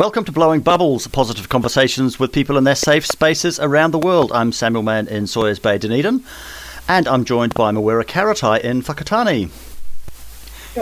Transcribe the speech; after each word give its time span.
Welcome 0.00 0.24
to 0.24 0.32
Blowing 0.32 0.60
Bubbles, 0.60 1.06
positive 1.06 1.48
conversations 1.48 2.18
with 2.18 2.32
people 2.32 2.58
in 2.58 2.64
their 2.64 2.74
safe 2.74 3.06
spaces 3.06 3.60
around 3.60 3.92
the 3.92 3.98
world. 4.00 4.32
I'm 4.32 4.50
Samuel 4.50 4.82
Mann 4.82 5.06
in 5.06 5.28
Sawyers 5.28 5.60
Bay, 5.60 5.78
Dunedin, 5.78 6.24
and 6.88 7.06
I'm 7.06 7.24
joined 7.24 7.54
by 7.54 7.70
Mawera 7.70 8.02
Karatai 8.02 8.58
in 8.62 8.82
Whakatane. 8.82 9.50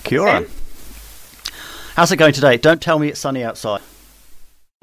Kia 0.05 0.19
ora. 0.19 0.47
How's 1.95 2.11
it 2.11 2.17
going 2.17 2.33
today? 2.33 2.57
Don't 2.57 2.81
tell 2.81 2.99
me 2.99 3.09
it's 3.09 3.21
sunny 3.21 3.45
outside. 3.45 3.83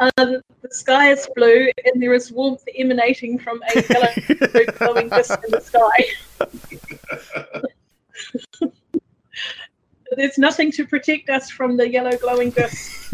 um, 0.00 0.10
the 0.16 0.42
sky 0.70 1.12
is 1.12 1.28
blue 1.36 1.70
and 1.84 2.02
there 2.02 2.14
is 2.14 2.32
warmth 2.32 2.64
emanating 2.76 3.38
from 3.38 3.62
a 3.76 3.80
yellow 3.80 4.08
glowing 4.78 5.08
disk 5.08 5.38
in 5.44 5.52
the 5.52 5.60
sky. 5.60 6.04
There's 10.16 10.38
nothing 10.38 10.72
to 10.72 10.86
protect 10.86 11.28
us 11.28 11.50
from 11.50 11.76
the 11.76 11.90
yellow 11.90 12.16
glowing 12.16 12.50
disk. 12.50 13.12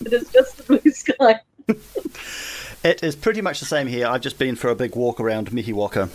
it 0.00 0.12
is 0.12 0.28
just 0.30 0.56
the 0.58 0.62
blue 0.64 0.92
sky. 0.92 1.40
it 2.84 3.02
is 3.02 3.16
pretty 3.16 3.40
much 3.40 3.60
the 3.60 3.66
same 3.66 3.86
here. 3.86 4.06
I've 4.06 4.20
just 4.20 4.38
been 4.38 4.54
for 4.54 4.70
a 4.70 4.74
big 4.74 4.94
walk 4.94 5.20
around 5.20 5.50
Mihiwaka, 5.50 6.08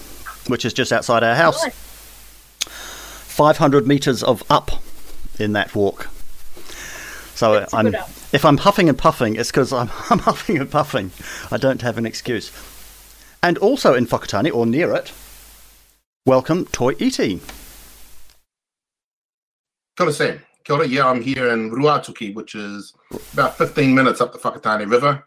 which 0.49 0.65
is 0.65 0.73
just 0.73 0.91
outside 0.93 1.23
our 1.23 1.35
house. 1.35 1.63
Nice. 1.63 1.75
500 2.65 3.87
metres 3.87 4.23
of 4.23 4.43
up 4.49 4.71
in 5.39 5.53
that 5.53 5.75
walk. 5.75 6.09
So 7.35 7.65
I'm, 7.73 7.95
if 8.31 8.45
I'm 8.45 8.57
huffing 8.57 8.87
and 8.87 8.97
puffing, 8.97 9.35
it's 9.35 9.49
because 9.49 9.73
I'm, 9.73 9.89
I'm 10.09 10.19
huffing 10.19 10.57
and 10.59 10.69
puffing. 10.69 11.11
I 11.49 11.57
don't 11.57 11.81
have 11.81 11.97
an 11.97 12.05
excuse. 12.05 12.51
And 13.43 13.57
also 13.57 13.95
in 13.95 14.05
Whakatane, 14.05 14.53
or 14.53 14.65
near 14.65 14.93
it, 14.93 15.11
welcome 16.25 16.65
Toi 16.65 16.93
Iti. 16.99 17.41
Sam. 20.09 20.41
Kia 20.63 20.75
ora. 20.75 20.87
Yeah, 20.87 21.07
I'm 21.07 21.21
here 21.21 21.49
in 21.49 21.69
Ruatoki, 21.69 22.33
which 22.33 22.55
is 22.55 22.93
about 23.33 23.55
15 23.57 23.93
minutes 23.93 24.21
up 24.21 24.33
the 24.33 24.39
Whakatane 24.39 24.89
River, 24.89 25.23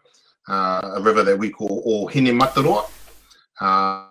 uh, 0.49 0.91
a 0.95 1.01
river 1.01 1.23
that 1.23 1.37
we 1.37 1.49
call 1.49 1.81
O 1.85 2.07
Hine 2.07 2.37
Mataroa, 2.37 2.89
uh, 3.61 4.07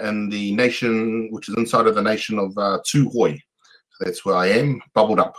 and 0.00 0.32
the 0.32 0.54
nation, 0.54 1.28
which 1.32 1.50
is 1.50 1.56
inside 1.56 1.86
of 1.86 1.94
the 1.94 2.02
nation 2.02 2.38
of 2.38 2.56
uh. 2.56 2.78
So 2.84 3.34
that's 4.00 4.24
where 4.24 4.36
I 4.36 4.46
am, 4.46 4.80
bubbled 4.94 5.20
up. 5.20 5.36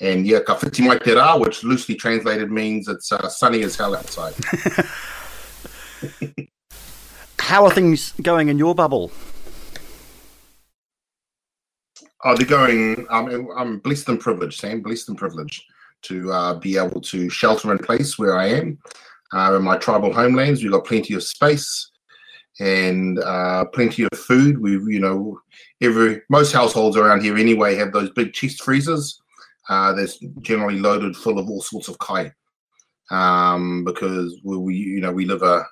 And 0.00 0.26
yeah, 0.26 0.40
ka 0.40 0.56
whiti 0.56 0.84
mai 0.86 0.98
te 0.98 1.12
rā, 1.12 1.40
which 1.40 1.62
loosely 1.62 1.94
translated 1.94 2.50
means 2.50 2.88
it's 2.88 3.12
uh, 3.12 3.28
sunny 3.28 3.62
as 3.62 3.76
hell 3.76 3.94
outside. 3.94 4.34
How 7.38 7.64
are 7.64 7.70
things 7.70 8.12
going 8.22 8.48
in 8.48 8.58
your 8.58 8.74
bubble? 8.74 9.12
Oh, 12.24 12.36
they're 12.36 12.46
going. 12.46 13.06
Um, 13.08 13.48
I'm 13.56 13.78
blessed 13.78 14.08
and 14.08 14.20
privileged, 14.20 14.60
Sam. 14.60 14.82
Blessed 14.82 15.08
and 15.08 15.18
privileged 15.18 15.62
to 16.02 16.32
uh, 16.32 16.54
be 16.54 16.76
able 16.76 17.00
to 17.00 17.30
shelter 17.30 17.72
in 17.72 17.78
place 17.78 18.18
where 18.18 18.36
I 18.36 18.48
am. 18.48 18.78
Uh, 19.32 19.54
in 19.56 19.62
my 19.62 19.78
tribal 19.78 20.12
homelands, 20.12 20.62
we've 20.62 20.72
got 20.72 20.84
plenty 20.84 21.14
of 21.14 21.22
space 21.22 21.90
and 22.58 23.18
uh, 23.20 23.64
plenty 23.66 24.02
of 24.02 24.18
food. 24.18 24.60
We, 24.60 24.72
you 24.72 25.00
know, 25.00 25.40
every 25.80 26.20
most 26.28 26.52
households 26.52 26.96
around 26.96 27.22
here 27.22 27.36
anyway 27.36 27.76
have 27.76 27.92
those 27.92 28.10
big 28.10 28.32
chest 28.32 28.62
freezers 28.62 29.20
uh, 29.68 29.92
that's 29.92 30.18
generally 30.42 30.78
loaded 30.78 31.16
full 31.16 31.38
of 31.38 31.48
all 31.48 31.62
sorts 31.62 31.88
of 31.88 31.98
kai, 31.98 32.32
um, 33.10 33.84
because 33.84 34.38
we, 34.44 34.56
we, 34.56 34.74
you 34.74 35.00
know, 35.00 35.12
we 35.12 35.24
live 35.24 35.42
a 35.42 35.64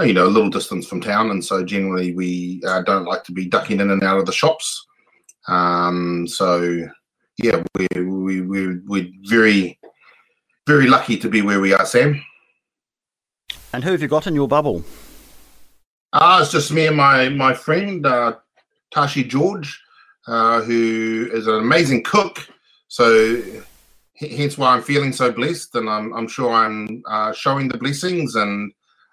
you 0.00 0.12
know 0.12 0.26
a 0.26 0.28
little 0.28 0.50
distance 0.50 0.86
from 0.86 1.00
town, 1.00 1.30
and 1.30 1.44
so 1.44 1.64
generally 1.64 2.14
we 2.14 2.60
uh, 2.66 2.82
don't 2.82 3.04
like 3.04 3.24
to 3.24 3.32
be 3.32 3.46
ducking 3.46 3.80
in 3.80 3.90
and 3.90 4.02
out 4.02 4.18
of 4.18 4.26
the 4.26 4.32
shops. 4.32 4.85
Um, 5.48 6.26
so 6.26 6.86
yeah, 7.38 7.62
we're 7.74 8.08
we, 8.08 8.40
we're 8.40 8.82
we're 8.86 9.10
very 9.24 9.78
very 10.66 10.88
lucky 10.88 11.16
to 11.18 11.28
be 11.28 11.42
where 11.42 11.60
we 11.60 11.72
are, 11.72 11.86
Sam. 11.86 12.22
And 13.72 13.84
who 13.84 13.92
have 13.92 14.02
you 14.02 14.08
got 14.08 14.26
in 14.26 14.34
your 14.34 14.48
bubble? 14.48 14.84
Ah, 16.12 16.38
uh, 16.38 16.42
it's 16.42 16.50
just 16.50 16.72
me 16.72 16.86
and 16.86 16.96
my 16.96 17.28
my 17.28 17.54
friend 17.54 18.06
uh, 18.06 18.36
Tashi 18.90 19.24
George, 19.24 19.80
uh, 20.26 20.62
who 20.62 21.28
is 21.32 21.46
an 21.46 21.56
amazing 21.56 22.02
cook. 22.02 22.48
So 22.88 23.42
hence 24.16 24.56
why 24.56 24.74
I'm 24.74 24.82
feeling 24.82 25.12
so 25.12 25.30
blessed, 25.30 25.74
and 25.74 25.90
I'm 25.90 26.12
I'm 26.14 26.28
sure 26.28 26.52
I'm 26.52 27.02
uh, 27.08 27.32
showing 27.32 27.68
the 27.68 27.78
blessings, 27.78 28.34
and 28.34 28.72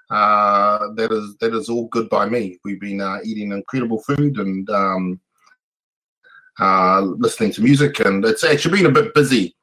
uh, 0.09 0.89
that 0.95 1.11
is 1.11 1.35
that 1.41 1.53
is 1.53 1.69
all 1.69 1.87
good 1.89 2.09
by 2.09 2.27
me. 2.27 2.57
We've 2.63 2.79
been 2.79 3.01
uh, 3.01 3.19
eating 3.25 3.51
incredible 3.51 4.01
food, 4.03 4.37
and 4.37 4.69
um, 4.69 5.19
uh, 6.59 7.01
listening 7.01 7.51
to 7.53 7.61
music, 7.61 7.99
and 7.99 8.23
it's 8.25 8.43
actually 8.43 8.77
been 8.77 8.91
a 8.91 9.01
bit 9.01 9.13
busy. 9.13 9.55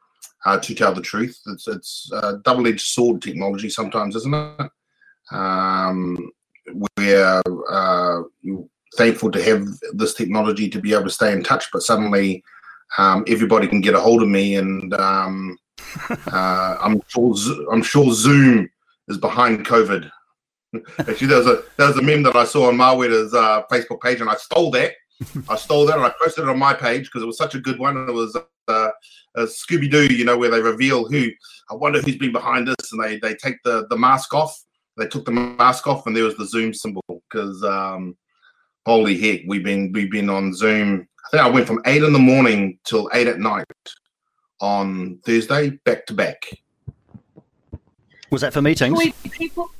Uh, 0.46 0.58
to 0.58 0.74
tell 0.74 0.94
the 0.94 1.02
truth, 1.02 1.38
it's 1.48 1.68
it's 1.68 2.10
double-edged 2.44 2.80
sword 2.80 3.20
technology 3.20 3.68
sometimes, 3.68 4.16
isn't 4.16 4.34
it? 4.34 4.70
Um, 5.30 6.30
we're 6.96 7.42
uh, 7.70 8.22
thankful 8.96 9.30
to 9.30 9.42
have 9.42 9.66
this 9.92 10.14
technology 10.14 10.68
to 10.70 10.80
be 10.80 10.92
able 10.92 11.04
to 11.04 11.10
stay 11.10 11.32
in 11.32 11.42
touch, 11.42 11.66
but 11.72 11.82
suddenly 11.82 12.42
um, 12.98 13.24
everybody 13.28 13.66
can 13.66 13.80
get 13.80 13.94
a 13.94 14.00
hold 14.00 14.22
of 14.22 14.28
me, 14.28 14.56
and 14.56 14.94
um, 14.94 15.58
uh, 16.32 16.76
I'm 16.80 17.00
sure 17.08 17.34
I'm 17.72 17.82
sure 17.82 18.12
Zoom 18.12 18.68
is 19.08 19.18
behind 19.18 19.66
COVID. 19.66 20.10
Actually, 20.98 21.26
there's 21.26 21.46
a 21.46 21.62
there's 21.76 21.96
a 21.96 22.02
meme 22.02 22.22
that 22.24 22.36
I 22.36 22.44
saw 22.44 22.68
on 22.68 22.76
Mawera's 22.76 23.34
uh, 23.34 23.62
Facebook 23.70 24.00
page, 24.00 24.20
and 24.20 24.30
I 24.30 24.36
stole 24.36 24.70
that 24.72 24.92
I 25.48 25.56
stole 25.56 25.86
that 25.86 25.96
and 25.96 26.06
I 26.06 26.12
posted 26.22 26.44
it 26.44 26.50
on 26.50 26.58
my 26.58 26.72
page 26.72 27.04
because 27.04 27.22
it 27.22 27.26
was 27.26 27.36
such 27.36 27.54
a 27.54 27.60
good 27.60 27.78
one. 27.78 27.96
It 28.08 28.12
was 28.12 28.36
uh, 28.68 28.90
a 29.34 29.42
Scooby 29.42 29.90
Doo, 29.90 30.06
you 30.06 30.24
know, 30.24 30.38
where 30.38 30.50
they 30.50 30.60
reveal 30.60 31.06
who. 31.06 31.28
I 31.70 31.74
wonder 31.74 32.00
who's 32.00 32.16
been 32.16 32.32
behind 32.32 32.66
this, 32.66 32.92
and 32.92 33.02
they 33.02 33.18
they 33.18 33.34
take 33.34 33.62
the 33.64 33.86
the 33.88 33.96
mask 33.96 34.34
off. 34.34 34.58
They 34.96 35.06
took 35.06 35.24
the 35.24 35.32
mask 35.32 35.86
off, 35.86 36.06
and 36.06 36.16
there 36.16 36.24
was 36.24 36.36
the 36.36 36.46
Zoom 36.46 36.72
symbol. 36.72 37.04
Because 37.08 37.62
um, 37.64 38.16
holy 38.86 39.18
heck, 39.18 39.40
we've 39.46 39.64
been 39.64 39.92
we've 39.92 40.10
been 40.10 40.30
on 40.30 40.54
Zoom. 40.54 41.06
I 41.26 41.30
think 41.30 41.42
I 41.42 41.48
went 41.48 41.66
from 41.66 41.82
eight 41.86 42.02
in 42.02 42.12
the 42.12 42.18
morning 42.18 42.78
till 42.84 43.10
eight 43.12 43.26
at 43.26 43.38
night 43.38 43.66
on 44.60 45.18
Thursday, 45.24 45.70
back 45.84 46.06
to 46.06 46.14
back. 46.14 46.44
Was 48.30 48.40
that 48.40 48.52
for 48.52 48.62
meetings? 48.62 48.98
People. 49.30 49.70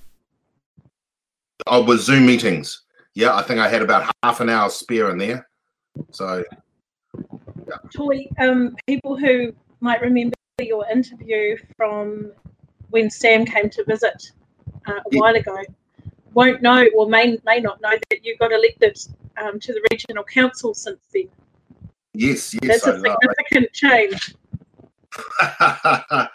Oh, 1.67 1.83
was 1.83 2.05
Zoom 2.05 2.27
meetings 2.27 2.83
yeah, 3.15 3.35
I 3.35 3.43
think 3.43 3.61
I 3.61 3.69
had 3.69 3.83
about 3.83 4.13
half 4.23 4.41
an 4.41 4.49
hour 4.49 4.71
spare 4.71 5.11
in 5.11 5.19
there. 5.19 5.49
So, 6.13 6.45
yeah. 7.69 7.77
Toi, 7.95 8.27
um, 8.39 8.77
people 8.87 9.17
who 9.17 9.53
might 9.81 10.01
remember 10.01 10.35
your 10.61 10.87
interview 10.89 11.57
from 11.77 12.33
when 12.91 13.11
Sam 13.11 13.45
came 13.45 13.71
to 13.71 13.85
visit 13.85 14.31
uh, 14.87 14.93
a 14.93 15.03
yeah. 15.11 15.21
while 15.21 15.35
ago 15.37 15.57
won't 16.35 16.63
know 16.63 16.87
or 16.97 17.09
may, 17.09 17.39
may 17.45 17.61
not 17.61 17.81
know 17.81 17.97
that 18.11 18.25
you 18.25 18.37
got 18.39 18.53
elected 18.53 18.99
um, 19.43 19.59
to 19.61 19.73
the 19.73 19.81
regional 19.91 20.25
council 20.25 20.75
since 20.75 21.01
then. 21.13 21.29
Yes, 22.13 22.55
yes. 22.63 22.83
That's 22.83 22.87
a 22.87 23.01
significant 23.01 23.73
change. 23.73 24.35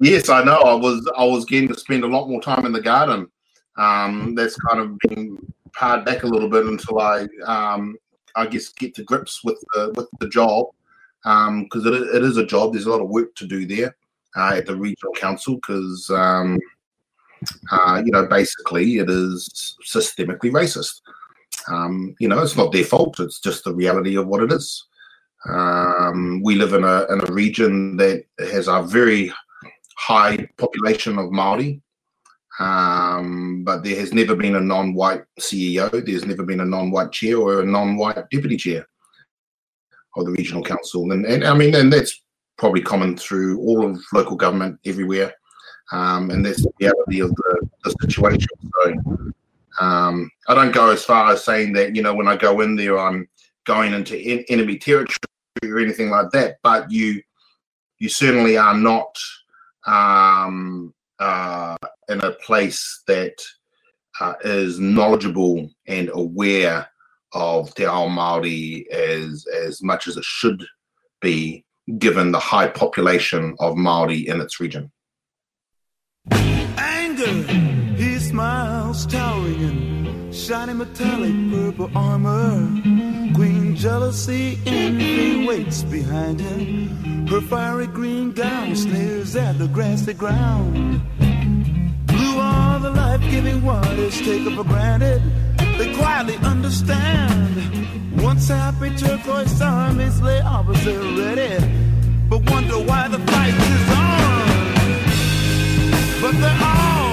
yes, 0.00 0.28
I 0.28 0.42
know. 0.42 0.58
I 0.58 0.74
was 0.74 1.10
I 1.16 1.24
was 1.24 1.44
getting 1.44 1.68
to 1.68 1.78
spend 1.78 2.04
a 2.04 2.06
lot 2.06 2.28
more 2.28 2.40
time 2.40 2.66
in 2.66 2.72
the 2.72 2.80
garden. 2.80 3.28
Um, 3.76 4.34
that's 4.34 4.56
kind 4.56 4.80
of 4.80 4.98
been 4.98 5.38
pared 5.74 6.04
back 6.04 6.22
a 6.22 6.26
little 6.26 6.48
bit 6.48 6.66
until 6.66 7.00
I, 7.00 7.26
um, 7.44 7.96
I 8.36 8.46
guess, 8.46 8.68
get 8.70 8.94
to 8.96 9.04
grips 9.04 9.42
with 9.44 9.62
the 9.72 9.92
with 9.96 10.08
the 10.20 10.28
job 10.28 10.66
because 11.22 11.86
um, 11.86 11.92
it, 11.92 12.16
it 12.16 12.22
is 12.22 12.36
a 12.36 12.46
job. 12.46 12.72
There's 12.72 12.86
a 12.86 12.90
lot 12.90 13.00
of 13.00 13.08
work 13.08 13.34
to 13.36 13.46
do 13.46 13.66
there 13.66 13.96
uh, 14.36 14.54
at 14.56 14.66
the 14.66 14.76
regional 14.76 15.12
council 15.14 15.56
because 15.56 16.10
um, 16.10 16.58
uh, 17.70 18.02
you 18.04 18.12
know 18.12 18.26
basically 18.26 18.98
it 18.98 19.10
is 19.10 19.76
systemically 19.86 20.50
racist. 20.50 21.00
Um, 21.68 22.14
you 22.18 22.28
know, 22.28 22.40
it's 22.42 22.56
not 22.56 22.72
their 22.72 22.84
fault. 22.84 23.20
It's 23.20 23.40
just 23.40 23.64
the 23.64 23.74
reality 23.74 24.16
of 24.16 24.26
what 24.26 24.42
it 24.42 24.52
is. 24.52 24.86
Um, 25.48 26.42
we 26.42 26.54
live 26.54 26.72
in 26.72 26.84
a 26.84 27.04
in 27.12 27.20
a 27.20 27.32
region 27.32 27.96
that 27.98 28.24
has 28.38 28.68
a 28.68 28.82
very 28.82 29.32
high 29.96 30.48
population 30.56 31.18
of 31.18 31.30
Maori, 31.30 31.82
um, 32.58 33.62
but 33.64 33.84
there 33.84 33.96
has 33.96 34.12
never 34.12 34.34
been 34.34 34.56
a 34.56 34.60
non-white 34.60 35.22
CEO. 35.38 35.90
There's 36.04 36.26
never 36.26 36.42
been 36.42 36.60
a 36.60 36.64
non-white 36.64 37.12
chair 37.12 37.38
or 37.38 37.60
a 37.60 37.66
non-white 37.66 38.30
deputy 38.30 38.56
chair 38.56 38.86
of 40.16 40.24
the 40.24 40.32
regional 40.32 40.64
council, 40.64 41.12
and, 41.12 41.24
and 41.24 41.44
I 41.44 41.54
mean, 41.54 41.74
and 41.74 41.92
that's 41.92 42.22
probably 42.56 42.80
common 42.80 43.16
through 43.16 43.60
all 43.60 43.88
of 43.88 44.02
local 44.12 44.36
government 44.36 44.80
everywhere, 44.84 45.32
um, 45.92 46.30
and 46.30 46.44
that's 46.44 46.62
the 46.62 46.72
reality 46.80 47.20
of 47.20 47.34
the, 47.34 47.68
the 47.84 47.94
situation. 48.02 48.48
So 48.74 49.32
um, 49.80 50.30
I 50.48 50.54
don't 50.54 50.72
go 50.72 50.90
as 50.90 51.04
far 51.04 51.32
as 51.32 51.44
saying 51.44 51.72
that 51.74 51.94
you 51.94 52.02
know 52.02 52.14
when 52.14 52.28
I 52.28 52.36
go 52.36 52.60
in 52.60 52.74
there, 52.74 52.98
I'm 52.98 53.28
going 53.64 53.92
into 53.92 54.20
in, 54.20 54.44
enemy 54.48 54.78
territory 54.78 55.18
or 55.62 55.78
anything 55.78 56.10
like 56.10 56.30
that, 56.30 56.56
but 56.62 56.90
you 56.90 57.22
you 57.98 58.08
certainly 58.08 58.56
are 58.56 58.76
not 58.76 59.16
um, 59.86 60.92
uh, 61.18 61.76
in 62.08 62.20
a 62.20 62.32
place 62.32 63.02
that 63.06 63.34
uh, 64.20 64.34
is 64.42 64.78
knowledgeable 64.78 65.68
and 65.86 66.10
aware 66.12 66.88
of 67.32 67.74
Te 67.74 67.84
Ao 67.84 68.08
Māori 68.08 68.86
as 68.88 69.46
as 69.46 69.82
much 69.82 70.08
as 70.08 70.16
it 70.16 70.24
should 70.24 70.64
be, 71.20 71.64
given 71.98 72.32
the 72.32 72.38
high 72.38 72.68
population 72.68 73.54
of 73.58 73.74
Māori 73.74 74.26
in 74.26 74.40
its 74.40 74.60
region. 74.60 74.90
Anger, 76.30 77.42
he 77.96 78.18
smiles, 78.18 79.06
towering 79.06 79.60
in 79.60 80.32
shiny 80.32 80.74
metallic 80.74 81.34
purple 81.50 81.90
armor. 81.94 83.27
Queen 83.38 83.76
jealousy, 83.76 84.58
envy 84.66 85.46
waits 85.46 85.84
behind 85.84 86.40
him. 86.40 87.24
Her 87.28 87.40
fiery 87.40 87.86
green 87.86 88.32
gown 88.32 88.74
sneers 88.74 89.36
at 89.36 89.60
the 89.60 89.68
grassy 89.68 90.12
ground. 90.12 91.00
Blue 92.06 92.40
are 92.40 92.80
the 92.80 92.90
life-giving 92.90 93.62
waters 93.62 94.20
taken 94.22 94.56
for 94.56 94.64
granted. 94.64 95.22
They 95.78 95.94
quietly 95.94 96.34
understand. 96.38 98.20
Once 98.20 98.48
happy 98.48 98.90
turquoise 98.96 99.62
armies 99.62 100.20
lay 100.20 100.40
opposite 100.40 101.00
ready, 101.16 101.64
but 102.28 102.50
wonder 102.50 102.80
why 102.80 103.06
the 103.06 103.20
fight 103.20 103.54
is 103.54 103.90
on. 103.94 104.48
But 106.20 106.40
they're 106.40 106.60
all 106.60 107.07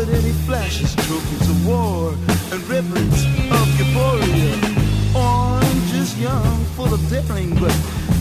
confident 0.00 0.24
he 0.24 0.32
flashes 0.46 0.94
trophies 1.06 1.50
of 1.50 1.66
war 1.66 2.14
and 2.52 2.62
ribbons 2.68 3.24
of 3.52 3.66
euphoria. 3.78 4.56
Orange 5.14 5.92
is 5.92 6.18
young, 6.18 6.64
full 6.76 6.92
of 6.94 7.00
daring, 7.10 7.50
but 7.60 7.72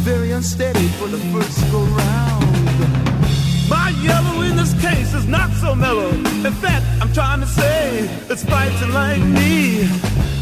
very 0.03 0.31
unsteady 0.31 0.87
for 0.99 1.07
the 1.07 1.17
first 1.31 1.59
go 1.71 1.79
round. 1.79 3.69
My 3.69 3.93
yellow 4.01 4.41
in 4.41 4.57
this 4.57 4.73
case 4.81 5.13
is 5.13 5.25
not 5.25 5.51
so 5.61 5.73
mellow. 5.73 6.09
In 6.09 6.53
fact, 6.63 6.85
I'm 7.01 7.13
trying 7.13 7.39
to 7.39 7.47
say 7.47 8.09
it's 8.29 8.43
fighting 8.43 8.93
like 8.93 9.21
me. 9.21 9.83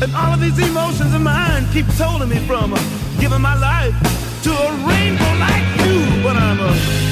And 0.02 0.16
all 0.16 0.34
of 0.34 0.42
these 0.42 0.58
emotions 0.58 1.14
of 1.14 1.22
mine 1.22 1.68
keep 1.72 1.86
holding 1.86 2.30
me 2.30 2.40
from 2.48 2.74
uh, 2.74 2.80
giving 3.20 3.42
my 3.42 3.56
life 3.60 3.96
to 4.44 4.52
a 4.52 4.72
rainbow 4.90 5.34
like 5.46 5.68
you. 5.86 6.24
But 6.24 6.36
I'm 6.38 6.60
a, 6.60 7.07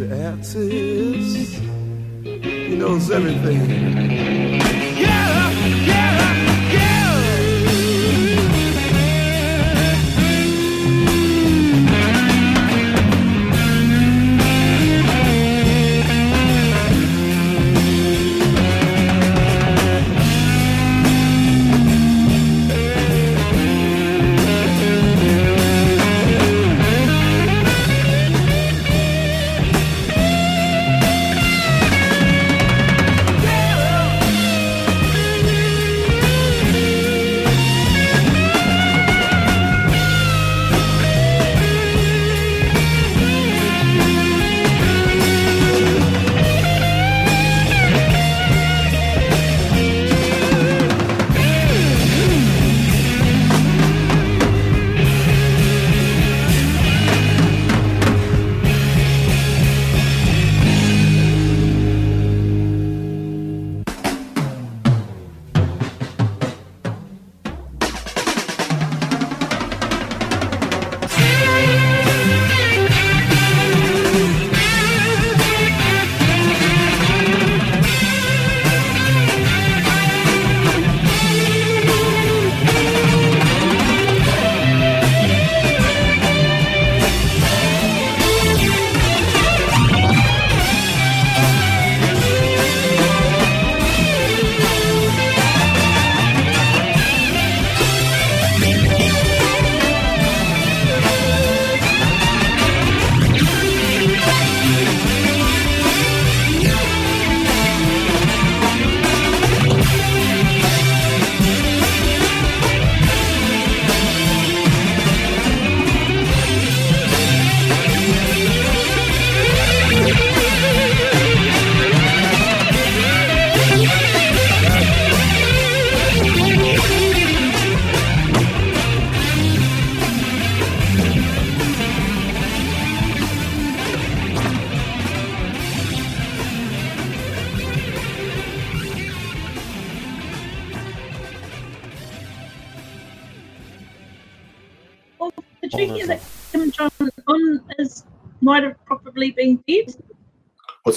the 0.00 0.16
answers. 0.16 1.54
He 2.22 2.76
knows 2.76 3.10
everything. 3.10 4.59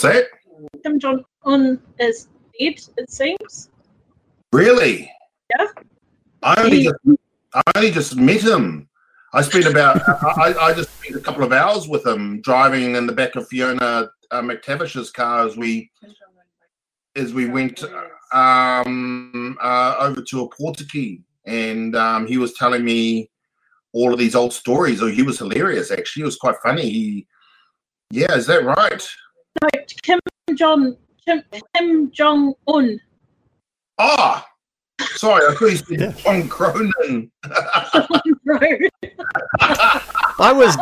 What's 0.04 0.16
that? 0.18 0.26
Kim 0.84 1.00
Jong 1.00 1.24
Un 1.46 1.80
is 1.98 2.28
dead. 2.60 2.80
It 2.98 3.10
seems. 3.10 3.70
Really? 4.52 5.10
Yeah. 5.58 5.68
I 6.42 6.62
only 6.62 6.80
He- 6.80 6.84
just, 6.84 7.20
I 7.54 7.62
only 7.78 7.92
just 7.92 8.16
met 8.18 8.42
him. 8.42 8.90
I 9.34 9.42
spent 9.42 9.66
about 9.66 10.02
I, 10.38 10.54
I 10.60 10.74
just 10.74 10.90
spent 11.00 11.16
a 11.16 11.22
couple 11.24 11.44
of 11.44 11.54
hours 11.54 11.88
with 11.88 12.06
him 12.06 12.42
driving 12.42 12.96
in 12.96 13.08
the 13.08 13.14
back 13.14 13.36
of 13.38 13.48
Fiona 13.48 14.10
uh, 14.32 14.42
McTavish's 14.42 15.10
car 15.10 15.48
as 15.48 15.56
we 15.56 15.90
as 17.16 17.34
we 17.34 17.46
went 17.48 17.82
um, 18.34 19.58
uh, 19.62 19.96
over 20.00 20.22
to 20.22 20.42
a 20.42 20.50
Portuguese, 20.50 21.22
and 21.46 21.96
um, 21.96 22.28
he 22.28 22.38
was 22.38 22.54
telling 22.56 22.84
me 22.84 23.30
all 23.94 24.12
of 24.12 24.20
these 24.20 24.36
old 24.36 24.52
stories. 24.52 25.02
Oh, 25.02 25.08
he 25.08 25.22
was 25.24 25.38
hilarious. 25.40 25.92
Actually, 25.92 26.22
he 26.22 26.26
was 26.26 26.36
quite 26.36 26.56
funny. 26.62 26.90
He, 26.90 27.28
yeah, 28.12 28.36
is 28.36 28.48
that 28.48 28.66
right? 28.66 29.08
No, 29.62 29.70
Kim 30.04 30.20
Jong 30.56 30.98
Kim, 31.26 31.44
Kim 31.76 32.12
Jong 32.12 32.54
Un. 32.68 33.00
Ah, 33.98 34.46
sorry, 35.16 35.46
I 35.48 35.56
thought 35.56 35.72
you 35.72 35.78
said 35.78 36.18
John 36.18 36.50
Cronin. 36.50 37.32
I 40.40 40.52
was, 40.52 40.76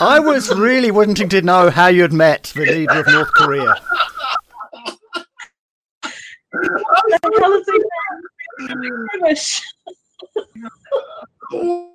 I 0.00 0.18
was 0.18 0.54
really 0.54 0.90
wanting 0.90 1.28
to 1.30 1.42
know 1.42 1.70
how 1.70 1.86
you'd 1.86 2.12
met 2.12 2.52
the 2.54 2.66
leader 2.66 3.00
of 3.00 3.06
North 3.06 3.32
Korea. 3.32 3.74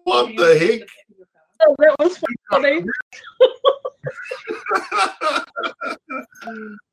What 0.03 0.35
the 0.37 0.57
heck? 0.59 0.87
Oh, 1.61 1.75
that 1.79 1.95
was 1.99 2.17
funny. 2.49 2.85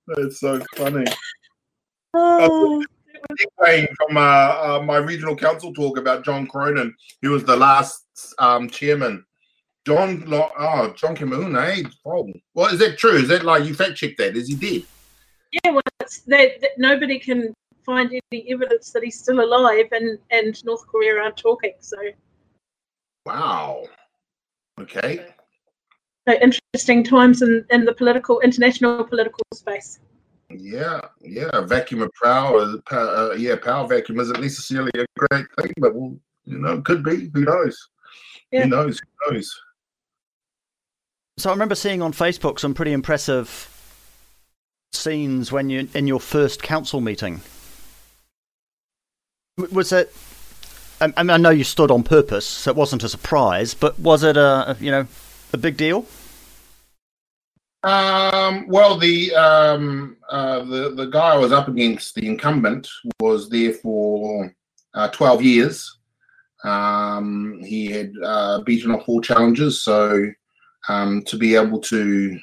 That's 0.09 0.41
so 0.41 0.61
funny. 0.75 1.05
Oh, 2.15 2.85
from 3.97 4.17
uh, 4.17 4.21
uh, 4.21 4.83
my 4.85 4.97
regional 4.97 5.37
council 5.37 5.73
talk 5.73 5.99
about 5.99 6.25
John 6.25 6.47
Cronin, 6.47 6.95
who 7.23 7.31
was 7.31 7.45
the 7.45 7.57
last 7.57 8.05
um, 8.39 8.69
chairman. 8.69 9.25
John, 9.87 10.25
oh, 10.33 10.93
John 10.97 11.15
Kim 11.15 11.33
Un, 11.33 11.57
eh? 11.57 11.83
Oh, 12.05 12.29
well, 12.55 12.73
is 12.73 12.81
that 12.81 12.99
true? 12.99 13.17
Is 13.17 13.29
that 13.29 13.45
like 13.45 13.65
you 13.65 13.75
fact 13.75 13.97
checked 13.97 14.19
that? 14.19 14.37
Is 14.37 14.49
he 14.49 14.57
dead? 14.57 14.83
yeah, 15.53 15.71
well, 15.71 15.83
that, 16.01 16.61
that 16.61 16.71
nobody 16.77 17.19
can 17.19 17.55
find 17.85 18.11
any 18.33 18.53
evidence 18.53 18.91
that 18.93 19.05
he's 19.05 19.19
still 19.21 19.41
alive, 19.41 19.87
and 19.93 20.19
and 20.31 20.65
North 20.65 20.87
Korea 20.89 21.21
aren't 21.23 21.37
talking. 21.37 21.75
So, 21.79 21.97
Wow. 23.25 23.83
Okay. 24.81 25.27
so 26.29 26.35
interesting 26.41 27.03
times 27.03 27.43
in 27.43 27.65
in 27.71 27.85
the 27.85 27.95
political 27.95 28.41
international 28.41 29.05
political 29.05 29.41
space. 29.55 30.01
Yeah, 30.51 31.01
yeah. 31.21 31.51
A 31.53 31.63
vacuum 31.67 32.03
of 32.03 32.11
power, 32.23 32.77
uh, 32.93 32.97
uh, 32.97 33.35
yeah, 33.37 33.57
power 33.57 33.87
vacuum 33.89 34.21
isn't 34.21 34.41
necessarily 34.41 34.93
a 34.97 35.05
great 35.17 35.47
thing, 35.59 35.73
but 35.79 35.95
well, 35.95 36.17
you 36.45 36.59
know, 36.59 36.81
could 36.83 37.03
be. 37.03 37.31
Who 37.35 37.45
knows? 37.45 37.89
Yeah. 38.53 38.63
Who 38.63 38.69
knows? 38.69 39.01
Who 39.01 39.35
knows? 39.35 39.61
So 41.39 41.51
I 41.51 41.53
remember 41.53 41.75
seeing 41.75 42.01
on 42.01 42.13
Facebook 42.13 42.59
some 42.59 42.75
pretty 42.75 42.93
impressive 42.93 43.73
scenes 44.93 45.53
when 45.53 45.69
you 45.69 45.89
in 45.95 46.07
your 46.07 46.21
first 46.21 46.63
council 46.63 47.01
meeting. 47.01 47.41
Was 49.73 49.93
it? 49.93 50.15
I, 51.01 51.07
mean, 51.23 51.31
I 51.31 51.37
know 51.37 51.51
you 51.51 51.65
stood 51.65 51.91
on 51.91 52.03
purpose, 52.03 52.47
so 52.47 52.71
it 52.71 52.77
wasn't 52.77 53.05
a 53.05 53.09
surprise. 53.09 53.75
But 53.75 53.99
was 53.99 54.23
it 54.23 54.37
a, 54.37 54.77
you 54.81 54.91
know 54.91 55.07
a 55.53 55.57
big 55.59 55.77
deal? 55.77 56.07
Um, 57.83 58.67
well, 58.69 58.97
the 58.99 59.35
um, 59.35 60.17
uh, 60.31 60.65
the 60.65 60.95
the 60.97 61.07
guy 61.07 61.35
I 61.35 61.39
was 61.39 61.53
up 61.53 61.69
against, 61.69 62.15
the 62.15 62.27
incumbent, 62.27 62.89
was 63.21 63.49
there 63.49 63.73
for 63.73 64.53
uh, 64.95 65.09
twelve 65.09 65.43
years. 65.43 65.99
Um, 66.65 67.61
he 67.63 67.87
had 67.87 68.13
uh, 68.25 68.63
beaten 68.63 68.91
off 68.91 69.09
all 69.09 69.21
challenges, 69.21 69.83
so 69.83 70.31
um, 70.89 71.23
to 71.27 71.37
be 71.37 71.55
able 71.55 71.81
to 71.81 72.39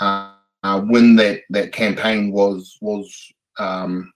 uh, 0.00 0.34
win 0.84 1.16
that 1.16 1.40
that 1.50 1.72
campaign 1.72 2.32
was 2.32 2.76
was 2.80 3.32
um, 3.58 4.12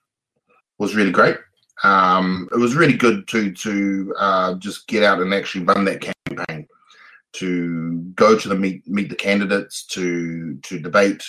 was 0.77 0.95
really 0.95 1.11
great. 1.11 1.37
Um, 1.83 2.47
it 2.51 2.57
was 2.57 2.75
really 2.75 2.95
good 2.95 3.27
to 3.29 3.51
to 3.51 4.15
uh, 4.17 4.53
just 4.55 4.87
get 4.87 5.03
out 5.03 5.21
and 5.21 5.33
actually 5.33 5.65
run 5.65 5.85
that 5.85 6.01
campaign 6.01 6.67
to 7.33 7.99
go 8.15 8.37
to 8.37 8.47
the 8.47 8.55
meet 8.55 8.87
meet 8.87 9.09
the 9.09 9.15
candidates 9.15 9.85
to 9.87 10.57
to 10.63 10.79
debate 10.79 11.23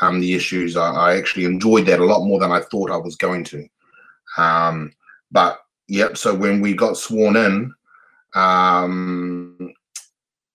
um, 0.00 0.20
the 0.20 0.34
issues. 0.34 0.76
I, 0.76 0.90
I 0.90 1.16
actually 1.16 1.44
enjoyed 1.44 1.86
that 1.86 2.00
a 2.00 2.04
lot 2.04 2.24
more 2.24 2.40
than 2.40 2.52
I 2.52 2.60
thought 2.60 2.90
I 2.90 2.96
was 2.96 3.16
going 3.16 3.44
to. 3.44 3.66
Um, 4.36 4.92
but 5.30 5.58
yep. 5.88 6.16
So 6.16 6.34
when 6.34 6.60
we 6.60 6.74
got 6.74 6.96
sworn 6.96 7.36
in, 7.36 7.72
um, 8.34 9.72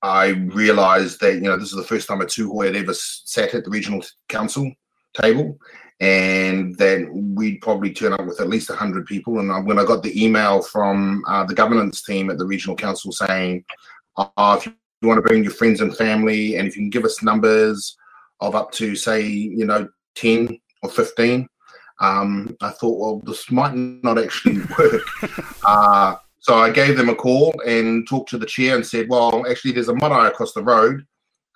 I 0.02 0.30
realised 0.30 1.22
that 1.22 1.36
you 1.36 1.42
know 1.42 1.58
this 1.58 1.72
is 1.72 1.78
the 1.78 1.84
first 1.84 2.08
time 2.08 2.22
a 2.22 2.26
Tuhoe 2.26 2.66
had 2.66 2.76
ever 2.76 2.94
sat 2.94 3.54
at 3.54 3.64
the 3.64 3.70
regional 3.70 4.04
council 4.30 4.72
table, 5.14 5.58
and 6.02 6.76
that 6.78 7.08
we'd 7.14 7.62
probably 7.62 7.94
turn 7.94 8.12
up 8.12 8.26
with 8.26 8.42
at 8.42 8.50
least 8.50 8.72
hundred 8.72 9.06
people. 9.06 9.40
And 9.40 9.68
when 9.68 9.78
I 9.78 9.86
got 9.86 10.02
the 10.02 10.24
email 10.24 10.64
from 10.64 11.24
uh, 11.28 11.46
the 11.46 11.54
governance 11.54 12.02
team 12.02 12.32
at 12.32 12.40
the 12.40 12.46
regional 12.46 12.76
council 12.76 13.12
saying, 13.12 13.64
uh, 14.18 14.58
if 14.60 14.66
you 14.66 15.08
want 15.08 15.20
to 15.20 15.22
bring 15.22 15.44
your 15.44 15.54
friends 15.54 15.80
and 15.80 15.96
family, 15.96 16.56
and 16.56 16.68
if 16.68 16.76
you 16.76 16.82
can 16.82 16.90
give 16.90 17.06
us 17.06 17.22
numbers 17.22 17.96
of 18.40 18.56
up 18.56 18.72
to 18.74 18.96
say, 18.96 19.22
you 19.22 19.64
know, 19.64 19.88
10 20.16 20.60
or 20.82 20.90
15, 20.90 21.48
um, 22.00 22.58
I 22.62 22.72
thought, 22.72 23.00
well, 23.00 23.22
this 23.24 23.52
might 23.52 23.76
not 23.76 24.18
actually 24.18 24.60
work. 24.80 25.04
uh, 25.68 26.16
so 26.40 26.56
I 26.56 26.72
gave 26.72 26.98
them 26.98 27.10
a 27.10 27.16
call 27.16 27.54
and 27.68 28.08
talked 28.08 28.32
to 28.32 28.40
the 28.40 28.48
chair 28.48 28.76
and 28.76 28.84
said, 28.84 29.08
well, 29.08 29.46
actually, 29.48 29.74
there's 29.74 29.90
a 29.90 29.96
marae 29.96 30.30
across 30.30 30.54
the 30.54 30.64
road, 30.64 31.06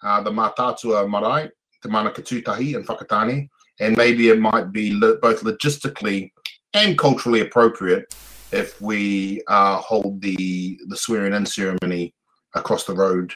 uh, 0.04 0.22
the 0.22 0.30
Matatua 0.30 1.10
marae, 1.10 1.50
Mānuka 1.90 2.22
Tūtahi 2.22 2.76
and 2.76 2.88
Whakatane, 2.88 3.50
and 3.80 3.98
maybe 3.98 4.30
it 4.30 4.40
might 4.40 4.72
be 4.72 4.92
lo- 4.92 5.18
both 5.22 5.42
logistically 5.42 6.32
and 6.74 6.98
culturally 6.98 7.42
appropriate 7.42 8.16
if 8.52 8.80
we 8.82 9.42
uh, 9.48 9.78
hold 9.78 10.22
the 10.22 10.80
the 10.88 10.98
swearing 10.98 11.34
in 11.34 11.46
ceremony 11.46 12.14
across 12.54 12.86
the 12.86 12.94
road 12.94 13.34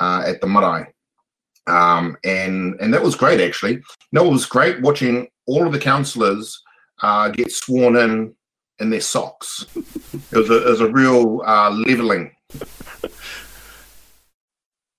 uh, 0.00 0.22
at 0.26 0.40
the 0.40 0.46
marae. 0.46 0.86
Um, 1.66 2.16
and 2.24 2.74
and 2.80 2.92
that 2.92 3.02
was 3.02 3.14
great 3.14 3.40
actually. 3.40 3.80
No, 4.12 4.26
it 4.26 4.32
was 4.32 4.46
great 4.46 4.80
watching 4.80 5.28
all 5.46 5.66
of 5.66 5.72
the 5.72 5.78
councillors 5.78 6.60
uh, 7.02 7.28
get 7.28 7.52
sworn 7.52 7.96
in 7.96 8.34
in 8.80 8.90
their 8.90 9.00
socks. 9.00 9.66
It 9.76 10.36
was 10.36 10.50
a, 10.50 10.66
it 10.66 10.70
was 10.70 10.80
a 10.80 10.90
real 10.90 11.42
uh, 11.46 11.70
leveling. 11.70 12.32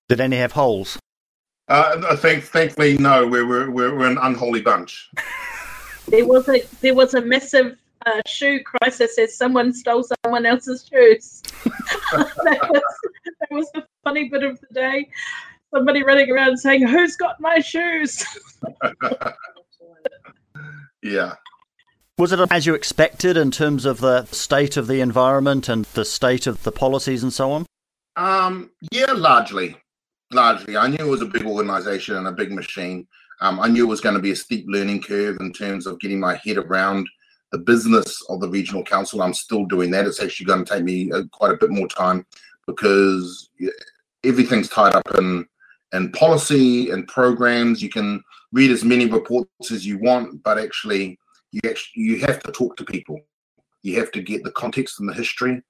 Did 0.07 0.21
any 0.21 0.37
have 0.37 0.51
holes? 0.51 0.99
Uh, 1.67 2.01
I 2.09 2.15
think, 2.15 2.43
thankfully, 2.43 2.97
no. 2.97 3.25
We're, 3.27 3.47
we're 3.47 3.69
we're 3.69 3.95
we're 3.95 4.09
an 4.09 4.17
unholy 4.21 4.61
bunch. 4.61 5.09
There 6.07 6.25
was 6.25 6.49
a 6.49 6.63
there 6.81 6.93
was 6.93 7.13
a 7.13 7.21
massive 7.21 7.77
uh, 8.05 8.21
shoe 8.27 8.59
crisis 8.63 9.17
as 9.17 9.37
someone 9.37 9.73
stole 9.73 10.03
someone 10.23 10.45
else's 10.45 10.87
shoes. 10.91 11.41
that, 12.13 12.67
was, 12.69 12.81
that 13.39 13.51
was 13.51 13.71
the 13.73 13.85
funny 14.03 14.27
bit 14.27 14.43
of 14.43 14.59
the 14.59 14.73
day. 14.73 15.07
Somebody 15.73 16.03
running 16.03 16.29
around 16.29 16.57
saying, 16.57 16.85
"Who's 16.85 17.15
got 17.15 17.39
my 17.39 17.59
shoes?" 17.59 18.25
Yeah. 21.01 21.35
Was 22.17 22.31
it 22.31 22.39
as 22.51 22.65
you 22.65 22.75
expected 22.75 23.35
in 23.35 23.51
terms 23.51 23.85
of 23.85 23.99
the 23.99 24.25
state 24.25 24.77
of 24.77 24.87
the 24.87 25.01
environment 25.01 25.67
and 25.69 25.85
the 25.85 26.05
state 26.05 26.45
of 26.45 26.63
the 26.63 26.71
policies 26.71 27.23
and 27.23 27.33
so 27.33 27.51
on? 27.51 27.65
Um, 28.15 28.71
yeah, 28.91 29.11
largely. 29.13 29.77
Largely. 30.31 30.77
I 30.77 30.87
knew 30.87 30.97
it 30.99 31.09
was 31.09 31.21
a 31.21 31.25
big 31.25 31.45
organization 31.45 32.15
and 32.15 32.27
a 32.27 32.31
big 32.31 32.51
machine. 32.51 33.07
Um, 33.41 33.59
I 33.59 33.67
knew 33.67 33.85
it 33.85 33.89
was 33.89 34.01
going 34.01 34.15
to 34.15 34.21
be 34.21 34.31
a 34.31 34.35
steep 34.35 34.65
learning 34.67 35.01
curve 35.01 35.37
in 35.41 35.51
terms 35.51 35.85
of 35.85 35.99
getting 35.99 36.19
my 36.19 36.35
head 36.35 36.57
around 36.57 37.07
the 37.51 37.57
business 37.57 38.21
of 38.29 38.39
the 38.39 38.47
regional 38.47 38.83
council. 38.83 39.21
I'm 39.21 39.33
still 39.33 39.65
doing 39.65 39.91
that. 39.91 40.05
It's 40.05 40.21
actually 40.21 40.45
going 40.45 40.63
to 40.63 40.73
take 40.73 40.83
me 40.83 41.11
uh, 41.11 41.23
quite 41.31 41.51
a 41.51 41.57
bit 41.57 41.69
more 41.69 41.87
time 41.87 42.25
because 42.65 43.49
everything's 44.23 44.69
tied 44.69 44.93
up 44.93 45.07
in 45.17 45.45
in 45.93 46.11
policy 46.13 46.91
and 46.91 47.07
programs. 47.07 47.81
You 47.81 47.89
can 47.89 48.23
read 48.53 48.71
as 48.71 48.85
many 48.85 49.07
reports 49.07 49.71
as 49.71 49.85
you 49.85 49.97
want, 49.97 50.41
but 50.43 50.57
actually, 50.57 51.19
you 51.51 51.59
actually 51.69 52.03
you 52.03 52.19
have 52.21 52.41
to 52.43 52.51
talk 52.51 52.77
to 52.77 52.85
people. 52.85 53.19
You 53.83 53.99
have 53.99 54.11
to 54.13 54.21
get 54.21 54.43
the 54.43 54.51
context 54.51 54.99
and 54.99 55.09
the 55.09 55.13
history 55.13 55.61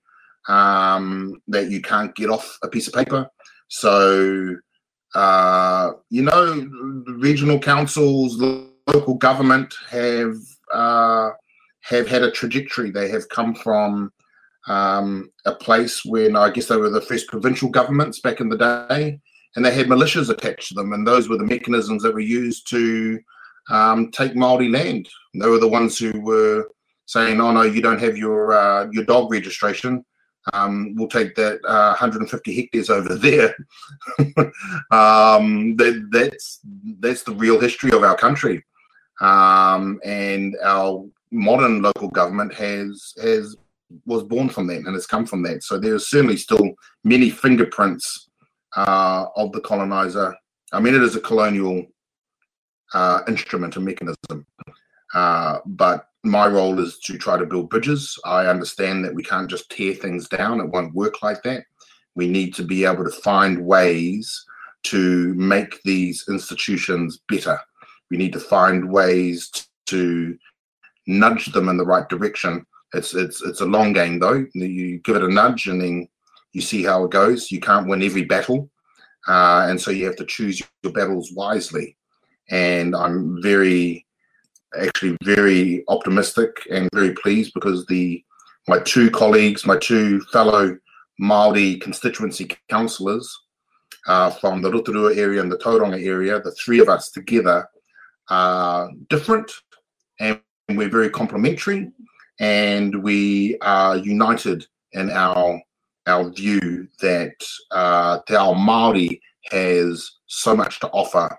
um, 0.48 1.42
that 1.48 1.72
you 1.72 1.82
can't 1.82 2.14
get 2.16 2.30
off 2.30 2.60
a 2.64 2.68
piece 2.68 2.88
of 2.88 2.94
paper. 2.94 3.28
So, 3.74 4.58
uh, 5.16 5.92
you 6.10 6.24
know, 6.24 6.70
regional 7.08 7.58
councils, 7.58 8.36
local 8.86 9.14
government 9.14 9.74
have 9.90 10.36
uh, 10.74 11.30
have 11.84 12.06
had 12.10 12.22
a 12.22 12.32
trajectory. 12.32 12.92
They 12.92 13.08
have 13.08 13.30
come 13.30 13.56
from 13.56 14.12
um, 14.68 15.32
a 15.46 15.56
place 15.56 16.04
when 16.04 16.36
I 16.36 16.50
guess 16.50 16.68
they 16.68 16.76
were 16.76 16.90
the 16.90 17.00
first 17.00 17.30
provincial 17.30 17.70
governments 17.70 18.20
back 18.20 18.42
in 18.42 18.50
the 18.50 18.58
day, 18.58 19.22
and 19.56 19.64
they 19.64 19.74
had 19.74 19.88
militias 19.88 20.30
attached 20.30 20.68
to 20.68 20.74
them, 20.74 20.92
and 20.92 21.08
those 21.08 21.30
were 21.30 21.38
the 21.38 21.46
mechanisms 21.46 22.04
that 22.04 22.14
were 22.14 22.20
used 22.20 22.70
to 22.72 23.22
um, 23.70 24.12
take 24.12 24.36
Maori 24.36 24.68
land. 24.68 25.08
And 25.34 25.42
they 25.42 25.48
were 25.48 25.60
the 25.60 25.70
ones 25.70 25.98
who 25.98 26.20
were 26.20 26.68
saying, 27.06 27.40
"Oh 27.40 27.54
no, 27.54 27.62
you 27.62 27.82
don't 27.82 28.02
have 28.02 28.18
your 28.18 28.52
uh, 28.52 28.88
your 28.92 29.06
dog 29.06 29.32
registration. 29.32 30.04
Um, 30.54 30.96
we'll 30.96 31.08
take 31.08 31.36
that 31.36 31.60
uh, 31.66 31.90
150 31.90 32.56
hectares 32.56 32.90
over 32.90 33.16
there." 33.16 33.56
um, 34.92 35.76
that, 35.78 36.08
that's 36.12 36.60
that's 37.00 37.24
the 37.24 37.36
real 37.36 37.60
history 37.60 37.92
of 37.92 38.04
our 38.04 38.16
country, 38.16 38.64
um, 39.20 40.00
and 40.04 40.56
our 40.64 41.06
modern 41.32 41.82
local 41.82 42.10
government 42.10 42.54
has 42.54 43.14
has 43.22 43.56
was 44.06 44.24
born 44.24 44.50
from 44.50 44.68
that 44.68 44.86
and 44.86 44.94
has 44.94 45.08
come 45.08 45.26
from 45.26 45.44
that. 45.44 45.64
So 45.64 45.78
there 45.78 45.96
are 45.96 46.00
certainly 46.00 46.38
still 46.38 46.72
many 47.04 47.30
fingerprints 47.30 48.30
uh, 48.76 49.26
of 49.36 49.52
the 49.52 49.62
colonizer. 49.62 50.36
I 50.72 50.80
mean, 50.80 50.96
it 50.96 51.04
is 51.04 51.16
a 51.16 51.20
colonial 51.20 51.86
uh, 52.94 53.22
instrument 53.28 53.76
and 53.76 53.86
mechanism. 53.86 54.46
Uh, 55.14 55.60
but 55.66 56.08
my 56.24 56.48
role 56.48 56.80
is 56.80 57.00
to 57.00 57.18
try 57.18 57.38
to 57.38 57.46
build 57.46 57.70
bridges. 57.70 58.18
I 58.26 58.46
understand 58.46 59.04
that 59.06 59.16
we 59.16 59.24
can't 59.24 59.50
just 59.50 59.70
tear 59.72 59.94
things 59.94 60.28
down, 60.28 60.60
it 60.60 60.70
won't 60.70 60.94
work 60.94 61.22
like 61.22 61.42
that. 61.44 61.64
We 62.16 62.28
need 62.28 62.54
to 62.56 62.64
be 62.64 62.86
able 62.86 63.06
to 63.06 63.12
find 63.12 63.66
ways 63.66 64.46
to 64.84 65.34
make 65.36 65.82
these 65.84 66.26
institutions 66.30 67.22
better. 67.30 67.60
We 68.10 68.18
need 68.18 68.34
to 68.34 68.40
find 68.40 68.92
ways 68.92 69.50
to 69.88 70.38
nudge 71.08 71.46
them 71.48 71.70
in 71.70 71.78
the 71.78 71.86
right 71.86 72.08
direction. 72.08 72.66
It's 72.94 73.14
it's 73.14 73.42
it's 73.42 73.62
a 73.62 73.66
long 73.66 73.94
game 73.94 74.20
though. 74.20 74.46
You 74.54 75.00
give 75.00 75.16
it 75.16 75.24
a 75.24 75.30
nudge 75.30 75.68
and 75.68 75.82
then 75.82 76.08
you 76.52 76.62
see 76.62 76.84
how 76.84 77.06
it 77.06 77.12
goes. 77.12 77.52
You 77.52 77.62
can't 77.62 77.88
win 77.88 78.04
every 78.04 78.26
battle, 78.26 78.70
uh, 79.28 79.68
and 79.70 79.80
so 79.80 79.92
you 79.92 80.06
have 80.06 80.18
to 80.18 80.26
choose 80.26 80.62
your 80.84 80.92
battles 80.92 81.32
wisely. 81.32 81.96
And 82.50 82.94
I'm 82.94 83.42
very 83.42 84.06
actually 84.80 85.18
very 85.24 85.84
optimistic 85.88 86.68
and 86.70 86.90
very 86.94 87.14
pleased 87.14 87.54
because 87.54 87.86
the 87.88 88.24
my 88.68 88.80
two 88.80 89.10
colleagues, 89.10 89.66
my 89.66 89.78
two 89.78 90.22
fellow 90.32 90.78
Maori 91.20 91.78
constituency 91.78 92.50
councillors 92.70 93.36
uh, 94.08 94.30
from 94.30 94.62
the 94.62 94.72
Rotorua 94.72 95.16
area 95.16 95.42
and 95.42 95.52
the 95.52 95.58
Tauranga 95.58 96.04
area, 96.04 96.40
the 96.40 96.52
three 96.52 96.80
of 96.80 96.90
us 96.90 97.12
together 97.12 97.68
are 98.30 98.90
different 99.10 99.52
and 100.20 100.40
we're 100.70 100.90
very 100.90 101.10
complementary 101.10 101.92
and 102.40 103.04
we 103.04 103.58
are 103.62 103.98
united 103.98 104.66
in 104.94 105.10
our 105.10 105.62
our 106.08 106.30
view 106.32 106.88
that 107.00 107.36
uh, 107.70 108.20
Te 108.28 108.36
Ao 108.36 108.54
Māori 108.54 109.20
has 109.52 110.12
so 110.26 110.56
much 110.56 110.80
to 110.80 110.88
offer 110.90 111.38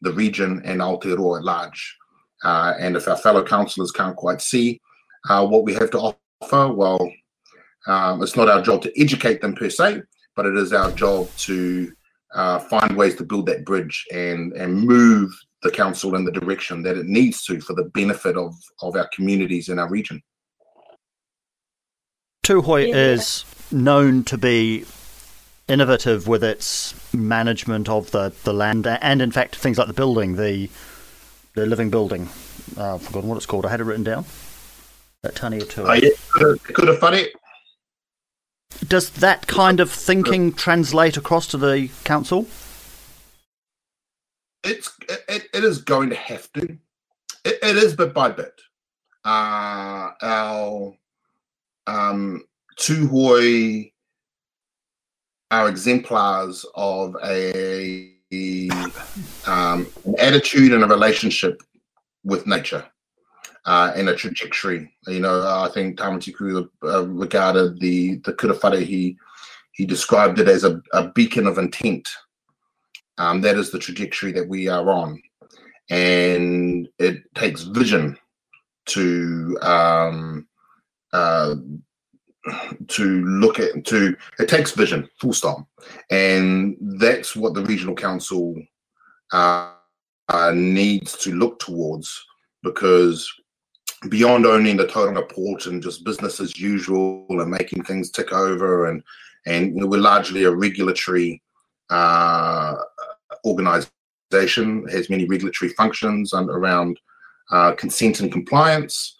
the 0.00 0.12
region 0.12 0.62
and 0.64 0.80
Aotearoa 0.80 1.38
at 1.38 1.44
large. 1.44 1.96
Uh, 2.44 2.74
and 2.78 2.96
if 2.96 3.08
our 3.08 3.16
fellow 3.16 3.42
councillors 3.42 3.90
can't 3.90 4.16
quite 4.16 4.40
see 4.40 4.80
uh, 5.28 5.46
what 5.46 5.64
we 5.64 5.72
have 5.74 5.90
to 5.90 5.98
offer, 6.42 6.72
well, 6.72 7.10
um, 7.86 8.22
it's 8.22 8.36
not 8.36 8.48
our 8.48 8.62
job 8.62 8.82
to 8.82 9.00
educate 9.00 9.40
them 9.40 9.54
per 9.54 9.70
se, 9.70 10.02
but 10.36 10.46
it 10.46 10.56
is 10.56 10.72
our 10.72 10.90
job 10.92 11.28
to 11.38 11.92
uh, 12.34 12.58
find 12.58 12.96
ways 12.96 13.16
to 13.16 13.24
build 13.24 13.46
that 13.46 13.64
bridge 13.64 14.04
and 14.12 14.52
and 14.54 14.74
move 14.76 15.32
the 15.62 15.70
council 15.70 16.14
in 16.14 16.24
the 16.24 16.32
direction 16.32 16.82
that 16.82 16.96
it 16.96 17.06
needs 17.06 17.44
to 17.44 17.60
for 17.60 17.74
the 17.74 17.84
benefit 17.94 18.36
of 18.36 18.54
of 18.82 18.96
our 18.96 19.08
communities 19.14 19.68
in 19.68 19.78
our 19.78 19.88
region. 19.88 20.22
Tūhoe 22.44 22.88
yeah. 22.88 22.94
is 22.94 23.44
known 23.72 24.24
to 24.24 24.36
be 24.36 24.84
innovative 25.66 26.28
with 26.28 26.44
its 26.44 26.94
management 27.14 27.88
of 27.88 28.10
the, 28.10 28.30
the 28.44 28.52
land 28.52 28.86
and 28.86 29.22
in 29.22 29.30
fact 29.30 29.56
things 29.56 29.78
like 29.78 29.86
the 29.86 29.94
building, 29.94 30.36
the 30.36 30.68
the 31.54 31.66
living 31.66 31.90
building. 31.90 32.28
Uh, 32.76 32.94
I've 32.94 33.02
forgotten 33.02 33.28
what 33.28 33.36
it's 33.36 33.46
called. 33.46 33.66
I 33.66 33.70
had 33.70 33.80
it 33.80 33.84
written 33.84 34.04
down. 34.04 34.24
At 35.22 35.34
Tāneatua. 35.34 35.88
Oh, 35.88 35.92
yeah. 35.94 36.74
Could 36.74 36.88
have 36.88 36.98
funny. 36.98 37.28
Does 38.86 39.10
that 39.10 39.46
kind 39.46 39.80
of 39.80 39.90
thinking 39.90 40.52
translate 40.52 41.16
across 41.16 41.46
to 41.48 41.56
the 41.56 41.88
council? 42.04 42.46
It's 44.64 44.90
it, 45.28 45.48
it 45.54 45.64
is 45.64 45.78
going 45.78 46.10
to 46.10 46.16
have 46.16 46.52
to. 46.54 46.78
it, 47.44 47.58
it 47.62 47.76
is 47.76 47.94
bit 47.94 48.12
by 48.12 48.30
bit. 48.30 48.60
Uh, 49.24 50.10
our 50.20 50.94
um, 51.86 52.44
Tūhoe 52.78 53.92
are 55.50 55.68
exemplars 55.68 56.66
of 56.74 57.16
a 57.24 58.13
um, 59.46 59.86
an 60.04 60.14
attitude 60.18 60.72
and 60.72 60.84
a 60.84 60.86
relationship 60.86 61.62
with 62.24 62.46
nature 62.46 62.84
uh, 63.64 63.92
and 63.94 64.08
a 64.08 64.16
trajectory. 64.16 64.92
You 65.06 65.20
know, 65.20 65.46
I 65.46 65.68
think 65.68 65.98
Tamati 65.98 66.68
uh, 66.82 67.06
regarded 67.06 67.80
the 67.80 68.16
the 68.24 68.32
kura 68.32 68.80
he 68.80 69.16
he 69.72 69.84
described 69.84 70.38
it 70.38 70.48
as 70.48 70.64
a, 70.64 70.80
a 70.92 71.08
beacon 71.08 71.46
of 71.46 71.58
intent. 71.58 72.08
Um, 73.18 73.40
that 73.42 73.56
is 73.56 73.70
the 73.70 73.78
trajectory 73.78 74.32
that 74.32 74.48
we 74.48 74.68
are 74.68 74.90
on, 74.90 75.22
and 75.88 76.88
it 76.98 77.22
takes 77.34 77.62
vision 77.62 78.16
to 78.86 79.58
um, 79.62 80.46
uh, 81.12 81.54
to 82.88 83.24
look 83.24 83.58
at 83.58 83.84
to 83.86 84.16
it 84.38 84.48
takes 84.48 84.72
vision 84.72 85.08
full 85.20 85.32
stop. 85.32 85.66
And 86.10 86.76
that's 86.80 87.34
what 87.34 87.54
the 87.54 87.62
regional 87.64 87.94
council 87.94 88.54
uh, 89.32 89.72
uh, 90.28 90.52
needs 90.54 91.16
to 91.18 91.34
look 91.34 91.58
towards 91.58 92.24
because 92.62 93.30
beyond 94.08 94.46
owning 94.46 94.76
the 94.76 94.86
Tauranga 94.86 95.28
port 95.30 95.66
and 95.66 95.82
just 95.82 96.04
business 96.04 96.40
as 96.40 96.58
usual 96.58 97.26
and 97.28 97.50
making 97.50 97.84
things 97.84 98.10
tick 98.10 98.32
over 98.32 98.86
and 98.86 99.02
and 99.46 99.74
you 99.74 99.80
know, 99.82 99.86
we're 99.86 100.00
largely 100.00 100.44
a 100.44 100.50
regulatory 100.50 101.42
uh, 101.90 102.74
organization 103.44 104.88
has 104.88 105.10
many 105.10 105.26
regulatory 105.26 105.70
functions 105.72 106.32
and 106.32 106.48
around 106.48 106.98
uh, 107.50 107.72
consent 107.72 108.20
and 108.20 108.32
compliance 108.32 109.16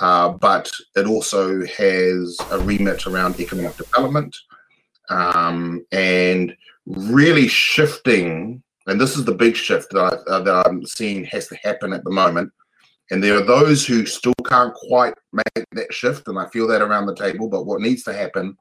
uh, 0.00 0.30
but 0.30 0.70
it 0.94 1.06
also 1.06 1.64
has 1.64 2.36
a 2.50 2.58
remit 2.58 3.06
around 3.06 3.40
economic 3.40 3.76
development 3.76 4.36
um, 5.08 5.84
and 5.92 6.54
really 6.86 7.48
shifting. 7.48 8.62
And 8.86 9.00
this 9.00 9.16
is 9.16 9.24
the 9.24 9.34
big 9.34 9.56
shift 9.56 9.90
that, 9.90 10.00
I, 10.00 10.30
uh, 10.30 10.40
that 10.40 10.66
I'm 10.66 10.84
seeing 10.84 11.24
has 11.24 11.48
to 11.48 11.56
happen 11.56 11.92
at 11.92 12.04
the 12.04 12.10
moment. 12.10 12.52
And 13.10 13.22
there 13.22 13.36
are 13.36 13.42
those 13.42 13.86
who 13.86 14.04
still 14.04 14.34
can't 14.46 14.74
quite 14.74 15.14
make 15.32 15.64
that 15.72 15.94
shift, 15.94 16.26
and 16.26 16.38
I 16.38 16.48
feel 16.48 16.66
that 16.68 16.82
around 16.82 17.06
the 17.06 17.14
table. 17.14 17.48
But 17.48 17.64
what 17.64 17.80
needs 17.80 18.02
to 18.04 18.12
happen 18.12 18.56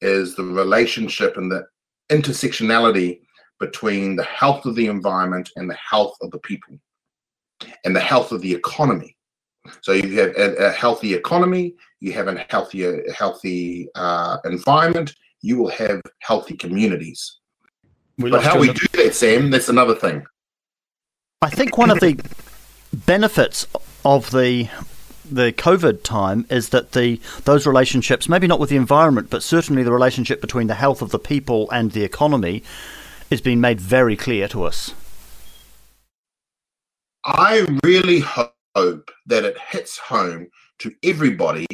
is 0.00 0.34
the 0.34 0.44
relationship 0.44 1.36
and 1.36 1.50
the 1.50 1.66
intersectionality 2.08 3.20
between 3.58 4.14
the 4.14 4.24
health 4.24 4.64
of 4.66 4.76
the 4.76 4.86
environment 4.86 5.50
and 5.56 5.68
the 5.68 5.76
health 5.76 6.16
of 6.22 6.30
the 6.30 6.38
people 6.38 6.78
and 7.84 7.94
the 7.94 8.00
health 8.00 8.30
of 8.30 8.40
the 8.40 8.54
economy 8.54 9.16
so 9.80 9.92
you 9.92 10.18
have 10.20 10.30
a, 10.36 10.66
a 10.66 10.70
healthy 10.70 11.14
economy, 11.14 11.74
you 12.00 12.12
have 12.12 12.28
a 12.28 12.46
healthier, 12.48 13.02
healthy 13.12 13.88
uh, 13.94 14.38
environment, 14.44 15.14
you 15.40 15.58
will 15.58 15.70
have 15.70 16.00
healthy 16.20 16.56
communities. 16.56 17.38
We 18.18 18.30
but 18.30 18.42
how 18.42 18.58
we 18.58 18.72
do 18.72 18.86
that, 18.94 19.14
Sam, 19.14 19.50
that's 19.50 19.68
another 19.68 19.94
thing. 19.94 20.24
I 21.40 21.50
think 21.50 21.78
one 21.78 21.90
of 21.90 22.00
the 22.00 22.18
benefits 22.92 23.66
of 24.04 24.30
the 24.32 24.68
the 25.30 25.52
COVID 25.52 26.02
time 26.02 26.46
is 26.50 26.70
that 26.70 26.92
the 26.92 27.20
those 27.44 27.66
relationships, 27.66 28.28
maybe 28.28 28.46
not 28.46 28.58
with 28.58 28.70
the 28.70 28.76
environment, 28.76 29.30
but 29.30 29.42
certainly 29.42 29.82
the 29.82 29.92
relationship 29.92 30.40
between 30.40 30.66
the 30.66 30.74
health 30.74 31.02
of 31.02 31.10
the 31.10 31.18
people 31.18 31.70
and 31.70 31.92
the 31.92 32.02
economy, 32.02 32.62
is 33.30 33.40
being 33.40 33.60
made 33.60 33.80
very 33.80 34.16
clear 34.16 34.48
to 34.48 34.64
us. 34.64 34.94
I 37.24 37.66
really 37.84 38.20
hope 38.20 38.54
hope 38.78 39.10
that 39.26 39.44
it 39.44 39.58
hits 39.58 39.98
home 39.98 40.46
to 40.78 40.92
everybody 41.02 41.66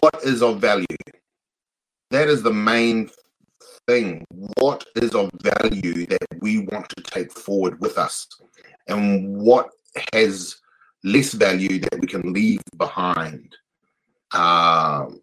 what 0.00 0.22
is 0.24 0.42
of 0.42 0.60
value. 0.60 0.86
That 2.10 2.28
is 2.28 2.42
the 2.42 2.52
main 2.52 3.10
thing. 3.86 4.24
What 4.58 4.84
is 4.96 5.14
of 5.14 5.30
value 5.42 6.06
that 6.06 6.26
we 6.40 6.66
want 6.72 6.88
to 6.90 7.02
take 7.02 7.32
forward 7.32 7.80
with 7.80 7.98
us? 7.98 8.26
And 8.88 9.36
what 9.36 9.70
has 10.12 10.56
less 11.04 11.32
value 11.32 11.78
that 11.80 12.00
we 12.00 12.06
can 12.06 12.32
leave 12.32 12.62
behind? 12.76 13.56
Um, 14.32 15.20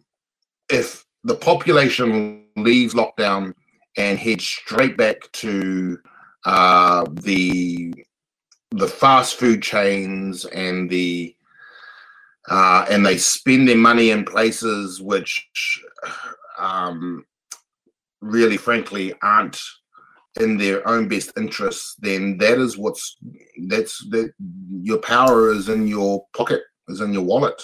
if 0.70 1.06
the 1.24 1.36
population 1.36 2.46
leaves 2.56 2.94
lockdown 2.94 3.54
and 3.98 4.18
heads 4.18 4.46
straight 4.46 4.98
back 4.98 5.32
to 5.34 5.98
uh, 6.46 7.06
the 7.12 7.94
the 8.72 8.88
fast 8.88 9.36
food 9.36 9.62
chains 9.62 10.46
and 10.46 10.90
the 10.90 11.36
uh, 12.50 12.86
and 12.90 13.06
they 13.06 13.18
spend 13.18 13.68
their 13.68 13.78
money 13.78 14.10
in 14.10 14.26
places 14.26 15.02
which, 15.02 15.48
um, 16.58 17.24
really, 18.22 18.58
frankly, 18.58 19.14
aren't 19.22 19.62
in 20.40 20.58
their 20.58 20.88
own 20.88 21.08
best 21.08 21.32
interests, 21.38 21.96
then 22.00 22.38
that 22.38 22.58
is 22.58 22.78
what's 22.78 23.18
that's 23.68 24.04
that 24.10 24.32
your 24.70 24.98
power 25.00 25.52
is 25.52 25.70
in 25.70 25.86
your 25.88 26.26
pocket, 26.36 26.62
is 26.88 27.02
in 27.02 27.14
your 27.14 27.24
wallet. 27.24 27.62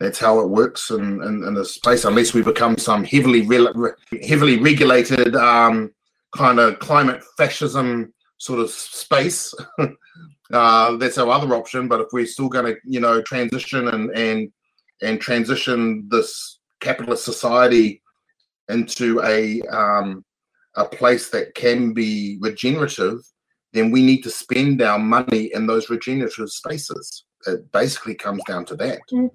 That's 0.00 0.18
how 0.18 0.40
it 0.40 0.48
works 0.48 0.90
in, 0.90 1.22
in, 1.22 1.44
in 1.44 1.54
this 1.54 1.78
place, 1.78 2.04
unless 2.04 2.34
we 2.34 2.42
become 2.42 2.76
some 2.76 3.04
heavily 3.04 3.42
re- 3.42 3.92
heavily 4.26 4.58
regulated 4.58 5.34
um, 5.34 5.92
kind 6.36 6.58
of 6.58 6.78
climate 6.78 7.22
fascism 7.36 8.12
sort 8.44 8.60
of 8.60 8.70
space. 8.70 9.54
uh, 10.52 10.96
that's 10.96 11.18
our 11.18 11.30
other 11.30 11.54
option. 11.54 11.88
But 11.88 12.02
if 12.02 12.08
we're 12.12 12.26
still 12.26 12.48
going 12.48 12.66
to, 12.66 12.76
you 12.84 13.00
know, 13.00 13.22
transition 13.22 13.88
and 13.88 14.10
and 14.10 14.52
and 15.02 15.20
transition 15.20 16.06
this 16.10 16.60
capitalist 16.80 17.24
society 17.24 18.02
into 18.68 19.22
a 19.22 19.62
um, 19.62 20.24
a 20.76 20.84
place 20.84 21.30
that 21.30 21.54
can 21.54 21.94
be 21.94 22.38
regenerative, 22.40 23.18
then 23.72 23.90
we 23.90 24.02
need 24.04 24.22
to 24.22 24.30
spend 24.30 24.82
our 24.82 24.98
money 24.98 25.50
in 25.54 25.66
those 25.66 25.88
regenerative 25.88 26.50
spaces. 26.50 27.24
It 27.46 27.70
basically 27.72 28.14
comes 28.14 28.42
down 28.46 28.64
to 28.66 28.76
that. 28.76 29.00
Mm. 29.12 29.30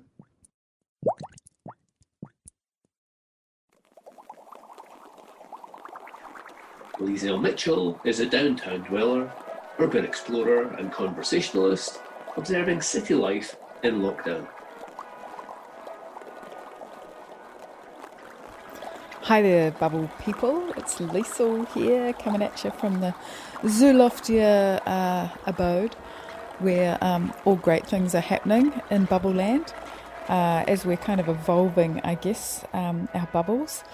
Liesel 6.99 7.41
Mitchell 7.41 7.97
is 8.03 8.19
a 8.19 8.25
downtown 8.25 8.81
dweller, 8.81 9.31
urban 9.79 10.03
explorer, 10.03 10.63
and 10.73 10.91
conversationalist, 10.91 12.01
observing 12.35 12.81
city 12.81 13.13
life 13.13 13.55
in 13.83 14.01
lockdown. 14.01 14.45
Hi 19.21 19.41
there, 19.41 19.71
Bubble 19.71 20.11
people. 20.19 20.73
It's 20.75 20.97
Liesel 20.97 21.71
here, 21.71 22.11
coming 22.11 22.41
at 22.41 22.61
you 22.65 22.71
from 22.71 22.99
the 22.99 23.15
Zooloftia 23.61 24.81
uh, 24.85 25.29
abode, 25.45 25.95
where 26.59 26.97
um, 26.99 27.33
all 27.45 27.55
great 27.55 27.87
things 27.87 28.13
are 28.13 28.19
happening 28.19 28.73
in 28.91 29.05
Bubble 29.05 29.33
Land, 29.33 29.73
uh, 30.27 30.65
as 30.67 30.83
we're 30.83 30.97
kind 30.97 31.21
of 31.21 31.29
evolving, 31.29 32.01
I 32.03 32.15
guess, 32.15 32.65
um, 32.73 33.07
our 33.13 33.27
bubbles 33.27 33.85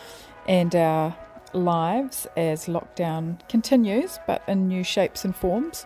and 0.48 0.76
our 0.76 1.16
lives 1.56 2.28
as 2.38 2.66
lockdown 2.66 3.38
continues, 3.50 4.20
but 4.28 4.44
in 4.48 4.68
new 4.68 4.84
shapes 4.84 5.26
and 5.26 5.36
forms. 5.36 5.86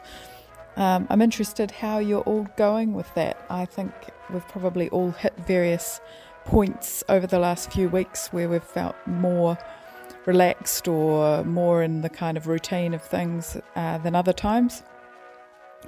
Um, 0.75 1.07
I'm 1.09 1.21
interested 1.21 1.71
how 1.71 1.99
you're 1.99 2.21
all 2.21 2.47
going 2.55 2.93
with 2.93 3.13
that. 3.15 3.45
I 3.49 3.65
think 3.65 3.91
we've 4.31 4.47
probably 4.47 4.89
all 4.89 5.11
hit 5.11 5.33
various 5.45 5.99
points 6.45 7.03
over 7.09 7.27
the 7.27 7.39
last 7.39 7.71
few 7.71 7.89
weeks 7.89 8.27
where 8.29 8.49
we've 8.49 8.63
felt 8.63 8.95
more 9.05 9.57
relaxed 10.25 10.87
or 10.87 11.43
more 11.43 11.83
in 11.83 12.01
the 12.01 12.09
kind 12.09 12.37
of 12.37 12.47
routine 12.47 12.93
of 12.93 13.01
things 13.01 13.57
uh, 13.75 13.97
than 13.99 14.15
other 14.15 14.33
times. 14.33 14.83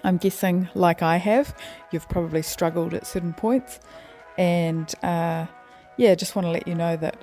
I'm 0.04 0.18
guessing, 0.18 0.70
like 0.74 1.02
I 1.02 1.18
have, 1.18 1.56
you've 1.92 2.08
probably 2.10 2.42
struggled 2.42 2.94
at 2.94 3.06
certain 3.06 3.34
points. 3.34 3.80
And 4.38 4.94
uh, 5.04 5.46
yeah, 5.98 6.16
just 6.16 6.36
want 6.36 6.46
to 6.46 6.52
let 6.52 6.68
you 6.68 6.76
know 6.76 6.96
that 6.98 7.16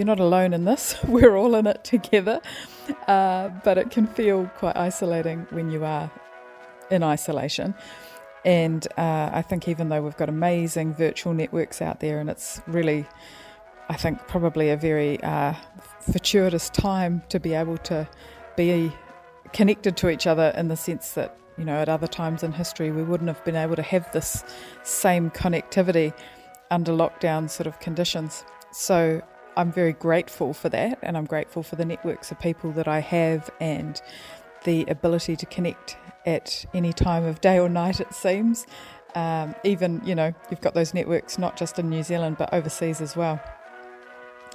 you're 0.00 0.06
not 0.06 0.18
alone 0.18 0.54
in 0.54 0.64
this. 0.64 0.96
We're 1.06 1.36
all 1.36 1.54
in 1.54 1.66
it 1.66 1.84
together. 1.84 2.40
Uh, 3.06 3.50
but 3.62 3.76
it 3.76 3.90
can 3.90 4.06
feel 4.06 4.50
quite 4.56 4.74
isolating 4.74 5.46
when 5.50 5.70
you 5.70 5.84
are 5.84 6.10
in 6.90 7.02
isolation. 7.02 7.74
And 8.46 8.88
uh, 8.96 9.28
I 9.30 9.42
think 9.42 9.68
even 9.68 9.90
though 9.90 10.00
we've 10.00 10.16
got 10.16 10.30
amazing 10.30 10.94
virtual 10.94 11.34
networks 11.34 11.82
out 11.82 12.00
there, 12.00 12.18
and 12.18 12.30
it's 12.30 12.62
really, 12.66 13.06
I 13.90 13.96
think, 13.96 14.26
probably 14.26 14.70
a 14.70 14.76
very 14.78 15.22
uh, 15.22 15.52
fortuitous 16.10 16.70
time 16.70 17.22
to 17.28 17.38
be 17.38 17.52
able 17.52 17.76
to 17.78 18.08
be 18.56 18.90
connected 19.52 19.98
to 19.98 20.08
each 20.08 20.26
other 20.26 20.54
in 20.56 20.68
the 20.68 20.76
sense 20.78 21.12
that, 21.12 21.38
you 21.58 21.64
know, 21.66 21.76
at 21.76 21.90
other 21.90 22.06
times 22.06 22.42
in 22.42 22.52
history, 22.52 22.90
we 22.90 23.02
wouldn't 23.02 23.28
have 23.28 23.44
been 23.44 23.54
able 23.54 23.76
to 23.76 23.82
have 23.82 24.10
this 24.12 24.44
same 24.82 25.30
connectivity 25.30 26.14
under 26.70 26.92
lockdown 26.92 27.50
sort 27.50 27.66
of 27.66 27.78
conditions. 27.80 28.44
So 28.72 29.20
I'm 29.60 29.70
very 29.70 29.92
grateful 29.92 30.54
for 30.54 30.70
that, 30.70 30.98
and 31.02 31.18
I'm 31.18 31.26
grateful 31.26 31.62
for 31.62 31.76
the 31.76 31.84
networks 31.84 32.30
of 32.30 32.40
people 32.40 32.72
that 32.72 32.88
I 32.88 33.00
have 33.00 33.50
and 33.60 34.00
the 34.64 34.86
ability 34.86 35.36
to 35.36 35.44
connect 35.44 35.98
at 36.24 36.64
any 36.72 36.94
time 36.94 37.24
of 37.26 37.42
day 37.42 37.58
or 37.58 37.68
night, 37.68 38.00
it 38.00 38.14
seems. 38.14 38.66
Um, 39.14 39.54
even, 39.62 40.00
you 40.02 40.14
know, 40.14 40.32
you've 40.50 40.62
got 40.62 40.72
those 40.72 40.94
networks 40.94 41.38
not 41.38 41.58
just 41.58 41.78
in 41.78 41.90
New 41.90 42.02
Zealand 42.02 42.36
but 42.38 42.54
overseas 42.54 43.02
as 43.02 43.16
well. 43.16 43.38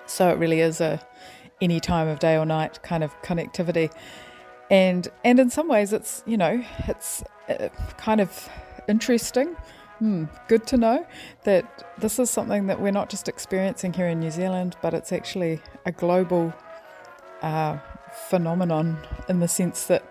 So 0.07 0.29
it 0.29 0.39
really 0.39 0.61
is 0.61 0.81
a 0.81 0.99
any 1.61 1.79
time 1.79 2.07
of 2.07 2.17
day 2.17 2.35
or 2.35 2.45
night 2.45 2.81
kind 2.81 3.03
of 3.03 3.11
connectivity. 3.21 3.91
And 4.71 5.07
and 5.23 5.39
in 5.39 5.51
some 5.51 5.67
ways 5.67 5.93
it's, 5.93 6.23
you 6.25 6.37
know, 6.37 6.63
it's 6.87 7.23
uh, 7.47 7.69
kind 7.97 8.21
of 8.21 8.49
interesting. 8.87 9.55
Hmm, 9.99 10.25
good 10.49 10.67
to 10.67 10.77
know 10.77 11.05
that 11.45 11.85
this 11.97 12.19
is 12.19 12.29
something 12.29 12.67
that 12.67 12.81
we're 12.81 12.91
not 12.91 13.09
just 13.09 13.29
experiencing 13.29 13.93
here 13.93 14.07
in 14.07 14.19
New 14.19 14.31
Zealand, 14.31 14.75
but 14.81 14.93
it's 14.93 15.13
actually 15.13 15.61
a 15.85 15.91
global 15.91 16.53
uh, 17.41 17.77
phenomenon 18.29 18.97
in 19.29 19.39
the 19.39 19.47
sense 19.47 19.85
that 19.85 20.03